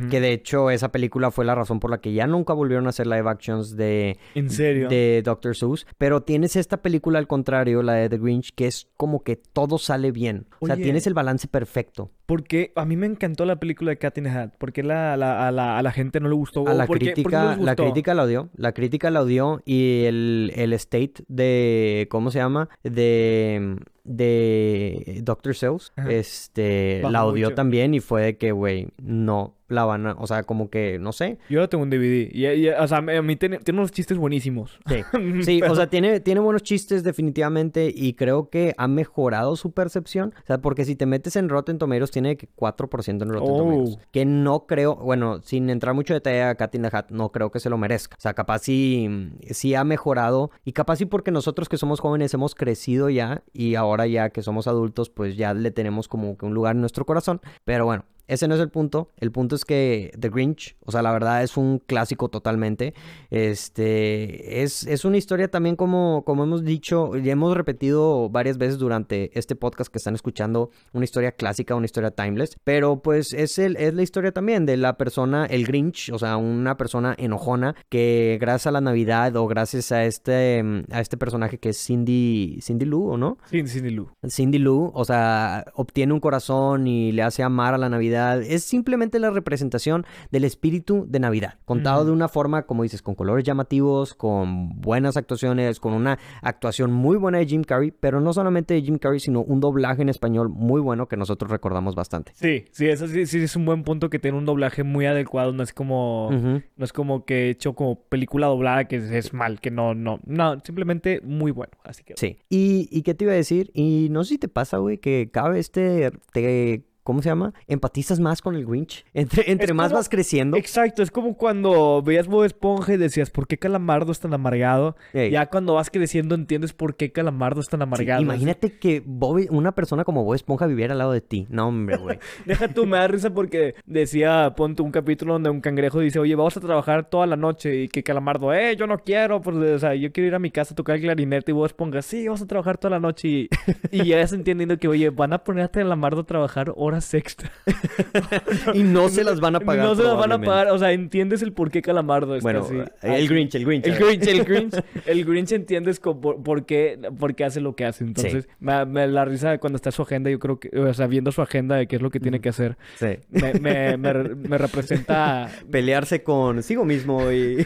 que 0.10 0.20
de 0.20 0.32
hecho 0.34 0.70
esa 0.72 0.92
película 0.92 1.32
fue 1.32 1.46
la 1.46 1.56
razón 1.56 1.80
por 1.80 1.92
la 1.92 2.00
que 2.00 2.14
ya 2.14 2.28
nunca 2.28 2.54
volvieron 2.54 2.86
a 2.88 2.90
hacer 2.90 3.08
live 3.08 3.30
actions 3.30 3.76
de, 3.76 4.18
¿En 4.36 4.50
serio? 4.50 4.88
de 4.90 5.22
Dr. 5.24 5.56
Seuss, 5.56 5.86
pero 5.98 6.22
tienes 6.24 6.56
esta 6.56 6.82
película 6.82 7.20
al 7.20 7.28
contrario, 7.28 7.84
la 7.84 7.94
de 7.94 8.10
The 8.10 8.18
Grinch, 8.18 8.54
que 8.56 8.68
es 8.68 8.88
como 8.98 9.24
que 9.24 9.36
todo 9.36 9.78
sale 9.78 10.12
bien, 10.12 10.46
o 10.64 10.68
sea, 10.68 10.76
tienes 10.78 11.06
el 11.08 11.14
balance 11.14 11.48
perfecto. 11.48 12.12
Porque 12.26 12.72
a 12.76 12.86
mí 12.86 12.96
me 12.96 13.08
encantó 13.08 13.46
la 13.46 13.58
película 13.60 13.90
de 13.92 13.98
Cat 13.98 14.18
in 14.20 14.24
the 14.26 14.30
Hat. 14.30 14.52
porque 14.58 14.84
la, 14.84 15.18
la- 15.18 15.48
a, 15.48 15.52
la, 15.52 15.78
a 15.78 15.82
la 15.84 15.92
gente 15.92 16.20
no 16.20 16.30
le 16.30 16.36
gustó? 16.36 16.68
A 16.68 16.72
¿O 16.72 16.76
la 16.76 16.86
por 16.86 16.98
qué- 17.00 17.08
por 17.08 17.14
qué 17.16 17.22
no 17.22 17.24
crítica, 17.24 17.50
les 17.56 17.66
la 17.66 17.72
gustó? 17.74 17.84
crítica 17.84 18.14
la 18.14 18.24
odió, 18.24 18.50
la 18.56 18.72
crítica 18.74 19.12
la 19.12 19.22
odió 19.22 19.62
y 19.66 20.04
el, 20.06 20.54
el 20.56 20.74
state 20.74 21.14
de, 21.28 22.08
¿cómo 22.10 22.32
se 22.32 22.40
llama? 22.40 22.70
De, 22.84 23.76
de 24.04 25.22
Dr. 25.24 25.56
Seuss, 25.56 25.92
Ajá. 25.96 26.12
este, 26.12 27.00
Bajó 27.04 27.12
la 27.12 27.26
odió 27.26 27.48
mucho. 27.48 27.56
también 27.56 27.94
y 27.94 28.00
fue 28.00 28.22
de 28.24 28.38
que, 28.38 28.52
güey, 28.52 28.90
no 29.02 29.56
la 29.72 29.86
van 29.86 30.06
a, 30.08 30.14
o 30.14 30.28
sea, 30.28 30.44
como 30.44 30.70
que, 30.70 31.00
no 31.00 31.12
sé. 31.12 31.38
Yo 31.50 31.68
tengo 31.70 31.84
un 31.84 31.90
DVD. 31.90 32.30
Y, 32.32 32.46
y- 32.48 32.70
o 32.70 32.88
sea, 32.88 32.98
a 33.00 33.02
mí 33.22 33.36
tiene, 33.36 33.58
tiene 33.60 33.80
unos 33.80 33.92
chistes 33.92 34.18
buenísimos. 34.18 34.80
Sí, 34.88 34.96
sí 35.44 35.58
Pero- 35.62 35.74
o 35.74 35.76
sea, 35.76 35.88
tiene, 35.88 36.20
tiene 36.20 36.40
buenos 36.42 36.64
chistes 36.64 37.04
definitivamente 37.04 37.92
y 37.96 38.14
creo 38.14 38.50
que 38.50 38.74
ha 38.78 38.88
mejorado 38.88 39.56
su 39.56 39.72
percepción. 39.72 40.34
O 40.44 40.46
sea, 40.48 40.58
porque 40.60 40.86
si 40.86 40.96
te 40.96 41.06
metes 41.06 41.36
en 41.36 41.50
Rotten 41.50 41.78
Tomatoes, 41.78 42.12
tiene 42.12 42.38
que 42.38 42.48
4% 42.56 43.24
en 43.24 43.30
Rotten 43.30 43.50
Oh. 43.54 43.58
Tomatoes. 43.58 43.98
Que 44.12 44.26
no 44.26 44.66
creo, 44.68 44.96
bueno, 44.96 45.42
sin 45.42 45.70
entrar 45.70 45.96
mucho 45.96 46.14
detalle 46.14 46.44
a 46.44 46.56
Cat 46.56 46.76
in 46.76 46.84
the 46.84 46.90
Hat, 46.92 47.10
no 47.10 47.32
creo 47.32 47.52
que 47.52 47.60
se 47.60 47.70
lo 47.70 47.78
merezca. 47.78 48.16
O 48.18 48.22
sea, 48.22 48.34
capaz 48.34 48.60
sí, 48.60 49.08
sí 49.50 49.76
ha 49.76 49.84
mejorado 49.84 50.52
y 50.66 50.74
capaz 50.74 50.98
sí 50.98 51.06
porque 51.06 51.32
nosotros 51.32 51.70
que 51.70 51.78
somos 51.78 52.00
jóvenes 52.00 52.34
hemos 52.34 52.56
crecido 52.56 53.10
ya 53.10 53.44
y 53.54 53.76
ahora 53.76 54.08
ya 54.08 54.30
que 54.30 54.42
somos 54.42 54.68
adultos, 54.68 55.10
pues 55.10 55.38
ya 55.38 55.54
le 55.54 55.72
tenemos 55.72 56.08
como 56.08 56.38
que 56.38 56.46
un 56.46 56.54
lugar 56.54 56.76
en 56.76 56.82
nuestro 56.82 57.06
corazón. 57.06 57.42
Pero 57.66 57.86
bueno. 57.86 58.04
Ese 58.32 58.48
no 58.48 58.56
es 58.56 58.62
el 58.62 58.70
punto. 58.70 59.12
El 59.18 59.30
punto 59.34 59.58
es 59.58 59.66
que 59.66 60.14
The 60.18 60.30
Grinch, 60.30 60.78
o 60.86 60.92
sea, 60.94 61.02
la 61.02 61.12
verdad 61.12 61.44
es 61.44 61.58
un 61.58 61.80
clásico 61.80 62.30
totalmente. 62.30 62.94
Este 63.30 64.64
es, 64.64 64.88
es 64.88 65.04
una 65.04 65.18
historia 65.18 65.50
también 65.50 65.76
como, 65.76 66.24
como 66.26 66.46
hemos 66.46 66.64
dicho 66.64 67.18
y 67.18 67.30
hemos 67.30 67.58
repetido 67.58 68.30
varias 68.30 68.58
veces 68.58 68.78
durante 68.78 69.38
este 69.38 69.58
podcast 69.58 69.92
que 69.92 69.98
están 69.98 70.16
escuchando, 70.16 70.70
una 70.94 71.04
historia 71.04 71.34
clásica, 71.34 71.76
una 71.76 71.88
historia 71.88 72.12
timeless. 72.12 72.56
Pero 72.64 73.02
pues 73.02 73.34
es, 73.34 73.60
el, 73.60 73.76
es 73.76 73.94
la 73.94 74.02
historia 74.02 74.32
también 74.32 74.66
de 74.66 74.78
la 74.78 74.96
persona, 74.96 75.46
el 75.46 75.66
Grinch, 75.66 76.10
o 76.14 76.18
sea, 76.18 76.38
una 76.38 76.78
persona 76.78 77.14
enojona 77.18 77.76
que 77.90 78.38
gracias 78.40 78.68
a 78.68 78.72
la 78.72 78.80
Navidad 78.80 79.36
o 79.36 79.46
gracias 79.46 79.92
a 79.92 80.06
este, 80.06 80.64
a 80.90 81.02
este 81.02 81.18
personaje 81.18 81.58
que 81.58 81.70
es 81.70 81.86
Cindy, 81.86 82.60
Cindy 82.62 82.86
Lou, 82.86 83.10
¿o 83.10 83.18
no? 83.18 83.40
Sí, 83.50 83.68
Cindy 83.68 83.90
Lou. 83.90 84.08
Cindy 84.30 84.58
Lou, 84.58 84.90
o 84.94 85.04
sea, 85.04 85.66
obtiene 85.74 86.14
un 86.14 86.22
corazón 86.22 86.88
y 86.88 87.12
le 87.12 87.24
hace 87.24 87.44
amar 87.44 87.74
a 87.74 87.78
la 87.78 87.90
Navidad. 87.90 88.21
Es 88.42 88.64
simplemente 88.64 89.20
la 89.20 89.30
representación 89.32 90.06
del 90.32 90.44
espíritu 90.44 91.06
de 91.08 91.20
Navidad, 91.20 91.56
contado 91.66 92.02
Ujú. 92.02 92.08
de 92.08 92.12
una 92.14 92.28
forma, 92.28 92.64
como 92.64 92.84
dices, 92.84 93.02
con 93.02 93.16
colores 93.16 93.44
llamativos, 93.44 94.14
con 94.14 94.80
buenas 94.82 95.18
actuaciones, 95.18 95.80
con 95.80 95.94
una 95.94 96.18
actuación 96.42 96.92
muy 96.92 97.18
buena 97.18 97.40
de 97.40 97.46
Jim 97.46 97.64
Carrey, 97.64 97.92
pero 97.92 98.22
no 98.22 98.34
solamente 98.34 98.74
de 98.74 98.82
Jim 98.82 98.98
Carrey, 98.98 99.20
sino 99.20 99.42
un 99.42 99.60
doblaje 99.60 100.02
en 100.02 100.10
español 100.10 100.50
muy 100.50 100.82
bueno 100.82 101.08
que 101.08 101.18
nosotros 101.18 101.52
recordamos 101.52 101.96
bastante. 101.96 102.32
Sí, 102.36 102.66
sí, 102.72 102.88
eso 102.88 103.08
sí, 103.08 103.26
sí 103.26 103.40
es 103.40 103.56
un 103.56 103.66
buen 103.66 103.84
punto 103.84 104.10
que 104.10 104.20
tiene 104.20 104.38
un 104.38 104.46
doblaje 104.46 104.84
muy 104.84 105.06
adecuado. 105.06 105.54
No 105.54 105.64
es 105.64 105.74
como... 105.74 106.28
Ujú. 106.30 106.62
No 106.76 106.86
es 106.86 106.94
como 106.94 107.26
que 107.26 107.50
hecho 107.50 107.74
como 107.74 107.96
película 108.04 108.48
doblada 108.48 108.86
que 108.86 108.98
es, 108.98 109.04
es 109.12 109.34
mal, 109.34 109.60
que 109.60 109.72
no, 109.72 109.94
no. 109.94 110.20
No, 110.26 110.60
simplemente 110.64 111.22
muy 111.24 111.52
bueno. 111.52 111.74
Así 111.84 112.04
que... 112.04 112.14
Sí. 112.18 112.40
¿Y, 112.50 112.88
¿Y 112.92 113.04
qué 113.04 113.14
te 113.14 113.26
iba 113.26 113.34
a 113.34 113.36
decir? 113.36 113.72
Y 113.74 114.08
no 114.12 114.24
sé 114.24 114.30
si 114.30 114.38
te 114.38 114.48
pasa, 114.48 114.78
güey, 114.78 114.98
que 114.98 115.30
cada 115.32 115.50
vez 115.50 115.72
te, 115.72 116.12
te 116.34 116.84
¿cómo 117.04 117.22
se 117.22 117.30
llama? 117.30 117.54
Empatizas 117.68 118.20
más 118.20 118.42
con 118.42 118.56
el 118.56 118.66
Grinch. 118.66 119.06
Entre, 119.14 119.52
entre 119.52 119.68
Es 119.68 119.74
más 119.74 119.88
como- 119.90 120.00
vas 120.00 120.10
creciendo. 120.10 120.58
Exacto, 120.58 121.02
es 121.04 121.12
como 121.12 121.36
cuando 121.38 122.02
veías 122.04 122.28
Bob 122.28 122.44
Esponja 122.46 122.94
y 122.94 122.98
decías, 122.98 123.30
¿por 123.30 123.48
qué 123.48 123.58
Calamardo 123.58 124.12
es 124.12 124.20
tan 124.20 124.34
amargado? 124.34 124.96
Ey. 125.14 125.32
Ya 125.32 125.46
cuando 125.48 125.74
vas 125.76 125.90
creciendo 125.90 126.36
entiendes 126.36 126.74
por 126.74 126.96
qué 126.96 127.12
Calamardo 127.12 127.62
es 127.62 127.68
tan 127.68 127.80
Sí, 127.80 127.84
amargado. 127.84 128.22
imagínate 128.22 128.78
que 128.78 129.02
Bob- 129.06 129.48
una 129.52 129.74
persona 129.74 130.04
como 130.04 130.24
Bob 130.24 130.36
Esponja 130.36 130.68
viviera 130.68 130.94
al 130.94 131.00
lado 131.00 131.12
de 131.12 131.22
ti. 131.22 131.48
No, 131.50 131.68
hombre, 131.68 131.98
güey. 131.98 132.20
Deja 132.46 132.68
tú, 132.68 132.86
me 132.86 132.98
da 132.98 133.08
risa 133.08 133.34
porque 133.34 133.76
decía, 133.86 134.54
ponte 134.56 134.82
un 134.82 134.92
capítulo 134.92 135.34
donde 135.34 135.50
un 135.50 135.62
cangrejo 135.62 136.00
dice, 136.00 136.20
oye, 136.20 136.36
vamos 136.36 136.56
a 136.58 136.60
trabajar 136.60 137.10
toda 137.10 137.26
la 137.28 137.36
noche 137.36 137.84
y 137.84 137.88
que 137.88 138.04
Calamardo, 138.04 138.54
eh, 138.54 138.76
yo 138.76 138.88
no 138.88 139.00
quiero, 139.00 139.42
pues, 139.42 139.56
o 139.58 139.80
sea, 139.80 139.96
yo 139.96 140.12
quiero 140.12 140.28
ir 140.28 140.36
a 140.36 140.40
mi 140.40 140.52
casa 140.52 140.74
a 140.74 140.76
tocar 140.76 140.96
el 140.98 141.02
clarinete 141.02 141.52
y 141.52 141.54
Bob 141.54 141.66
Esponja, 141.66 142.02
sí, 142.02 142.26
vamos 142.28 142.42
a 142.42 142.48
trabajar 142.48 142.78
toda 142.78 142.92
la 142.92 143.00
noche 143.00 143.28
y, 143.28 143.50
y 143.92 144.06
ya 144.06 144.18
vas 144.18 144.34
entendiendo 144.34 144.78
que, 144.78 144.88
oye, 144.88 145.10
van 145.10 145.34
a 145.34 145.44
poner 145.44 145.66
a 145.66 145.68
Calamardo 145.70 146.22
a 146.22 146.26
trabajar 146.26 146.74
horas 146.76 146.91
extra. 147.14 147.52
y 148.74 148.84
no 148.84 149.10
se 149.10 149.24
las 149.24 149.40
van 149.40 149.56
a 149.56 149.60
pagar. 149.60 149.86
no 149.86 149.96
se 149.96 150.04
las 150.04 150.18
van 150.18 150.32
a 150.32 150.40
pagar, 150.40 150.68
o 150.70 150.78
sea, 150.78 150.92
entiendes 150.92 151.42
el 151.42 151.54
por 151.54 151.72
qué 151.72 151.82
Calamardo 151.82 152.36
está 152.36 152.44
Bueno, 152.44 152.66
así. 152.66 152.76
el 153.02 153.12
Así. 153.14 153.28
Grinch, 153.28 153.56
el 153.56 153.66
Grinch. 153.66 153.88
El 153.88 153.96
Grinch, 153.98 154.28
el 154.28 154.44
Grinch, 154.46 154.84
el 155.06 155.26
Grinch 155.26 155.52
entiendes 155.62 156.00
por, 156.00 156.42
por 156.44 156.66
qué, 156.66 157.00
por 157.20 157.36
qué 157.36 157.46
hace 157.46 157.62
lo 157.62 157.76
que 157.76 157.86
hace. 157.86 158.04
Entonces, 158.04 158.48
me, 158.60 158.86
me 158.86 159.08
la 159.08 159.26
risa 159.26 159.58
cuando 159.58 159.76
está 159.78 159.92
su 159.92 160.02
agenda, 160.02 160.30
yo 160.30 160.40
creo 160.40 160.60
que, 160.60 160.70
o 160.78 160.94
sea, 160.94 161.08
viendo 161.08 161.32
su 161.32 161.42
agenda 161.42 161.76
de 161.76 161.88
qué 161.88 161.96
es 161.98 162.02
lo 162.02 162.10
que 162.10 162.20
tiene 162.20 162.40
que 162.42 162.50
hacer, 162.50 162.78
Sí. 162.98 163.18
me, 163.30 163.54
me, 163.54 163.98
me, 163.98 164.58
representa... 164.58 165.50
Pelearse 165.72 166.24
consigo 166.24 166.86
mismo 166.86 167.32
y 167.32 167.66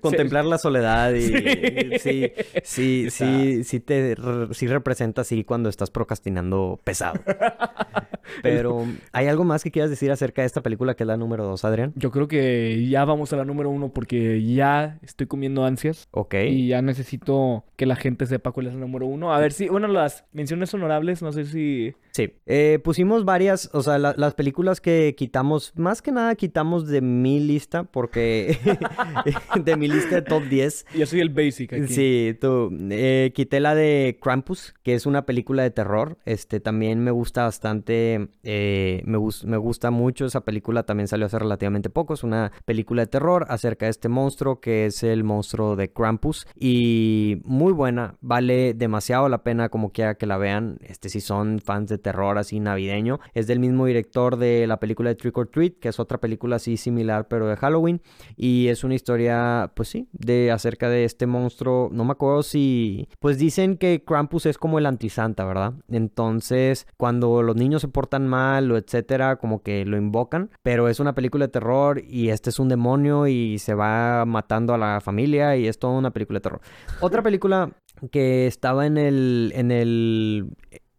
contemplar 0.00 0.44
la 0.44 0.58
soledad 0.58 1.12
y 1.14 1.98
sí, 1.98 2.32
sí, 2.64 3.10
sí, 3.10 3.64
sí, 3.64 3.80
te 3.80 4.16
sí 4.52 4.66
representa 4.66 5.22
así 5.22 5.44
cuando 5.44 5.68
estás 5.68 5.90
procrastinando 5.90 6.80
pesado. 6.84 7.20
Pero, 8.42 8.84
¿hay 9.12 9.26
algo 9.26 9.44
más 9.44 9.62
que 9.62 9.70
quieras 9.70 9.90
decir 9.90 10.10
acerca 10.10 10.42
de 10.42 10.46
esta 10.46 10.62
película 10.62 10.94
que 10.94 11.02
es 11.02 11.06
la 11.06 11.16
número 11.16 11.44
dos, 11.44 11.64
Adrián? 11.64 11.92
Yo 11.96 12.10
creo 12.10 12.28
que 12.28 12.86
ya 12.88 13.04
vamos 13.04 13.32
a 13.32 13.36
la 13.36 13.44
número 13.44 13.70
uno 13.70 13.88
porque 13.92 14.42
ya 14.44 14.98
estoy 15.02 15.26
comiendo 15.26 15.64
ansias 15.64 16.08
Ok. 16.12 16.34
y 16.48 16.68
ya 16.68 16.82
necesito 16.82 17.64
que 17.76 17.86
la 17.86 17.96
gente 17.96 18.26
sepa 18.26 18.52
cuál 18.52 18.66
es 18.68 18.74
la 18.74 18.80
número 18.80 19.06
uno. 19.06 19.32
A 19.34 19.40
ver 19.40 19.52
si, 19.52 19.68
bueno, 19.68 19.88
las 19.88 20.24
menciones 20.32 20.72
honorables, 20.74 21.22
no 21.22 21.32
sé 21.32 21.44
si... 21.44 21.94
Sí, 22.12 22.30
eh, 22.44 22.78
pusimos 22.84 23.24
varias, 23.24 23.70
o 23.72 23.82
sea, 23.82 23.98
la- 23.98 24.14
las 24.18 24.34
películas 24.34 24.82
que 24.82 25.14
quitamos, 25.16 25.72
más 25.76 26.02
que 26.02 26.12
nada 26.12 26.34
quitamos 26.34 26.86
de 26.86 27.00
mi 27.00 27.40
lista, 27.40 27.84
porque 27.84 28.58
de 29.64 29.76
mi 29.78 29.88
lista 29.88 30.16
de 30.16 30.22
top 30.22 30.42
10. 30.44 30.86
Yo 30.94 31.06
soy 31.06 31.20
el 31.20 31.30
basic 31.30 31.72
aquí. 31.72 31.88
Sí, 31.88 32.36
tú, 32.38 32.70
eh, 32.90 33.32
quité 33.34 33.60
la 33.60 33.74
de 33.74 34.18
Krampus, 34.20 34.74
que 34.82 34.92
es 34.94 35.06
una 35.06 35.24
película 35.24 35.62
de 35.62 35.70
terror, 35.70 36.18
este, 36.26 36.60
también 36.60 37.02
me 37.02 37.10
gusta 37.10 37.44
bastante, 37.44 38.28
eh, 38.42 39.02
me, 39.06 39.18
me 39.46 39.56
gusta 39.56 39.90
mucho 39.90 40.26
esa 40.26 40.42
película, 40.44 40.82
también 40.82 41.08
salió 41.08 41.24
hace 41.24 41.38
relativamente 41.38 41.88
poco, 41.88 42.12
es 42.12 42.22
una 42.24 42.52
película 42.66 43.02
de 43.02 43.06
terror 43.06 43.46
acerca 43.48 43.86
de 43.86 43.90
este 43.90 44.10
monstruo, 44.10 44.60
que 44.60 44.84
es 44.84 45.02
el 45.02 45.24
monstruo 45.24 45.76
de 45.76 45.90
Krampus, 45.90 46.46
y 46.58 47.40
muy 47.44 47.72
buena, 47.72 48.16
vale 48.20 48.74
demasiado 48.74 49.30
la 49.30 49.42
pena 49.42 49.70
como 49.70 49.92
quiera 49.92 50.16
que 50.16 50.26
la 50.26 50.36
vean, 50.36 50.76
este, 50.82 51.08
si 51.08 51.22
son 51.22 51.58
fans 51.58 51.88
de 51.88 52.01
terror 52.02 52.38
así 52.38 52.60
navideño, 52.60 53.20
es 53.34 53.46
del 53.46 53.60
mismo 53.60 53.86
director 53.86 54.36
de 54.36 54.66
la 54.66 54.78
película 54.78 55.10
de 55.10 55.16
Trick 55.16 55.36
or 55.38 55.48
Treat, 55.48 55.78
que 55.80 55.88
es 55.88 55.98
otra 55.98 56.18
película 56.18 56.56
así 56.56 56.76
similar, 56.76 57.28
pero 57.28 57.46
de 57.46 57.56
Halloween, 57.56 58.02
y 58.36 58.68
es 58.68 58.84
una 58.84 58.94
historia, 58.94 59.72
pues 59.74 59.88
sí, 59.88 60.08
de 60.12 60.50
acerca 60.50 60.88
de 60.88 61.04
este 61.04 61.26
monstruo. 61.26 61.88
No 61.92 62.04
me 62.04 62.12
acuerdo 62.12 62.42
si. 62.42 63.08
Pues 63.20 63.38
dicen 63.38 63.76
que 63.76 64.02
Krampus 64.04 64.46
es 64.46 64.58
como 64.58 64.78
el 64.78 64.86
antisanta, 64.86 65.44
¿verdad? 65.44 65.74
Entonces, 65.88 66.86
cuando 66.96 67.42
los 67.42 67.56
niños 67.56 67.82
se 67.82 67.88
portan 67.88 68.26
mal 68.26 68.70
o 68.70 68.76
etcétera, 68.76 69.36
como 69.36 69.62
que 69.62 69.84
lo 69.84 69.96
invocan. 69.96 70.50
Pero 70.62 70.88
es 70.88 71.00
una 71.00 71.14
película 71.14 71.46
de 71.46 71.52
terror 71.52 72.02
y 72.06 72.30
este 72.30 72.50
es 72.50 72.58
un 72.58 72.68
demonio 72.68 73.26
y 73.26 73.58
se 73.58 73.74
va 73.74 74.24
matando 74.26 74.74
a 74.74 74.78
la 74.78 75.00
familia 75.00 75.56
y 75.56 75.66
es 75.66 75.78
toda 75.78 75.94
una 75.94 76.10
película 76.10 76.38
de 76.38 76.42
terror. 76.42 76.60
Otra 77.00 77.22
película 77.22 77.70
que 78.10 78.46
estaba 78.46 78.86
en 78.86 78.98
el. 78.98 79.52
en 79.54 79.70
el 79.70 80.46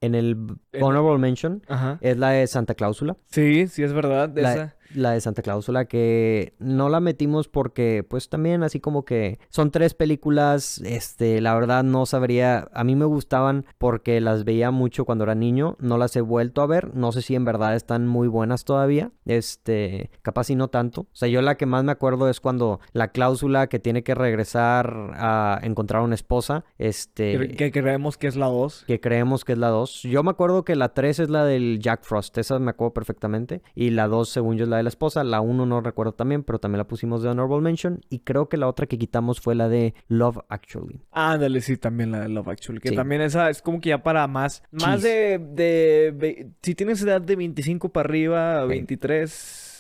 en 0.04 0.16
el 0.16 0.38
Honorable 0.82 1.18
Mention 1.18 1.64
Ajá. 1.68 1.98
es 2.02 2.18
la 2.18 2.32
de 2.32 2.46
Santa 2.48 2.76
Cláusula. 2.76 3.16
Sí, 3.28 3.68
sí, 3.68 3.84
es 3.84 3.94
verdad. 3.94 4.32
La, 4.36 4.54
esa. 4.54 4.76
La 4.96 5.12
de 5.12 5.22
Santa 5.22 5.42
Cláusula 5.42 5.86
que 5.86 6.54
no 6.60 6.90
la 6.90 7.00
metimos 7.00 7.48
porque 7.48 8.06
pues 8.08 8.30
también 8.30 8.64
así 8.64 8.80
como 8.80 9.06
que 9.06 9.40
son 9.50 9.72
tres 9.72 9.94
películas, 9.94 10.80
este, 10.86 11.42
la 11.42 11.54
verdad 11.56 11.84
no 11.84 12.06
sabría, 12.06 12.70
a 12.74 12.84
mí 12.84 12.96
me 12.96 13.06
gustaban 13.06 13.66
porque 13.78 14.22
las 14.22 14.44
veía 14.44 14.72
mucho 14.72 15.06
cuando 15.06 15.24
era 15.24 15.36
niño, 15.36 15.76
no 15.80 15.98
las 15.98 16.16
he 16.16 16.22
vuelto 16.22 16.62
a 16.62 16.68
ver, 16.68 16.96
no 16.96 17.12
sé 17.12 17.22
si 17.22 17.36
en 17.36 17.46
verdad 17.46 17.76
están 17.76 18.08
muy 18.08 18.28
buenas 18.28 18.66
todavía, 18.66 19.12
este, 19.26 20.12
capaz 20.22 20.50
y 20.50 20.56
no 20.56 20.68
tanto, 20.68 21.02
o 21.02 21.08
sea, 21.16 21.28
yo 21.28 21.42
la 21.42 21.56
que 21.56 21.66
más 21.66 21.84
me 21.84 21.92
acuerdo 21.92 22.30
es 22.30 22.40
cuando 22.40 22.80
la 22.92 23.10
cláusula 23.10 23.68
que 23.68 23.80
tiene 23.80 24.04
que 24.04 24.16
regresar 24.16 25.12
a 25.16 25.60
encontrar 25.64 26.02
una 26.02 26.16
esposa, 26.16 26.66
este... 26.78 27.38
Que, 27.38 27.56
que 27.56 27.72
creemos 27.72 28.18
que 28.18 28.28
es 28.28 28.36
la 28.36 28.48
2. 28.48 28.86
que 28.88 29.00
creemos 29.00 29.46
que 29.46 29.54
es 29.54 29.58
la 29.58 29.70
2. 29.70 30.04
Yo 30.04 30.24
me 30.24 30.32
acuerdo 30.32 30.64
que 30.64 30.76
la 30.76 30.94
3 30.94 31.20
es 31.20 31.30
la 31.30 31.46
del 31.46 31.80
Jack 31.80 32.04
Frost, 32.04 32.38
esa 32.38 32.60
me 32.60 32.72
acuerdo 32.72 32.94
perfectamente. 32.94 33.62
Y 33.76 33.92
la 33.92 34.08
2, 34.08 34.30
según 34.30 34.58
yo, 34.58 34.64
es 34.64 34.70
la 34.70 34.78
de 34.78 34.83
la 34.84 34.90
esposa. 34.90 35.24
La 35.24 35.42
1 35.42 35.66
no 35.66 35.82
recuerdo 35.82 36.14
también, 36.14 36.44
pero 36.44 36.60
también 36.60 36.78
la 36.78 36.88
pusimos 36.88 37.24
de 37.24 37.30
Honorable 37.30 37.62
Mention. 37.62 38.02
Y 38.10 38.20
creo 38.20 38.50
que 38.50 38.58
la 38.58 38.68
otra 38.68 38.86
que 38.86 38.98
quitamos 38.98 39.42
fue 39.42 39.56
la 39.56 39.70
de 39.70 39.94
Love 40.08 40.40
Actually. 40.50 41.02
Ándale, 41.12 41.62
sí, 41.62 41.78
también 41.78 42.12
la 42.12 42.22
de 42.22 42.30
Love 42.30 42.50
Actually. 42.50 42.80
Que 42.80 42.90
Sí. 42.90 42.96
también 42.96 43.22
esa 43.22 43.50
es 43.50 43.62
como 43.62 43.80
que 43.82 43.90
ya 43.90 44.04
para 44.04 44.28
más. 44.28 44.64
Más 44.72 45.02
de, 45.02 45.40
de, 45.40 46.52
Si 46.62 46.76
tienes 46.76 47.02
edad 47.02 47.22
de 47.22 47.36
25 47.36 47.90
para 47.90 48.08
arriba, 48.10 48.66
Sí. 48.70 48.76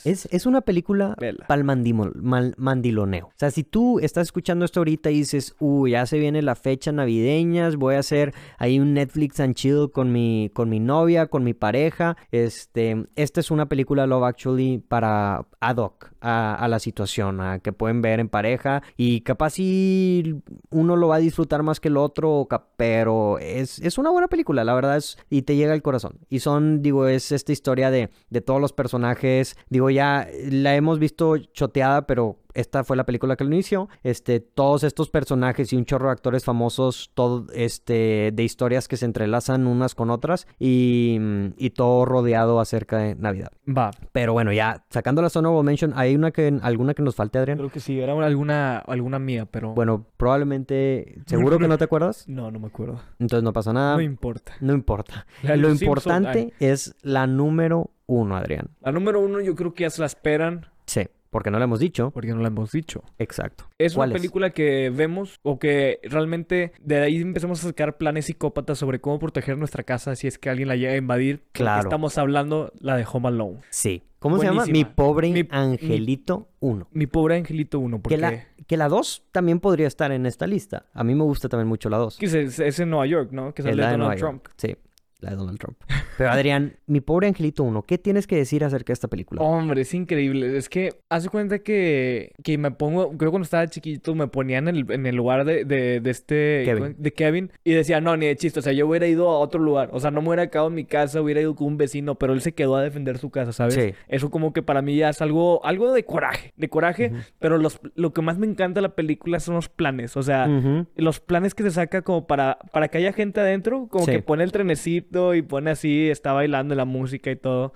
23. 0.03 0.25
Es, 0.25 0.27
es 0.31 0.45
una 0.45 0.61
película 0.61 1.15
para 1.47 1.59
el 1.59 2.55
mandiloneo. 2.57 3.27
O 3.27 3.33
sea, 3.35 3.51
si 3.51 3.63
tú 3.63 3.99
estás 3.99 4.27
escuchando 4.27 4.65
esto 4.65 4.79
ahorita 4.79 5.11
y 5.11 5.19
dices, 5.19 5.55
uy, 5.59 5.91
ya 5.91 6.05
se 6.05 6.19
viene 6.19 6.41
la 6.41 6.55
fecha 6.55 6.91
navideñas, 6.91 7.75
voy 7.75 7.95
a 7.95 7.99
hacer 7.99 8.33
ahí 8.57 8.79
un 8.79 8.93
Netflix 8.93 9.39
and 9.39 9.55
chill 9.55 9.89
con 9.91 10.11
mi, 10.11 10.51
con 10.53 10.69
mi 10.69 10.79
novia, 10.79 11.27
con 11.27 11.43
mi 11.43 11.53
pareja. 11.53 12.17
Este, 12.31 13.05
esta 13.15 13.39
es 13.39 13.51
una 13.51 13.67
película 13.67 14.07
Love 14.07 14.23
Actually 14.23 14.79
para 14.79 15.45
ad 15.59 15.77
hoc 15.77 16.11
a, 16.21 16.55
a 16.55 16.67
la 16.67 16.79
situación, 16.79 17.41
a 17.41 17.59
que 17.59 17.73
pueden 17.73 18.01
ver 18.01 18.19
en 18.19 18.29
pareja 18.29 18.83
y 18.97 19.21
capaz 19.21 19.51
si 19.51 20.41
uno 20.69 20.95
lo 20.95 21.07
va 21.07 21.15
a 21.15 21.19
disfrutar 21.19 21.63
más 21.63 21.79
que 21.79 21.89
el 21.89 21.97
otro, 21.97 22.47
pero 22.77 23.39
es, 23.39 23.79
es 23.79 23.97
una 23.97 24.09
buena 24.09 24.27
película, 24.27 24.63
la 24.63 24.73
verdad 24.73 24.97
es, 24.97 25.17
y 25.29 25.43
te 25.43 25.55
llega 25.55 25.73
al 25.73 25.81
corazón. 25.81 26.19
Y 26.29 26.39
son, 26.39 26.81
digo, 26.81 27.07
es 27.07 27.31
esta 27.31 27.51
historia 27.51 27.91
de, 27.91 28.09
de 28.29 28.41
todos 28.41 28.59
los 28.59 28.73
personajes, 28.73 29.55
digo, 29.69 29.89
ya 29.93 30.27
la 30.49 30.75
hemos 30.75 30.99
visto 30.99 31.37
choteada, 31.37 32.05
pero 32.07 32.37
esta 32.53 32.83
fue 32.83 32.95
la 32.97 33.05
película 33.05 33.35
que 33.35 33.43
lo 33.43 33.51
inició. 33.53 33.89
Este, 34.03 34.39
todos 34.39 34.83
estos 34.83 35.09
personajes 35.09 35.71
y 35.73 35.75
un 35.75 35.85
chorro 35.85 36.07
de 36.07 36.13
actores 36.13 36.43
famosos, 36.45 37.11
todo, 37.13 37.47
este, 37.53 38.31
de 38.33 38.43
historias 38.43 38.87
que 38.87 38.97
se 38.97 39.05
entrelazan 39.05 39.67
unas 39.67 39.95
con 39.95 40.09
otras 40.09 40.47
y, 40.59 41.17
y 41.57 41.69
todo 41.71 42.05
rodeado 42.05 42.59
acerca 42.59 42.97
de 42.97 43.15
Navidad. 43.15 43.51
Va. 43.67 43.91
Pero 44.11 44.33
bueno, 44.33 44.51
ya 44.53 44.85
sacando 44.89 45.21
la 45.21 45.29
Honorable 45.33 45.63
Mention, 45.63 45.93
¿hay 45.95 46.15
una 46.15 46.31
que, 46.31 46.59
alguna 46.61 46.93
que 46.93 47.01
nos 47.01 47.15
falte, 47.15 47.39
Adrián? 47.39 47.57
Creo 47.57 47.69
que 47.71 47.79
sí, 47.79 47.99
era 47.99 48.13
una- 48.13 48.27
alguna, 48.27 48.77
alguna 48.77 49.19
mía, 49.19 49.45
pero. 49.49 49.73
Bueno, 49.73 50.05
probablemente, 50.17 51.15
¿seguro 51.25 51.57
que 51.59 51.67
no 51.67 51.77
te 51.77 51.83
acuerdas? 51.85 52.25
No, 52.33 52.49
no 52.51 52.59
me 52.59 52.67
acuerdo. 52.67 52.99
Entonces 53.19 53.43
no 53.43 53.53
pasa 53.53 53.73
nada. 53.73 53.95
No 53.95 54.01
importa. 54.01 54.53
No 54.59 54.73
importa. 54.73 55.25
La 55.43 55.55
Lo 55.55 55.69
Simpson, 55.69 55.87
importante 55.87 56.53
es 56.59 56.95
la 57.01 57.27
número 57.27 57.91
uno, 58.07 58.35
Adrián. 58.35 58.69
La 58.81 58.91
número 58.91 59.19
uno, 59.21 59.39
yo 59.39 59.55
creo 59.55 59.73
que 59.73 59.83
ya 59.83 59.89
se 59.89 60.01
la 60.01 60.07
esperan 60.07 60.65
Sí, 60.85 61.01
porque 61.33 61.51
no 61.51 61.57
la 61.59 61.65
hemos 61.65 61.81
dicho. 61.81 62.11
porque 62.11 62.29
no 62.33 62.41
la 62.41 62.47
hemos 62.47 62.71
dicho. 62.71 63.03
Exacto. 63.17 63.65
Es 63.77 63.93
una 63.95 64.05
¿Cuál 64.05 64.11
película 64.13 64.49
que 64.51 64.89
vemos 64.89 65.39
o 65.43 65.59
que 65.59 65.99
realmente 66.03 66.71
de 66.79 67.01
ahí 67.01 67.17
empezamos 67.17 67.61
a 67.65 67.67
sacar 67.67 67.97
planes 67.97 68.27
psicópatas 68.27 68.77
sobre 68.77 69.01
cómo 69.01 69.19
proteger 69.19 69.57
nuestra 69.57 69.83
casa 69.83 70.15
si 70.15 70.27
es 70.27 70.37
que 70.39 70.49
alguien 70.49 70.69
la 70.69 70.77
llega 70.77 70.93
a 70.93 70.97
invadir. 70.97 71.43
Claro. 71.51 71.81
Estamos 71.83 72.17
hablando 72.17 72.71
la 72.79 72.95
de 72.95 73.05
Home 73.11 73.27
Alone. 73.27 73.59
Sí. 73.69 74.03
¿Cómo 74.19 74.37
se 74.37 74.45
llama? 74.45 74.65
Mi 74.67 74.85
pobre 74.85 75.31
Mi- 75.31 75.45
angelito 75.51 76.47
1. 76.61 76.87
Mi 76.91 77.07
pobre 77.07 77.35
angelito 77.35 77.79
1, 77.79 77.99
porque 78.01 78.15
Que 78.15 78.21
la, 78.21 78.43
que 78.67 78.77
la 78.77 78.87
2 78.87 79.23
también 79.33 79.59
podría 79.59 79.87
estar 79.87 80.13
en 80.13 80.25
esta 80.25 80.47
lista. 80.47 80.85
A 80.93 81.03
mí 81.03 81.13
me 81.13 81.23
gusta 81.23 81.49
también 81.49 81.67
mucho 81.67 81.89
la 81.89 81.97
2. 81.97 82.17
que 82.19 82.25
es, 82.27 82.79
en 82.79 82.89
Nueva 82.89 83.05
York, 83.05 83.31
¿no? 83.33 83.53
Que 83.53 83.61
Es 83.61 83.65
sale 83.65 83.75
la 83.81 83.87
de 83.91 83.97
Donald 83.97 84.17
York. 84.19 84.19
Trump. 84.19 84.47
Sí, 84.55 84.77
la 85.23 85.31
de 85.31 85.35
Donald 85.37 85.57
Trump. 85.59 85.77
Pero 86.17 86.29
Adrián, 86.31 86.75
mi 86.85 87.01
pobre 87.01 87.27
angelito 87.27 87.63
1, 87.63 87.83
¿qué 87.83 87.97
tienes 87.97 88.27
que 88.27 88.35
decir 88.35 88.63
acerca 88.63 88.87
de 88.87 88.93
esta 88.93 89.07
película? 89.07 89.41
Hombre, 89.41 89.81
es 89.81 89.93
increíble. 89.93 90.55
Es 90.57 90.69
que 90.69 90.93
hace 91.09 91.29
cuenta 91.29 91.59
que, 91.59 92.31
que 92.43 92.57
me 92.57 92.71
pongo, 92.71 93.17
creo 93.17 93.31
cuando 93.31 93.43
estaba 93.45 93.67
chiquito 93.67 94.13
me 94.15 94.27
ponía 94.27 94.57
en 94.59 94.67
el, 94.67 94.85
en 94.91 95.05
el 95.05 95.15
lugar 95.15 95.45
de, 95.45 95.65
de, 95.65 95.99
de 96.01 96.09
este 96.11 96.61
Kevin. 96.65 96.95
de 96.97 97.13
Kevin 97.13 97.51
y 97.63 97.71
decía, 97.73 98.01
no, 98.01 98.15
ni 98.17 98.27
de 98.27 98.35
chiste, 98.35 98.59
o 98.59 98.61
sea, 98.61 98.73
yo 98.73 98.87
hubiera 98.87 99.07
ido 99.07 99.29
a 99.29 99.39
otro 99.39 99.59
lugar, 99.61 99.89
o 99.93 99.99
sea, 99.99 100.11
no 100.11 100.21
me 100.21 100.27
hubiera 100.29 100.47
quedado 100.47 100.67
en 100.67 100.75
mi 100.75 100.85
casa, 100.85 101.21
hubiera 101.21 101.41
ido 101.41 101.55
con 101.55 101.67
un 101.67 101.77
vecino, 101.77 102.15
pero 102.15 102.33
él 102.33 102.41
se 102.41 102.53
quedó 102.53 102.75
a 102.75 102.81
defender 102.83 103.17
su 103.17 103.29
casa, 103.29 103.51
¿sabes? 103.53 103.73
Sí. 103.75 103.93
Eso 104.07 104.29
como 104.29 104.53
que 104.53 104.61
para 104.61 104.81
mí 104.81 104.95
ya 104.97 105.09
es 105.09 105.21
algo, 105.21 105.65
algo 105.65 105.91
de 105.93 106.03
coraje, 106.05 106.53
de 106.57 106.69
coraje, 106.69 107.11
pero 107.39 107.57
los, 107.57 107.79
lo 107.95 108.13
que 108.13 108.21
más 108.21 108.37
me 108.37 108.45
encanta 108.47 108.79
de 108.79 108.81
la 108.83 108.95
película 108.95 109.39
son 109.39 109.55
los 109.55 109.69
planes, 109.69 110.15
o 110.17 110.23
sea, 110.23 110.47
los 110.95 111.19
planes 111.19 111.55
que 111.55 111.63
se 111.63 111.71
saca 111.71 112.01
como 112.01 112.27
para, 112.27 112.57
para 112.71 112.87
que 112.89 112.97
haya 112.97 113.13
gente 113.13 113.39
adentro, 113.39 113.87
como 113.87 114.05
Sí. 114.05 114.11
que 114.11 114.21
pone 114.21 114.43
el 114.43 114.51
trenecito 114.51 115.12
y 115.35 115.41
pone 115.41 115.71
así, 115.71 116.09
está 116.09 116.33
bailando 116.33 116.75
la 116.75 116.85
música 116.85 117.31
y 117.31 117.35
todo. 117.35 117.73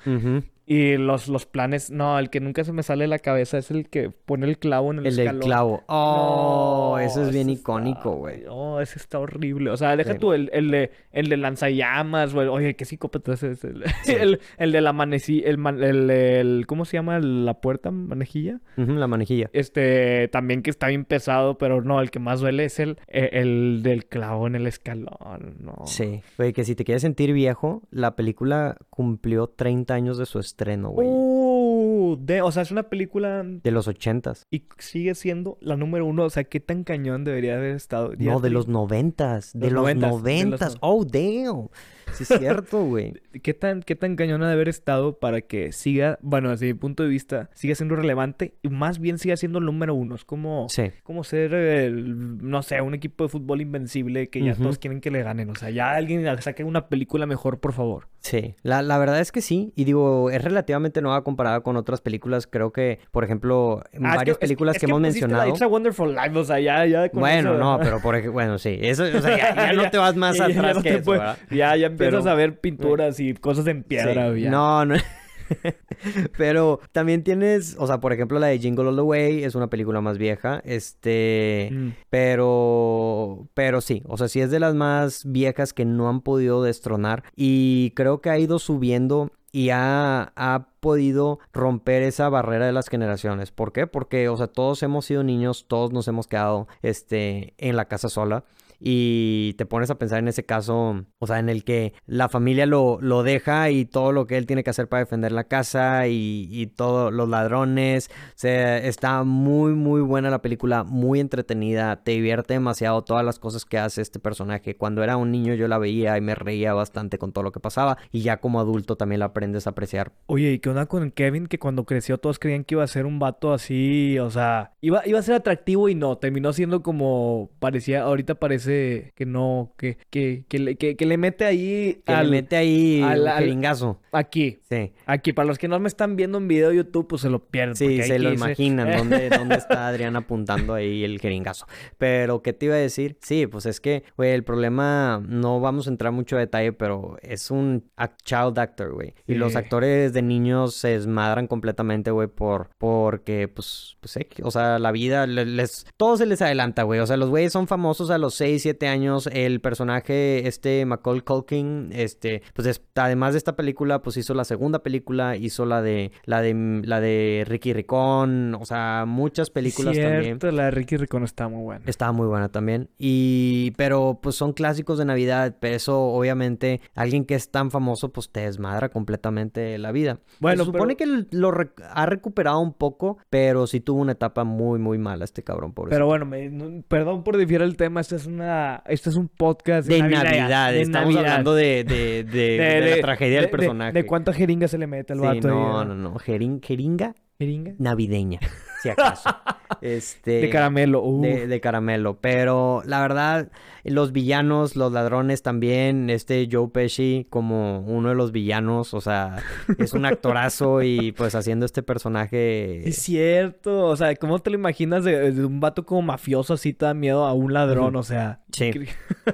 Y 0.70 0.98
los, 0.98 1.30
los 1.30 1.46
planes, 1.46 1.92
no, 1.92 2.20
el 2.20 2.30
que 2.30 2.42
nunca 2.42 2.66
se 2.66 2.74
me 2.74 2.84
sale 2.84 3.06
de 3.06 3.08
la 3.08 3.20
cabeza 3.20 3.58
es 3.58 3.72
el 3.72 3.88
que 3.90 4.10
pone 4.10 4.46
el 4.48 4.58
clavo 4.60 4.92
en 4.92 5.00
el, 5.00 5.06
El 5.08 5.16
del 5.16 5.26
escalón. 5.28 5.42
clavo. 5.42 5.84
Oh, 5.88 6.96
No, 6.98 7.00
eso 7.00 7.24
es 7.24 7.32
bien 7.32 7.50
está- 7.50 7.62
icónico, 7.62 8.16
güey. 8.18 8.42
No, 8.44 8.82
ese 8.82 9.00
está 9.00 9.18
horrible. 9.20 9.70
O 9.70 9.78
sea, 9.78 9.96
deja 9.96 10.14
Sí. 10.14 10.20
tú 10.20 10.34
el, 10.34 10.50
el 10.52 10.70
de 10.70 10.92
el 11.14 11.30
de 11.30 11.38
lanzallamas, 11.38 12.34
güey. 12.34 12.48
Oye, 12.50 12.76
qué 12.76 12.84
psicópata 12.84 13.34
es 13.34 13.44
ese. 13.44 13.68
El, 13.70 13.84
Sí. 14.04 14.12
el, 14.20 14.40
el 14.58 14.72
de 14.74 14.82
la 14.82 14.92
manecí, 14.92 15.42
el, 15.46 15.58
el, 15.82 16.10
el- 16.10 16.66
¿cómo 16.68 16.84
se 16.84 16.98
llama? 16.98 17.20
La 17.20 17.62
puerta 17.62 17.90
manejilla. 17.92 18.60
La 18.76 19.08
manejilla. 19.08 19.50
Este, 19.54 20.28
también 20.28 20.64
que 20.64 20.70
está 20.70 20.88
bien 20.88 21.06
pesado, 21.06 21.58
pero 21.58 21.82
no, 21.82 22.02
el 22.02 22.12
que 22.12 22.20
más 22.20 22.42
duele 22.42 22.66
es 22.66 22.80
el, 22.80 22.98
el, 23.08 23.30
el 23.32 23.84
del 23.84 24.06
clavo 24.06 24.48
en 24.48 24.56
el 24.56 24.68
escalón. 24.68 25.56
No. 25.62 25.76
Sí. 25.86 26.20
Güey, 26.38 26.52
que 26.52 26.66
si 26.66 26.76
te 26.76 26.84
quieres 26.84 27.04
sentir 27.04 27.32
viejo, 27.32 27.84
la 27.90 28.18
película 28.18 28.76
cumplió 28.90 29.48
30 29.48 29.94
años 29.94 30.18
de 30.18 30.26
su 30.26 30.40
estreno, 30.40 30.57
güey. 30.92 31.08
Uh, 31.10 32.18
de, 32.20 32.42
o 32.42 32.52
sea, 32.52 32.64
es 32.64 32.72
una 32.72 32.84
película 32.84 33.44
De 33.46 33.72
los 33.72 33.88
ochentas. 33.88 34.46
y 34.52 34.64
sigue 34.78 35.16
siendo 35.16 35.58
la 35.62 35.78
número 35.78 36.06
uno. 36.06 36.24
O 36.24 36.30
sea, 36.30 36.44
qué 36.44 36.60
tan 36.60 36.84
cañón 36.84 37.24
debería 37.24 37.56
haber 37.58 37.76
estado. 37.76 38.12
No, 38.18 38.40
de 38.40 38.50
los 38.50 38.68
noventas. 38.68 39.52
De 39.54 39.72
Los 39.72 39.96
noventas, 39.96 40.78
Oh, 40.82 41.06
damn. 41.06 41.70
Sí 42.18 42.24
es 42.34 42.40
cierto, 42.40 42.84
güey. 42.84 43.14
¿Qué 43.44 43.54
tan, 43.54 43.82
qué 43.84 43.96
tan 43.96 44.16
cañón 44.16 44.42
ha 44.44 44.48
de 44.48 44.54
haber 44.54 44.70
estado 44.70 45.20
para 45.20 45.42
que 45.42 45.72
siga, 45.72 46.18
bueno, 46.22 46.50
desde 46.52 46.66
mi 46.68 46.74
punto 46.74 47.04
de 47.04 47.10
vista, 47.10 47.50
siga 47.54 47.76
siendo 47.76 47.96
relevante 47.96 48.56
y 48.64 48.70
más 48.70 49.00
bien 49.00 49.18
siga 49.18 49.38
siendo 49.38 49.60
el 49.60 49.66
número 49.66 49.94
uno? 49.94 50.16
Es 50.16 50.26
como, 50.26 50.68
Sí. 50.70 50.92
como 51.04 51.24
ser, 51.24 51.54
el, 51.54 52.38
no 52.50 52.62
sé, 52.64 52.82
un 52.82 52.94
equipo 52.94 53.24
de 53.24 53.30
fútbol 53.30 53.62
invencible 53.62 54.30
que 54.30 54.44
ya 54.44 54.56
todos 54.56 54.78
quieren 54.80 55.02
que 55.02 55.12
le 55.12 55.22
ganen. 55.24 55.50
O 55.50 55.56
sea, 55.56 55.70
ya 55.70 55.92
alguien 55.92 56.26
saque 56.42 56.64
una 56.64 56.88
película 56.88 57.26
mejor, 57.26 57.60
por 57.60 57.74
favor. 57.74 58.08
Sí, 58.20 58.56
la, 58.64 58.82
la 58.82 58.98
verdad 58.98 59.20
es 59.22 59.32
que 59.32 59.42
sí, 59.42 59.72
y 59.76 59.86
digo, 59.86 60.30
es 60.32 60.44
relativamente 60.44 61.02
nueva 61.02 61.24
comparada 61.24 61.62
con 61.62 61.78
otras 61.78 62.02
películas, 62.02 62.46
creo 62.48 62.74
que, 62.74 63.00
por 63.12 63.24
ejemplo, 63.24 63.84
en 63.94 64.06
Ah, 64.06 64.10
es 64.12 64.16
varias 64.18 64.38
que- 64.38 64.42
películas 64.42 64.76
es 64.76 64.80
que, 64.82 64.86
hemos 64.88 65.00
la 65.02 65.08
mencionado, 65.08 65.48
It's 65.50 65.62
a 65.62 65.68
Wonderful 65.68 66.14
Life, 66.14 66.38
o 66.38 66.44
sea, 66.44 66.60
ya, 66.60 66.86
ya 66.86 67.08
con 67.10 67.22
bueno, 67.22 67.52
eso- 67.54 67.60
no, 67.60 67.80
pero 67.82 68.02
por 68.02 68.16
ejemplo, 68.16 68.34
bueno, 68.34 68.58
sí, 68.58 68.78
eso, 68.82 69.04
o 69.04 69.22
sea, 69.22 69.38
ya, 69.38 69.56
ya 69.56 69.74
no 69.74 69.90
te 69.90 69.98
vas 69.98 70.16
más 70.18 70.40
atrás 70.42 70.76
no 70.76 70.82
que 70.82 70.96
eso. 70.96 71.16
Ya, 71.52 71.76
ya 71.78 71.90
empiezas 72.08 72.24
Pero- 72.24 72.32
a 72.34 72.36
ver 72.36 72.60
pinturas 72.60 73.20
y 73.20 73.34
cosas 73.36 73.68
en 73.68 73.84
piedra. 73.84 74.34
Sí. 74.34 74.44
No, 74.50 74.86
no. 74.86 74.96
Pero 76.38 76.80
también 76.92 77.24
tienes, 77.24 77.76
o 77.80 77.88
sea, 77.88 78.00
por 78.00 78.12
ejemplo, 78.14 78.38
la 78.40 78.48
de 78.48 78.60
Jingle 78.60 78.88
All 78.90 78.96
the 78.96 79.02
Way 79.02 79.44
es 79.44 79.56
una 79.56 79.70
película 79.70 80.02
más 80.02 80.18
vieja, 80.18 80.62
este, 80.66 81.70
Mm. 81.72 81.90
pero, 82.10 83.48
pero 83.54 83.82
sí, 83.82 84.04
o 84.08 84.18
sea, 84.18 84.28
sí 84.28 84.42
es 84.42 84.52
de 84.52 84.60
las 84.60 84.76
más 84.76 85.24
viejas 85.26 85.74
que 85.74 85.86
no 85.86 86.10
han 86.10 86.22
podido 86.22 86.64
destronar 86.64 87.24
y 87.36 87.92
creo 87.96 88.22
que 88.22 88.30
ha 88.30 88.38
ido 88.38 88.60
subiendo 88.60 89.32
y 89.52 89.70
ha, 89.70 90.34
ha 90.36 90.68
podido 90.82 91.40
romper 91.54 92.04
esa 92.04 92.28
barrera 92.30 92.66
de 92.66 92.74
las 92.74 92.90
generaciones. 92.90 93.52
¿Por 93.52 93.72
qué? 93.72 93.88
Porque, 93.88 94.30
o 94.30 94.38
sea, 94.38 94.48
todos 94.48 94.84
hemos 94.84 95.06
sido 95.06 95.24
niños, 95.24 95.66
todos 95.68 95.94
nos 95.94 96.08
hemos 96.08 96.28
quedado, 96.28 96.68
este, 96.82 97.54
en 97.58 97.76
la 97.78 97.86
casa 97.86 98.10
sola. 98.10 98.44
Y 98.80 99.54
te 99.58 99.66
pones 99.66 99.90
a 99.90 99.98
pensar 99.98 100.20
en 100.20 100.28
ese 100.28 100.46
caso, 100.46 101.06
o 101.20 101.28
sea, 101.28 101.40
en 101.40 101.50
el 101.50 101.64
que 101.64 101.94
la 102.06 102.30
familia 102.30 102.66
lo, 102.66 103.00
lo 103.02 103.24
deja 103.24 103.70
y 103.70 103.86
todo 103.86 104.12
lo 104.12 104.28
que 104.28 104.38
él 104.38 104.46
tiene 104.46 104.64
que 104.64 104.70
hacer 104.70 104.88
para 104.88 105.04
defender 105.04 105.32
la 105.32 105.46
casa 105.46 106.08
y, 106.08 106.48
y 106.52 106.68
todos 106.68 107.12
los 107.12 107.28
ladrones. 107.30 108.10
O 108.10 108.32
sea, 108.36 108.78
está 108.78 109.24
muy, 109.24 109.74
muy 109.74 110.02
buena 110.02 110.30
la 110.30 110.42
película, 110.42 110.84
muy 110.84 111.20
entretenida, 111.20 112.04
te 112.04 112.12
divierte 112.12 112.54
demasiado 112.54 113.04
todas 113.04 113.26
las 113.26 113.40
cosas 113.40 113.66
que 113.66 113.78
hace 113.78 114.02
este 114.02 114.20
personaje. 114.20 114.76
Cuando 114.76 115.04
era 115.04 115.18
un 115.18 115.32
niño 115.32 115.54
yo 115.56 115.68
la 115.68 115.78
veía 115.78 116.18
y 116.18 116.22
me 116.22 116.36
reía 116.36 116.74
bastante 116.74 117.18
con 117.18 117.32
todo 117.32 117.44
lo 117.44 117.52
que 117.52 117.60
pasaba 117.60 117.98
y 118.12 118.22
ya 118.22 118.38
como 118.38 118.60
adulto 118.60 118.96
también 118.96 119.20
la 119.20 119.26
aprendes 119.26 119.68
a 119.68 119.72
apreciar. 119.72 120.12
Oye, 120.28 120.52
¿y 120.54 120.60
qué 120.60 120.70
onda 120.70 120.86
con 120.86 121.12
Kevin? 121.12 121.48
Que 121.48 121.60
cuando 121.60 121.86
creció 121.86 122.18
todos 122.18 122.40
creían 122.40 122.64
que 122.64 122.76
iba 122.76 122.84
a 122.84 122.88
ser 122.88 123.06
un 123.06 123.20
vato 123.20 123.54
así, 123.54 124.20
o 124.20 124.30
sea, 124.30 124.74
iba, 124.82 125.06
iba 125.06 125.20
a 125.20 125.24
ser 125.24 125.36
atractivo 125.36 125.90
y 125.90 125.96
no, 125.96 126.18
terminó 126.18 126.54
siendo 126.54 126.84
como, 126.84 127.50
parecía, 127.60 128.04
ahorita 128.04 128.36
parece 128.36 128.67
que 128.68 129.26
no, 129.26 129.74
que, 129.78 129.98
que, 130.10 130.46
que, 130.48 130.60
le, 130.60 130.76
que, 130.76 130.96
que 130.96 131.06
le 131.06 131.18
mete 131.18 131.46
ahí 131.46 132.02
Que 132.06 132.12
le 132.12 132.18
al- 132.18 132.30
mete 132.32 132.56
ahí 132.56 133.02
al- 133.02 133.28
al- 133.28 133.40
jeringazo. 133.40 134.00
aquí. 134.12 134.60
Sí. 134.70 134.94
Aquí, 135.06 135.34
para 135.34 135.48
los 135.48 135.58
que 135.58 135.68
no 135.68 135.80
me 135.80 135.88
están 135.88 136.16
viendo 136.16 136.38
en 136.38 136.48
video 136.48 136.70
de 136.70 136.78
YouTube, 136.78 137.08
pues 137.08 137.22
se 137.22 137.30
lo 137.30 137.40
pierden. 137.48 137.76
Sí, 137.76 138.02
se 138.04 138.20
lo 138.20 138.34
imaginan 138.34 138.92
dónde, 138.98 139.30
dónde 139.30 139.56
está 139.56 139.88
Adrián 139.88 140.16
apuntando 140.16 140.74
ahí 140.74 141.04
el 141.04 141.20
jeringazo. 141.20 141.66
Pero, 141.98 142.42
¿qué 142.42 142.54
te 142.54 142.66
iba 142.68 142.76
a 142.76 142.80
decir? 142.80 143.18
Sí, 143.22 143.48
pues 143.48 143.66
es 143.66 143.80
que, 143.80 144.04
güey, 144.18 144.32
el 144.32 144.44
problema, 144.44 145.22
no 145.28 145.60
vamos 145.60 145.88
a 145.88 145.90
entrar 145.90 146.12
mucho 146.12 146.36
a 146.36 146.40
detalle, 146.40 146.74
pero 146.74 147.18
es 147.22 147.50
un 147.52 147.86
child 148.24 148.60
actor, 148.60 148.94
güey. 148.94 149.14
Y 149.26 149.36
los 149.36 149.56
actores 149.56 150.14
de 150.14 150.22
niños 150.22 150.76
se 150.76 150.90
desmadran 150.90 151.48
completamente, 151.48 152.12
güey, 152.12 152.28
por, 152.28 152.70
porque, 152.78 153.48
pues, 153.48 153.98
pues, 154.02 154.18
X, 154.18 154.40
o 154.44 154.52
sea, 154.52 154.80
la 154.80 154.92
vida, 154.92 155.26
le- 155.28 155.46
les, 155.46 155.86
todo 155.98 156.18
se 156.18 156.26
les 156.26 156.42
adelanta, 156.42 156.84
güey. 156.84 157.00
O 157.00 157.06
sea, 157.08 157.18
los 157.18 157.30
güeyes 157.30 157.54
son 157.54 157.68
famosos 157.68 158.10
a 158.10 158.18
los 158.18 158.34
6, 158.60 158.62
7 158.64 158.88
años. 158.88 159.30
El 159.32 159.60
personaje, 159.62 160.48
este, 160.48 160.86
Macaulay 160.86 161.22
Culkin, 161.22 161.90
este, 161.92 162.42
pues, 162.54 162.68
es- 162.68 162.82
además 162.96 163.34
de 163.34 163.38
esta 163.38 163.56
película, 163.56 164.02
pues 164.02 164.18
hizo 164.18 164.34
la 164.34 164.44
segunda 164.46 164.80
película, 164.84 165.36
hizo 165.36 165.66
la 165.66 165.82
de, 165.82 166.12
la 166.26 166.42
de, 166.42 166.82
la 166.84 167.00
de 167.00 167.44
Ricky 167.48 167.74
Ricón, 167.74 168.56
o 168.56 168.66
sea, 168.66 169.06
muchas 169.08 169.50
películas 169.50 169.96
también. 169.98 170.40
La 170.56 170.66
de 170.66 170.72
Ricky 170.72 170.98
Ricón 170.98 171.24
está 171.24 171.48
muy 171.48 171.64
buena. 171.64 171.84
Estaba 171.86 172.12
muy 172.12 172.28
buena 172.28 172.50
también. 172.50 172.90
Y, 172.98 173.72
pero 173.78 174.20
pues 174.22 174.36
son 174.36 174.54
clásicos 174.54 174.98
de 174.98 175.06
Navidad, 175.06 175.56
pero 175.60 175.76
eso 175.76 176.00
obviamente 176.02 176.82
alguien 176.96 177.26
que 177.26 177.36
es 177.36 177.50
tan 177.52 177.72
famoso 177.72 178.10
pues 178.12 178.30
te 178.30 178.42
desmadra 178.42 178.90
completamente 178.90 179.78
la 179.78 179.92
vida. 179.92 180.20
Bueno, 180.40 180.64
Se 180.64 180.72
supone 180.72 180.96
que 180.96 181.26
lo 181.32 181.52
re- 181.52 181.72
ha 181.92 182.06
recuperado 182.06 182.60
un 182.60 182.74
poco, 182.74 183.18
pero 183.30 183.68
sí 183.68 183.80
tuvo 183.80 184.02
una 184.02 184.14
etapa 184.14 184.44
muy, 184.44 184.80
muy 184.80 184.98
mala 184.98 185.26
este 185.26 185.44
cabrón, 185.44 185.74
pobre. 185.74 185.92
Pero 185.92 186.06
bueno, 186.06 186.26
me- 186.26 186.50
no- 186.50 186.84
perdón 186.88 187.24
por 187.24 187.38
desviar 187.38 187.62
el 187.62 187.76
tema. 187.78 188.02
Este 188.02 188.16
es 188.16 188.26
una, 188.26 188.47
este 188.88 189.10
es 189.10 189.16
un 189.16 189.28
podcast 189.30 189.88
de 189.88 190.00
Navidad, 190.00 190.24
Navidad, 190.24 190.72
de 190.72 190.82
estamos 190.82 191.14
Navidad. 191.14 191.32
hablando 191.32 191.56
de, 191.56 191.84
de, 191.84 192.24
de- 192.32 192.58
de 192.58 192.96
la 192.96 193.02
tragedia 193.02 193.36
de- 193.36 193.42
del 193.42 193.52
de- 193.52 193.58
personaje. 193.58 193.94
De, 193.94 194.06
cuánta 194.06 194.34
jeringa 194.34 194.68
se 194.68 194.78
le 194.78 194.88
mete 194.88 195.14
al 195.14 195.20
Sí, 195.20 195.26
vato. 195.26 195.48
ahí, 195.48 195.54
no, 195.54 195.86
no, 195.86 195.96
no, 195.96 196.16
Jerin- 196.16 196.62
jeringa 196.64 197.14
¿Jeringa? 197.40 197.74
navideña, 197.78 198.40
si 198.78 198.90
acaso. 198.90 199.30
este, 199.82 200.42
De 200.42 200.50
caramelo. 200.50 201.02
uf. 201.04 201.22
de, 201.24 201.48
de 201.48 201.60
caramelo. 201.62 202.18
Pero 202.22 202.82
la 202.86 203.02
verdad, 203.02 203.50
los 203.84 204.12
villanos, 204.12 204.76
los 204.76 204.92
ladrones 204.92 205.42
también, 205.44 206.10
este 206.10 206.48
Joe 206.52 206.70
Pesci 206.70 207.28
como 207.30 207.80
uno 207.82 208.10
de 208.10 208.16
los 208.16 208.32
villanos, 208.32 208.94
o 208.94 209.02
sea, 209.02 209.38
es 209.78 209.94
un 209.94 210.06
actorazo 210.06 210.84
y 210.84 211.12
pues 211.12 211.36
haciendo 211.36 211.66
este 211.66 211.84
personaje... 211.84 212.88
Es 212.88 212.98
cierto. 212.98 213.86
O 213.86 213.96
sea, 213.96 214.16
¿cómo 214.16 214.40
te 214.40 214.50
lo 214.50 214.58
imaginas 214.58 215.04
de, 215.04 215.32
de 215.32 215.46
un 215.46 215.60
vato 215.60 215.86
como 215.86 216.02
mafioso 216.02 216.54
así 216.54 216.74
te 216.74 216.86
da 216.86 216.94
miedo 216.94 217.26
a 217.26 217.34
un 217.34 217.54
ladrón? 217.54 217.96
O 217.96 218.04
sea. 218.04 218.42
Sí. 218.52 218.72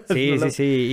Sí, 0.10 0.36
No 0.40 0.46
sí, 0.46 0.52
sí. 0.52 0.88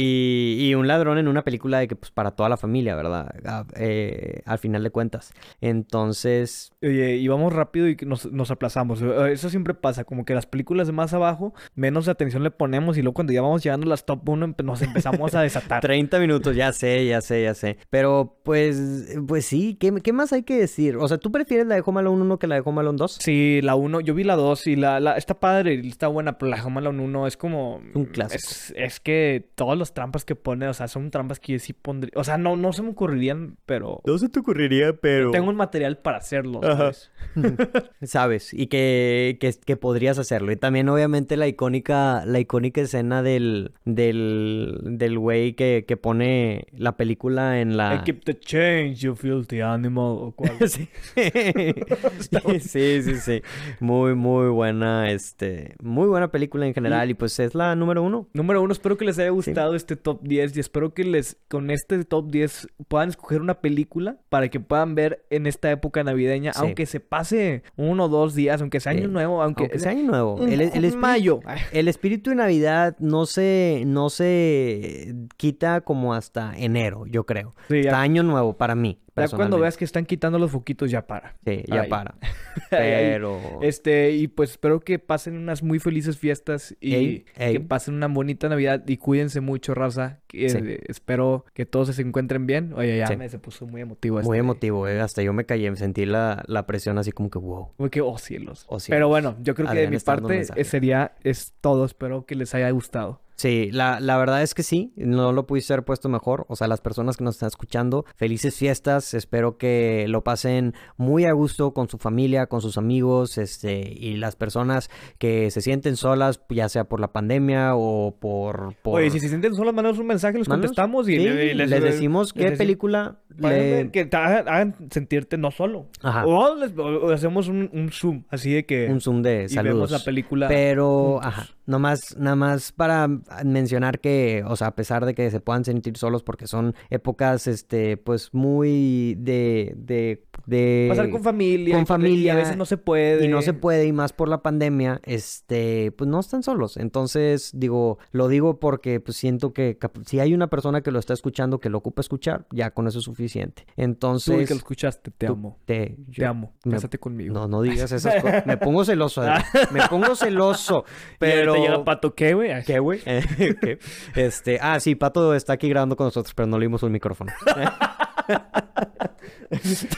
Y, 0.61 0.69
y 0.69 0.75
un 0.75 0.87
ladrón 0.87 1.17
en 1.17 1.27
una 1.27 1.43
película 1.43 1.79
de 1.79 1.89
que 1.89 1.97
pues 1.97 2.11
para 2.11 2.33
toda 2.33 2.51
la 2.51 2.59
familia, 2.59 2.95
¿verdad? 2.97 3.35
A- 3.47 3.65
eh, 3.77 4.43
al 4.45 4.59
final 4.59 4.83
de 4.83 4.91
cuentas. 4.91 5.33
Entonces, 5.63 6.73
Oye, 6.83 7.17
y 7.17 7.27
vamos 7.29 7.53
rápido 7.53 7.89
y 7.89 7.97
que 7.97 8.05
nos, 8.07 8.31
nos 8.41 8.51
aplazamos. 8.51 9.01
Eh, 9.03 9.33
Eso 9.33 9.49
siempre 9.51 9.75
pasa, 9.75 10.05
como 10.05 10.25
que 10.25 10.35
las 10.35 10.47
películas 10.47 10.87
de 10.87 10.93
más 10.93 11.13
abajo, 11.15 11.55
menos 11.75 12.09
atención 12.09 12.43
le 12.43 12.51
ponemos 12.51 12.99
y 12.99 13.03
luego 13.03 13.15
cuando 13.15 13.33
ya 13.33 13.43
vamos 13.43 13.63
llegando 13.63 13.87
a 13.87 13.91
las 13.91 14.05
top 14.05 14.29
1 14.29 14.55
nos 14.65 14.83
empezamos 14.83 15.35
a 15.35 15.43
desatar. 15.43 15.81
30 15.83 16.19
minutos, 16.19 16.57
ya 16.57 16.73
sé, 16.73 17.07
ya 17.07 17.21
sé, 17.21 17.43
ya 17.43 17.55
sé. 17.55 17.79
Pero 17.91 18.39
pues, 18.43 19.17
pues 19.27 19.47
sí, 19.47 19.77
¿qué, 19.79 19.93
qué 20.03 20.13
más 20.13 20.33
hay 20.33 20.43
que 20.43 20.57
decir? 20.59 20.97
O 20.97 21.07
sea, 21.07 21.19
¿tú 21.19 21.31
prefieres 21.31 21.67
la 21.67 21.75
de 21.77 21.83
Home 21.85 22.01
Alone 22.01 22.23
1 22.23 22.39
que 22.39 22.47
la 22.47 22.57
de 22.57 22.63
Home 22.65 22.81
Alone 22.81 22.99
2? 22.99 23.19
Sí, 23.21 23.61
la 23.63 23.75
1, 23.75 24.01
yo 24.01 24.15
vi 24.15 24.25
la 24.25 24.37
2 24.37 24.67
y 24.67 24.77
la, 24.77 25.01
la 25.01 25.17
está 25.17 25.39
padre, 25.39 25.81
está 25.87 26.09
buena, 26.09 26.39
pero 26.39 26.51
la 26.51 26.65
Home 26.65 26.81
Alone 26.81 27.03
1 27.05 27.27
es 27.27 27.37
como... 27.37 27.83
Un 27.95 28.07
clásico. 28.07 28.39
Es, 28.43 28.73
es 28.77 29.01
que 29.01 29.51
todas 29.55 29.79
las 29.79 29.95
trampas 29.95 30.25
que 30.25 30.35
pone, 30.35 30.67
o 30.69 30.75
sea, 30.75 30.89
son 30.89 31.11
trampas 31.11 31.39
que 31.41 31.53
yo 31.53 31.59
sí 31.59 31.73
pondría... 31.73 32.13
O 32.17 32.25
sea, 32.25 32.39
no, 32.39 32.57
no 32.57 32.73
se 32.73 32.83
me 32.83 32.91
ocurrirían, 32.91 33.57
pero... 33.67 34.01
No 34.05 34.19
se 34.19 34.29
te 34.29 34.41
ocurriría, 34.41 34.95
pero... 34.95 35.31
Tengo 35.31 35.51
un 35.51 35.57
material 35.57 35.99
para 35.99 36.19
hacerlo, 36.19 36.61
Ajá. 36.65 36.93
¿sabes? 36.93 37.11
Sabes, 38.31 38.55
y 38.55 38.69
que, 38.69 39.39
que, 39.41 39.53
que 39.65 39.77
podrías 39.77 40.17
hacerlo. 40.19 40.53
Y 40.53 40.57
también, 40.57 40.89
obviamente, 40.89 41.37
la 41.37 41.49
icónica, 41.49 42.25
la 42.27 42.39
icónica 42.39 42.81
escena 42.81 43.25
del, 43.25 43.73
del, 43.85 44.79
del 44.85 45.19
güey 45.19 45.55
que, 45.55 45.85
que 45.89 45.97
pone 45.97 46.67
la 46.77 46.97
película 46.97 47.61
en 47.61 47.77
la... 47.77 47.97
I 47.97 48.05
keep 48.05 48.23
the 48.25 48.39
change, 48.39 49.01
you 49.01 49.17
filthy 49.17 49.61
animal, 49.63 50.17
o 50.21 50.33
cual. 50.37 50.53
Sí. 50.69 50.89
sí, 52.61 53.03
sí, 53.03 53.17
sí. 53.17 53.43
Muy, 53.81 54.15
muy 54.15 54.49
buena, 54.51 55.11
este, 55.11 55.75
muy 55.83 56.07
buena 56.07 56.31
película 56.31 56.67
en 56.67 56.75
general. 56.75 57.11
Y 57.11 57.15
pues 57.15 57.39
es 57.41 57.55
la 57.57 57.75
número 57.75 58.03
uno. 58.03 58.29
Número 58.33 58.63
uno, 58.63 58.73
espero 58.73 58.97
que 58.97 59.05
les 59.05 59.19
haya 59.19 59.31
gustado 59.31 59.75
este 59.75 59.97
top 59.97 60.21
10 60.23 60.57
y 60.57 60.61
espero 60.61 60.95
que 60.95 61.03
les, 61.05 61.37
con 61.49 61.71
este 61.71 62.05
top 62.05 62.31
10, 62.31 62.69
puedan 62.87 63.09
escoger 63.09 63.41
una 63.41 63.55
película 63.61 64.19
para 64.29 64.49
que 64.49 64.61
puedan 64.61 64.95
ver 64.95 65.25
en 65.31 65.47
esta 65.47 65.71
época 65.71 66.05
navideña, 66.05 66.53
Sí. 66.53 66.61
aunque 66.63 66.85
se 66.87 67.01
pase 67.01 67.63
uno 67.77 68.05
o 68.05 68.09
dos 68.09 68.20
días, 68.35 68.61
aunque 68.61 68.81
sea 68.81 68.93
año 68.93 69.09
nuevo, 69.09 69.43
aunque, 69.43 69.65
Aunque 69.65 69.79
sea 69.79 69.93
año 69.93 70.05
nuevo. 70.05 70.35
un- 70.37 70.49
El, 70.49 70.61
el 70.61 70.69
espíritu, 70.69 70.99
mayo. 70.99 71.41
el 71.73 71.89
espíritu 71.89 72.31
de 72.31 72.37
Navidad 72.37 72.97
no 73.01 73.27
se, 73.27 73.85
no 73.87 74.11
se 74.11 75.15
quita 75.37 75.81
como 75.83 76.15
hasta 76.15 76.53
enero, 76.57 77.05
yo 77.07 77.25
creo. 77.25 77.55
Sí, 77.69 77.81
Hasta 77.81 78.01
año 78.01 78.23
nuevo 78.23 78.53
para 78.57 78.75
mí. 78.75 78.99
Ya 79.17 79.29
cuando 79.29 79.59
veas 79.59 79.77
que 79.77 79.85
están 79.85 80.07
quitando 80.07 80.39
los 80.39 80.51
foquitos, 80.51 80.91
ya 80.91 81.07
para. 81.07 81.35
Sí, 81.45 81.63
ya 81.67 81.83
Ahí. 81.83 81.89
para. 81.89 82.15
Pero... 82.71 83.39
Este, 83.63 84.13
y 84.13 84.29
pues 84.29 84.51
espero 84.53 84.81
que 84.81 84.99
pasen 84.99 85.37
unas 85.37 85.63
muy 85.63 85.79
felices 85.79 86.19
fiestas 86.19 86.77
y 86.81 86.95
Ey, 86.95 87.25
ey. 87.37 87.53
que 87.55 87.61
pasen 87.61 87.95
una 87.95 88.07
bonita 88.09 88.49
Navidad 88.49 88.83
y 88.87 88.97
cuídense 88.97 89.41
mucho, 89.41 89.75
raza. 89.75 90.19
que, 90.27 90.49
Sí. 90.49 90.59
eh, 90.63 90.81
espero 90.87 91.45
que 91.55 91.67
todos 91.67 91.95
se 91.95 92.03
encuentren 92.03 92.47
bien. 92.47 92.73
Oye, 92.75 92.99
ya 92.99 93.09
Sí. 93.09 93.17
me 93.17 93.29
se 93.29 93.39
puso 93.41 93.67
muy 93.67 93.81
emotivo 93.81 94.17
Muy 94.23 94.23
este- 94.23 94.39
emotivo, 94.39 94.87
eh. 94.89 95.01
Hasta 95.01 95.23
yo 95.23 95.33
me 95.33 95.45
callé, 95.45 95.75
sentí 95.77 96.07
la, 96.07 96.43
la 96.47 96.67
presión 96.67 96.99
así 96.99 97.11
como 97.13 97.31
que 97.31 97.39
wow. 97.39 97.71
Como 97.77 97.91
que, 97.91 98.01
oh 98.01 98.17
cielos. 98.19 98.65
Oh, 98.69 98.79
cielos. 98.79 98.97
Pero 98.97 99.09
bueno, 99.09 99.37
yo 99.43 99.55
creo 99.55 99.69
que 99.71 99.79
de 99.79 99.89
mi 99.89 99.99
parte 99.99 100.43
eh, 100.55 100.65
sería, 100.65 101.13
es 101.25 101.53
todo. 101.61 101.85
Espero 101.85 102.27
que 102.27 102.35
les 102.37 102.55
haya 102.55 102.71
gustado. 102.71 103.21
Sí, 103.41 103.71
la, 103.73 104.01
la 104.01 104.19
verdad 104.19 104.43
es 104.43 104.53
que 104.53 104.63
sí, 104.63 104.93
no 104.97 105.33
lo 105.33 105.47
pudiste 105.47 105.73
haber 105.73 105.85
puesto 105.87 106.11
mejor. 106.11 106.45
O 106.49 106.57
sea, 106.57 106.69
las 106.69 106.83
personas 106.83 107.17
que 107.17 107.25
nos 107.25 107.37
están 107.37 107.47
escuchando, 107.47 108.05
felices 108.15 108.55
fiestas. 108.55 109.15
Espero 109.15 109.57
que 109.57 110.05
lo 110.09 110.23
pasen 110.23 110.75
muy 110.99 111.25
a 111.25 111.33
gusto 111.33 111.73
con 111.73 111.89
su 111.89 111.97
familia, 111.97 112.47
con 112.49 112.61
sus 112.61 112.77
amigos, 112.77 113.39
este, 113.39 113.81
y 113.97 114.17
las 114.19 114.37
personas 114.37 114.91
que 115.19 115.51
se 115.51 115.63
sienten 115.63 115.97
solas, 115.97 116.43
ya 116.51 116.69
sea 116.69 116.85
por 116.85 117.01
la 117.01 117.13
pandemia 117.13 117.77
o 117.77 118.15
por... 118.21 118.75
por... 118.83 119.01
Oye, 119.01 119.09
si 119.11 119.21
se 119.21 119.29
sienten 119.29 119.55
solos, 119.55 119.73
mandanos 119.73 119.99
un 119.99 120.07
mensaje, 120.09 120.37
les 120.37 120.47
Mándanos- 120.47 120.69
contestamos 120.77 121.09
y, 121.09 121.17
Sí, 121.17 121.29
les, 121.29 121.57
les, 121.71 121.83
decimos 121.83 122.35
qué 122.35 122.51
película 122.53 123.21
le- 123.39 123.91
Que 123.91 124.05
te 124.05 124.17
hagan, 124.19 124.75
sentirte 124.91 125.39
no 125.39 125.51
solo. 125.51 125.87
Ajá. 126.03 126.27
O, 126.27 126.57
les- 126.57 126.77
o- 126.77 127.11
hacemos 127.11 127.49
un, 127.49 127.71
un 127.73 127.91
zoom, 127.91 128.25
así 128.29 128.53
de 128.53 128.67
que... 128.67 128.89
un 128.91 129.01
zoom 129.01 129.23
de 129.23 129.47
y 129.49 129.57
vemos 129.63 129.91
la 129.91 130.01
película. 130.01 130.49
Pero, 130.49 131.13
juntos. 131.15 131.27
ajá, 131.27 131.49
nomás, 131.67 132.17
nada 132.19 132.37
más 132.37 132.73
para 132.73 133.09
mencionar 133.45 134.01
que, 134.01 134.43
o 134.47 134.57
sea, 134.57 134.69
a 134.69 134.75
pesar 134.75 135.07
de 135.07 135.15
que 135.15 135.31
se 135.31 135.41
puedan 135.41 135.65
sentir 135.65 135.97
solos 135.97 136.23
porque 136.23 136.47
son 136.47 136.75
épocas, 136.91 137.47
este, 137.47 137.97
pues 137.97 138.35
muy 138.35 139.17
de, 139.19 139.75
de, 139.77 140.25
de... 140.47 140.87
Pasar 140.89 141.11
con 141.11 141.23
familia. 141.23 141.75
con 141.75 141.81
y- 141.81 141.83
Y 141.83 141.87
familia, 141.87 142.33
a 142.33 142.37
veces 142.37 142.57
no 142.57 142.65
se 142.65 142.77
puede. 142.77 143.25
y 143.25 143.29
no 143.29 143.43
se 143.43 143.53
puede, 143.53 143.87
y 143.87 143.93
más 143.93 144.13
por 144.13 144.29
la 144.29 144.43
pandemia, 144.43 145.01
este, 145.05 145.93
pues 145.93 146.09
no 146.09 146.21
están 146.21 146.43
solos. 146.43 146.77
Entonces, 146.77 147.51
digo, 147.55 147.99
lo 148.13 148.29
digo 148.29 148.59
porque 148.61 149.01
pues 149.01 149.17
siento 149.17 149.53
que 149.53 149.79
si 150.07 150.21
hay 150.21 150.35
una 150.35 150.49
persona 150.49 150.81
que 150.83 150.91
lo 150.91 150.99
está 150.99 151.13
escuchando, 151.15 151.61
que 151.61 151.69
lo 151.71 151.79
ocupa 151.79 152.01
escuchar, 152.01 152.47
ya 152.51 152.71
con 152.73 152.87
eso 152.89 152.99
es 152.99 153.05
suficiente. 153.05 153.65
Tú 153.67 153.73
el 153.77 153.85
Entonces, 153.85 154.49
que 154.49 154.55
lo 154.55 154.59
escuchaste, 154.59 155.11
te 155.11 155.27
tú- 155.27 155.33
amo. 155.33 155.59
te, 155.65 155.97
amo. 156.27 156.55
Cásate 156.69 156.99
conmigo. 156.99 157.33
no, 157.35 157.49
no 157.49 157.63
digas 157.63 157.93
esas 157.93 158.15
cosas. 158.23 158.47
Me 158.47 158.57
pongo 158.57 158.85
celoso, 158.85 159.23
Adrián. 159.23 159.45
Me 159.73 159.81
pongo 159.89 160.15
celoso. 160.15 160.85
Pero... 161.19 161.55
Te 161.55 161.61
llega 161.61 161.85
Pato, 161.85 162.15
¿qué, 162.15 162.35
güey? 162.35 162.51
Ay, 162.53 162.63
¿Qué, 162.67 162.79
güey? 162.79 163.01
Este, 164.15 164.59
ah, 164.61 164.81
sí, 164.81 164.95
Pato 164.95 165.35
está 165.35 165.53
aquí 165.55 165.69
grabando 165.69 165.97
con 165.97 166.07
nosotros, 166.07 166.35
pero 166.35 166.47
no 166.47 166.59
le 166.59 166.67
dimos 166.67 166.83
un 166.83 166.93
micrófono. 166.93 167.33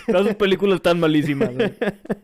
Todas 0.07 0.27
sus 0.27 0.35
películas 0.37 0.77
están 0.77 0.99
malísimas, 0.99 1.55
güey. 1.55 1.73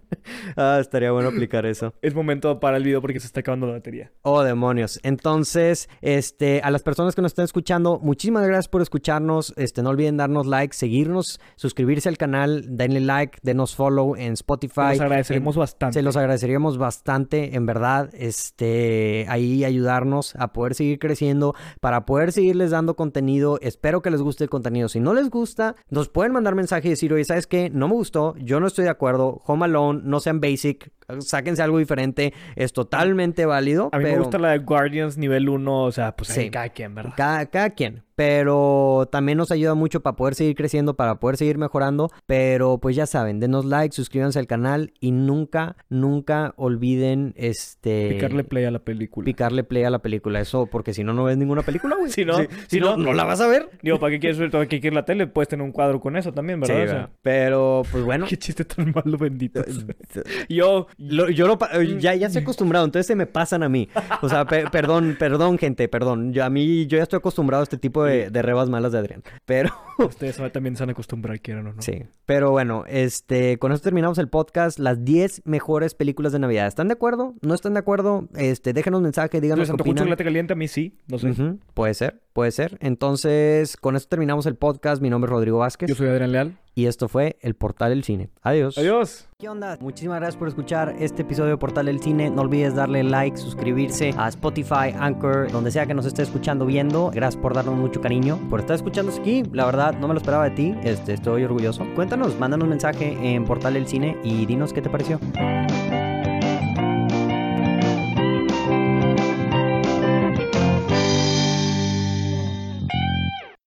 ah, 0.56 0.78
estaría 0.80 1.12
bueno 1.12 1.28
aplicar 1.28 1.66
eso. 1.66 1.92
Es 2.00 2.14
momento 2.14 2.58
para 2.60 2.76
el 2.78 2.84
video 2.84 3.00
porque 3.00 3.20
se 3.20 3.26
está 3.26 3.40
acabando 3.40 3.66
la 3.66 3.74
batería. 3.74 4.10
Oh, 4.22 4.42
demonios. 4.42 4.98
Entonces, 5.02 5.88
este, 6.00 6.60
a 6.62 6.70
las 6.70 6.82
personas 6.82 7.14
que 7.14 7.22
nos 7.22 7.32
están 7.32 7.44
escuchando, 7.44 7.98
muchísimas 8.02 8.46
gracias 8.46 8.68
por 8.68 8.82
escucharnos. 8.82 9.52
Este, 9.56 9.82
no 9.82 9.90
olviden 9.90 10.16
darnos 10.16 10.46
like, 10.46 10.74
seguirnos, 10.74 11.40
suscribirse 11.56 12.08
al 12.08 12.16
canal, 12.16 12.64
denle 12.76 13.00
like, 13.00 13.38
denos 13.42 13.74
follow 13.74 14.16
en 14.16 14.32
Spotify. 14.32 14.80
Nos 14.92 15.00
agradeceremos 15.00 15.56
en- 15.56 15.60
bastante. 15.60 15.94
Se 15.98 16.02
los 16.02 16.16
agradeceríamos 16.16 16.78
bastante, 16.78 17.56
en 17.56 17.66
verdad, 17.66 18.10
este, 18.14 19.26
ahí 19.28 19.64
ayudarnos 19.64 20.34
a 20.36 20.52
poder 20.52 20.74
seguir 20.74 20.98
creciendo, 20.98 21.54
para 21.80 22.06
poder 22.06 22.32
seguirles 22.32 22.70
dando 22.70 22.96
contenido. 22.96 23.58
Espero 23.60 24.02
que 24.02 24.10
les 24.10 24.22
guste 24.22 24.44
el 24.44 24.50
contenido. 24.50 24.88
Si 24.88 25.00
no 25.00 25.14
les 25.14 25.30
gusta, 25.30 25.76
nos 25.90 26.08
pueden 26.08 26.32
mandar 26.32 26.54
mensaje 26.54 26.88
y 26.88 26.90
decir, 26.90 27.12
oye, 27.12 27.24
¿sabes 27.24 27.46
qué? 27.46 27.70
No 27.70 27.88
me 27.88 27.94
gustó, 27.94 28.34
yo 28.38 28.60
no 28.60 28.66
estoy 28.66 28.84
de 28.84 28.90
acuerdo. 28.90 29.40
Home 29.46 29.64
Alone, 29.64 30.00
no 30.04 30.20
sean 30.20 30.40
basic, 30.40 30.90
sáquense 31.20 31.62
algo 31.62 31.78
diferente, 31.78 32.34
es 32.56 32.72
totalmente 32.72 33.46
válido. 33.46 33.88
A 33.92 33.98
mí 33.98 34.04
me 34.04 34.18
gusta 34.18 34.38
la 34.38 34.50
de 34.50 34.58
Guardians 34.58 35.16
nivel 35.16 35.48
1, 35.48 35.82
o 35.84 35.92
sea, 35.92 36.14
pues 36.16 36.28
Sí. 36.28 36.50
cada 36.50 36.68
quien, 36.70 36.94
¿verdad? 36.94 37.14
Cada, 37.16 37.46
cada 37.46 37.70
quien. 37.70 38.02
Pero 38.22 39.08
también 39.12 39.38
nos 39.38 39.50
ayuda 39.52 39.74
mucho 39.74 40.00
para 40.00 40.16
poder 40.16 40.34
seguir 40.34 40.56
creciendo, 40.56 40.94
para 40.96 41.20
poder 41.20 41.36
seguir 41.36 41.56
mejorando. 41.56 42.10
Pero 42.26 42.78
pues 42.78 42.96
ya 42.96 43.06
saben, 43.06 43.38
denos 43.38 43.64
like, 43.64 43.94
suscríbanse 43.94 44.40
al 44.40 44.46
canal 44.48 44.92
y 45.00 45.12
nunca, 45.12 45.76
nunca 45.88 46.52
olviden 46.56 47.32
este... 47.36 48.08
Picarle 48.10 48.42
play 48.44 48.64
a 48.64 48.70
la 48.70 48.80
película. 48.80 49.24
picarle 49.24 49.62
play 49.64 49.84
a 49.84 49.90
la 49.90 50.00
película. 50.00 50.40
Eso, 50.40 50.66
porque 50.66 50.92
si 50.94 51.04
no, 51.04 51.14
no 51.14 51.24
ves 51.24 51.36
ninguna 51.38 51.62
película, 51.62 51.94
güey. 51.96 52.10
Si 52.18 52.24
no- 52.24 52.36
si, 52.38 52.46
si 52.66 52.80
no, 52.80 52.96
no- 52.96 53.04
no 53.04 53.12
la 53.12 53.22
vas 53.24 53.40
a 53.40 53.46
ver. 53.46 53.70
Digo, 53.82 54.00
¿para 54.00 54.10
qué 54.10 54.18
quieres 54.18 54.38
ver 54.38 54.50
todo? 54.50 54.62
¿Qué 54.62 54.80
quieres 54.80 54.94
la 54.96 55.04
tele? 55.04 55.26
Puedes 55.28 55.48
tener 55.48 55.64
un 55.64 55.70
cuadro 55.72 56.00
con 56.00 56.16
eso 56.16 56.32
también, 56.32 56.58
¿verdad? 56.60 56.74
Sí, 56.76 56.82
O 56.82 56.86
sea, 56.86 56.94
¿verdad? 56.94 57.10
Pero, 57.22 57.82
pues 57.92 58.02
bueno. 58.04 58.26
Qué 58.28 58.36
chiste 58.36 58.64
tan 58.64 58.92
malo, 58.92 59.16
bendito. 59.16 59.62
Yo, 60.48 60.88
Lo- 60.98 61.30
yo 61.30 61.46
lo 61.46 61.56
pa- 61.58 61.70
ya, 61.98 62.14
ya 62.16 62.26
estoy 62.26 62.42
acostumbrado, 62.42 62.84
entonces 62.84 63.06
se 63.06 63.14
me 63.14 63.26
pasan 63.26 63.62
a 63.62 63.68
mí. 63.68 63.88
O 64.22 64.28
sea, 64.28 64.44
pe- 64.44 64.64
perdón, 64.70 65.16
perdón, 65.18 65.56
gente, 65.58 65.88
perdón. 65.88 66.32
Yo, 66.32 66.44
a 66.44 66.50
mí, 66.50 66.86
yo 66.86 66.96
ya 66.96 67.04
estoy 67.04 67.18
acostumbrado 67.18 67.60
a 67.62 67.64
este 67.64 67.78
tipo 67.78 68.02
de, 68.04 68.07
de 68.08 68.42
rebas 68.42 68.68
malas 68.68 68.92
de 68.92 68.98
Adrián. 68.98 69.22
Pero, 69.44 69.70
ustedes 69.98 70.40
también 70.52 70.76
se 70.76 70.82
van 70.82 70.90
a 70.90 70.92
acostumbrar, 70.92 71.40
quieran 71.40 71.66
o 71.66 71.72
no. 71.74 71.82
sí. 71.82 72.04
Pero 72.26 72.50
bueno, 72.50 72.84
este, 72.88 73.58
con 73.58 73.72
esto 73.72 73.84
terminamos 73.84 74.18
el 74.18 74.28
podcast. 74.28 74.78
Las 74.78 75.02
10 75.02 75.42
mejores 75.46 75.94
películas 75.94 76.32
de 76.32 76.38
Navidad. 76.38 76.66
¿Están 76.66 76.88
de 76.88 76.92
acuerdo? 76.92 77.34
¿No 77.40 77.54
están 77.54 77.72
de 77.72 77.80
acuerdo? 77.80 78.28
Este, 78.36 78.74
déjenos 78.74 79.00
mensaje, 79.00 79.40
díganos 79.40 79.60
¿Les 79.60 79.68
qué 79.68 79.72
antojó 79.72 79.88
un 79.88 79.92
opinan. 79.92 80.04
chocolate 80.04 80.24
caliente? 80.24 80.52
A 80.52 80.56
mí 80.56 80.68
sí, 80.68 80.98
no 81.06 81.18
sé. 81.18 81.32
Puede 81.72 81.94
ser, 81.94 82.20
puede 82.38 82.52
ser. 82.52 82.78
Entonces, 82.80 83.76
con 83.76 83.96
esto 83.96 84.10
terminamos 84.10 84.46
el 84.46 84.54
podcast. 84.54 85.02
Mi 85.02 85.10
nombre 85.10 85.28
es 85.28 85.32
Rodrigo 85.32 85.58
Vázquez. 85.58 85.88
Yo 85.88 85.96
soy 85.96 86.06
Adrián 86.06 86.30
Leal. 86.30 86.56
Y 86.76 86.86
esto 86.86 87.08
fue 87.08 87.36
El 87.40 87.56
Portal 87.56 87.90
del 87.90 88.04
Cine. 88.04 88.30
Adiós. 88.42 88.78
Adiós. 88.78 89.26
¿Qué 89.40 89.48
onda? 89.48 89.76
Muchísimas 89.80 90.20
gracias 90.20 90.36
por 90.36 90.46
escuchar 90.46 90.94
este 91.00 91.22
episodio 91.22 91.50
de 91.50 91.56
Portal 91.56 91.86
del 91.86 92.00
Cine. 92.00 92.30
No 92.30 92.42
olvides 92.42 92.76
darle 92.76 93.02
like, 93.02 93.36
suscribirse 93.36 94.14
a 94.16 94.28
Spotify, 94.28 94.94
Anchor, 94.96 95.50
donde 95.50 95.72
sea 95.72 95.86
que 95.86 95.94
nos 95.94 96.06
esté 96.06 96.22
escuchando, 96.22 96.64
viendo. 96.64 97.10
Gracias 97.12 97.42
por 97.42 97.54
darnos 97.54 97.74
mucho 97.74 98.00
cariño, 98.00 98.38
por 98.48 98.60
estar 98.60 98.76
escuchándonos 98.76 99.18
aquí. 99.18 99.42
La 99.52 99.66
verdad, 99.66 99.94
no 99.98 100.06
me 100.06 100.14
lo 100.14 100.20
esperaba 100.20 100.44
de 100.44 100.52
ti. 100.52 100.74
Este, 100.84 101.14
estoy 101.14 101.42
orgulloso. 101.42 101.84
Cuéntanos, 101.96 102.38
mándanos 102.38 102.68
mensaje 102.68 103.18
en 103.20 103.44
Portal 103.46 103.74
del 103.74 103.88
Cine 103.88 104.16
y 104.22 104.46
dinos 104.46 104.72
qué 104.72 104.80
te 104.80 104.88
pareció. 104.88 105.18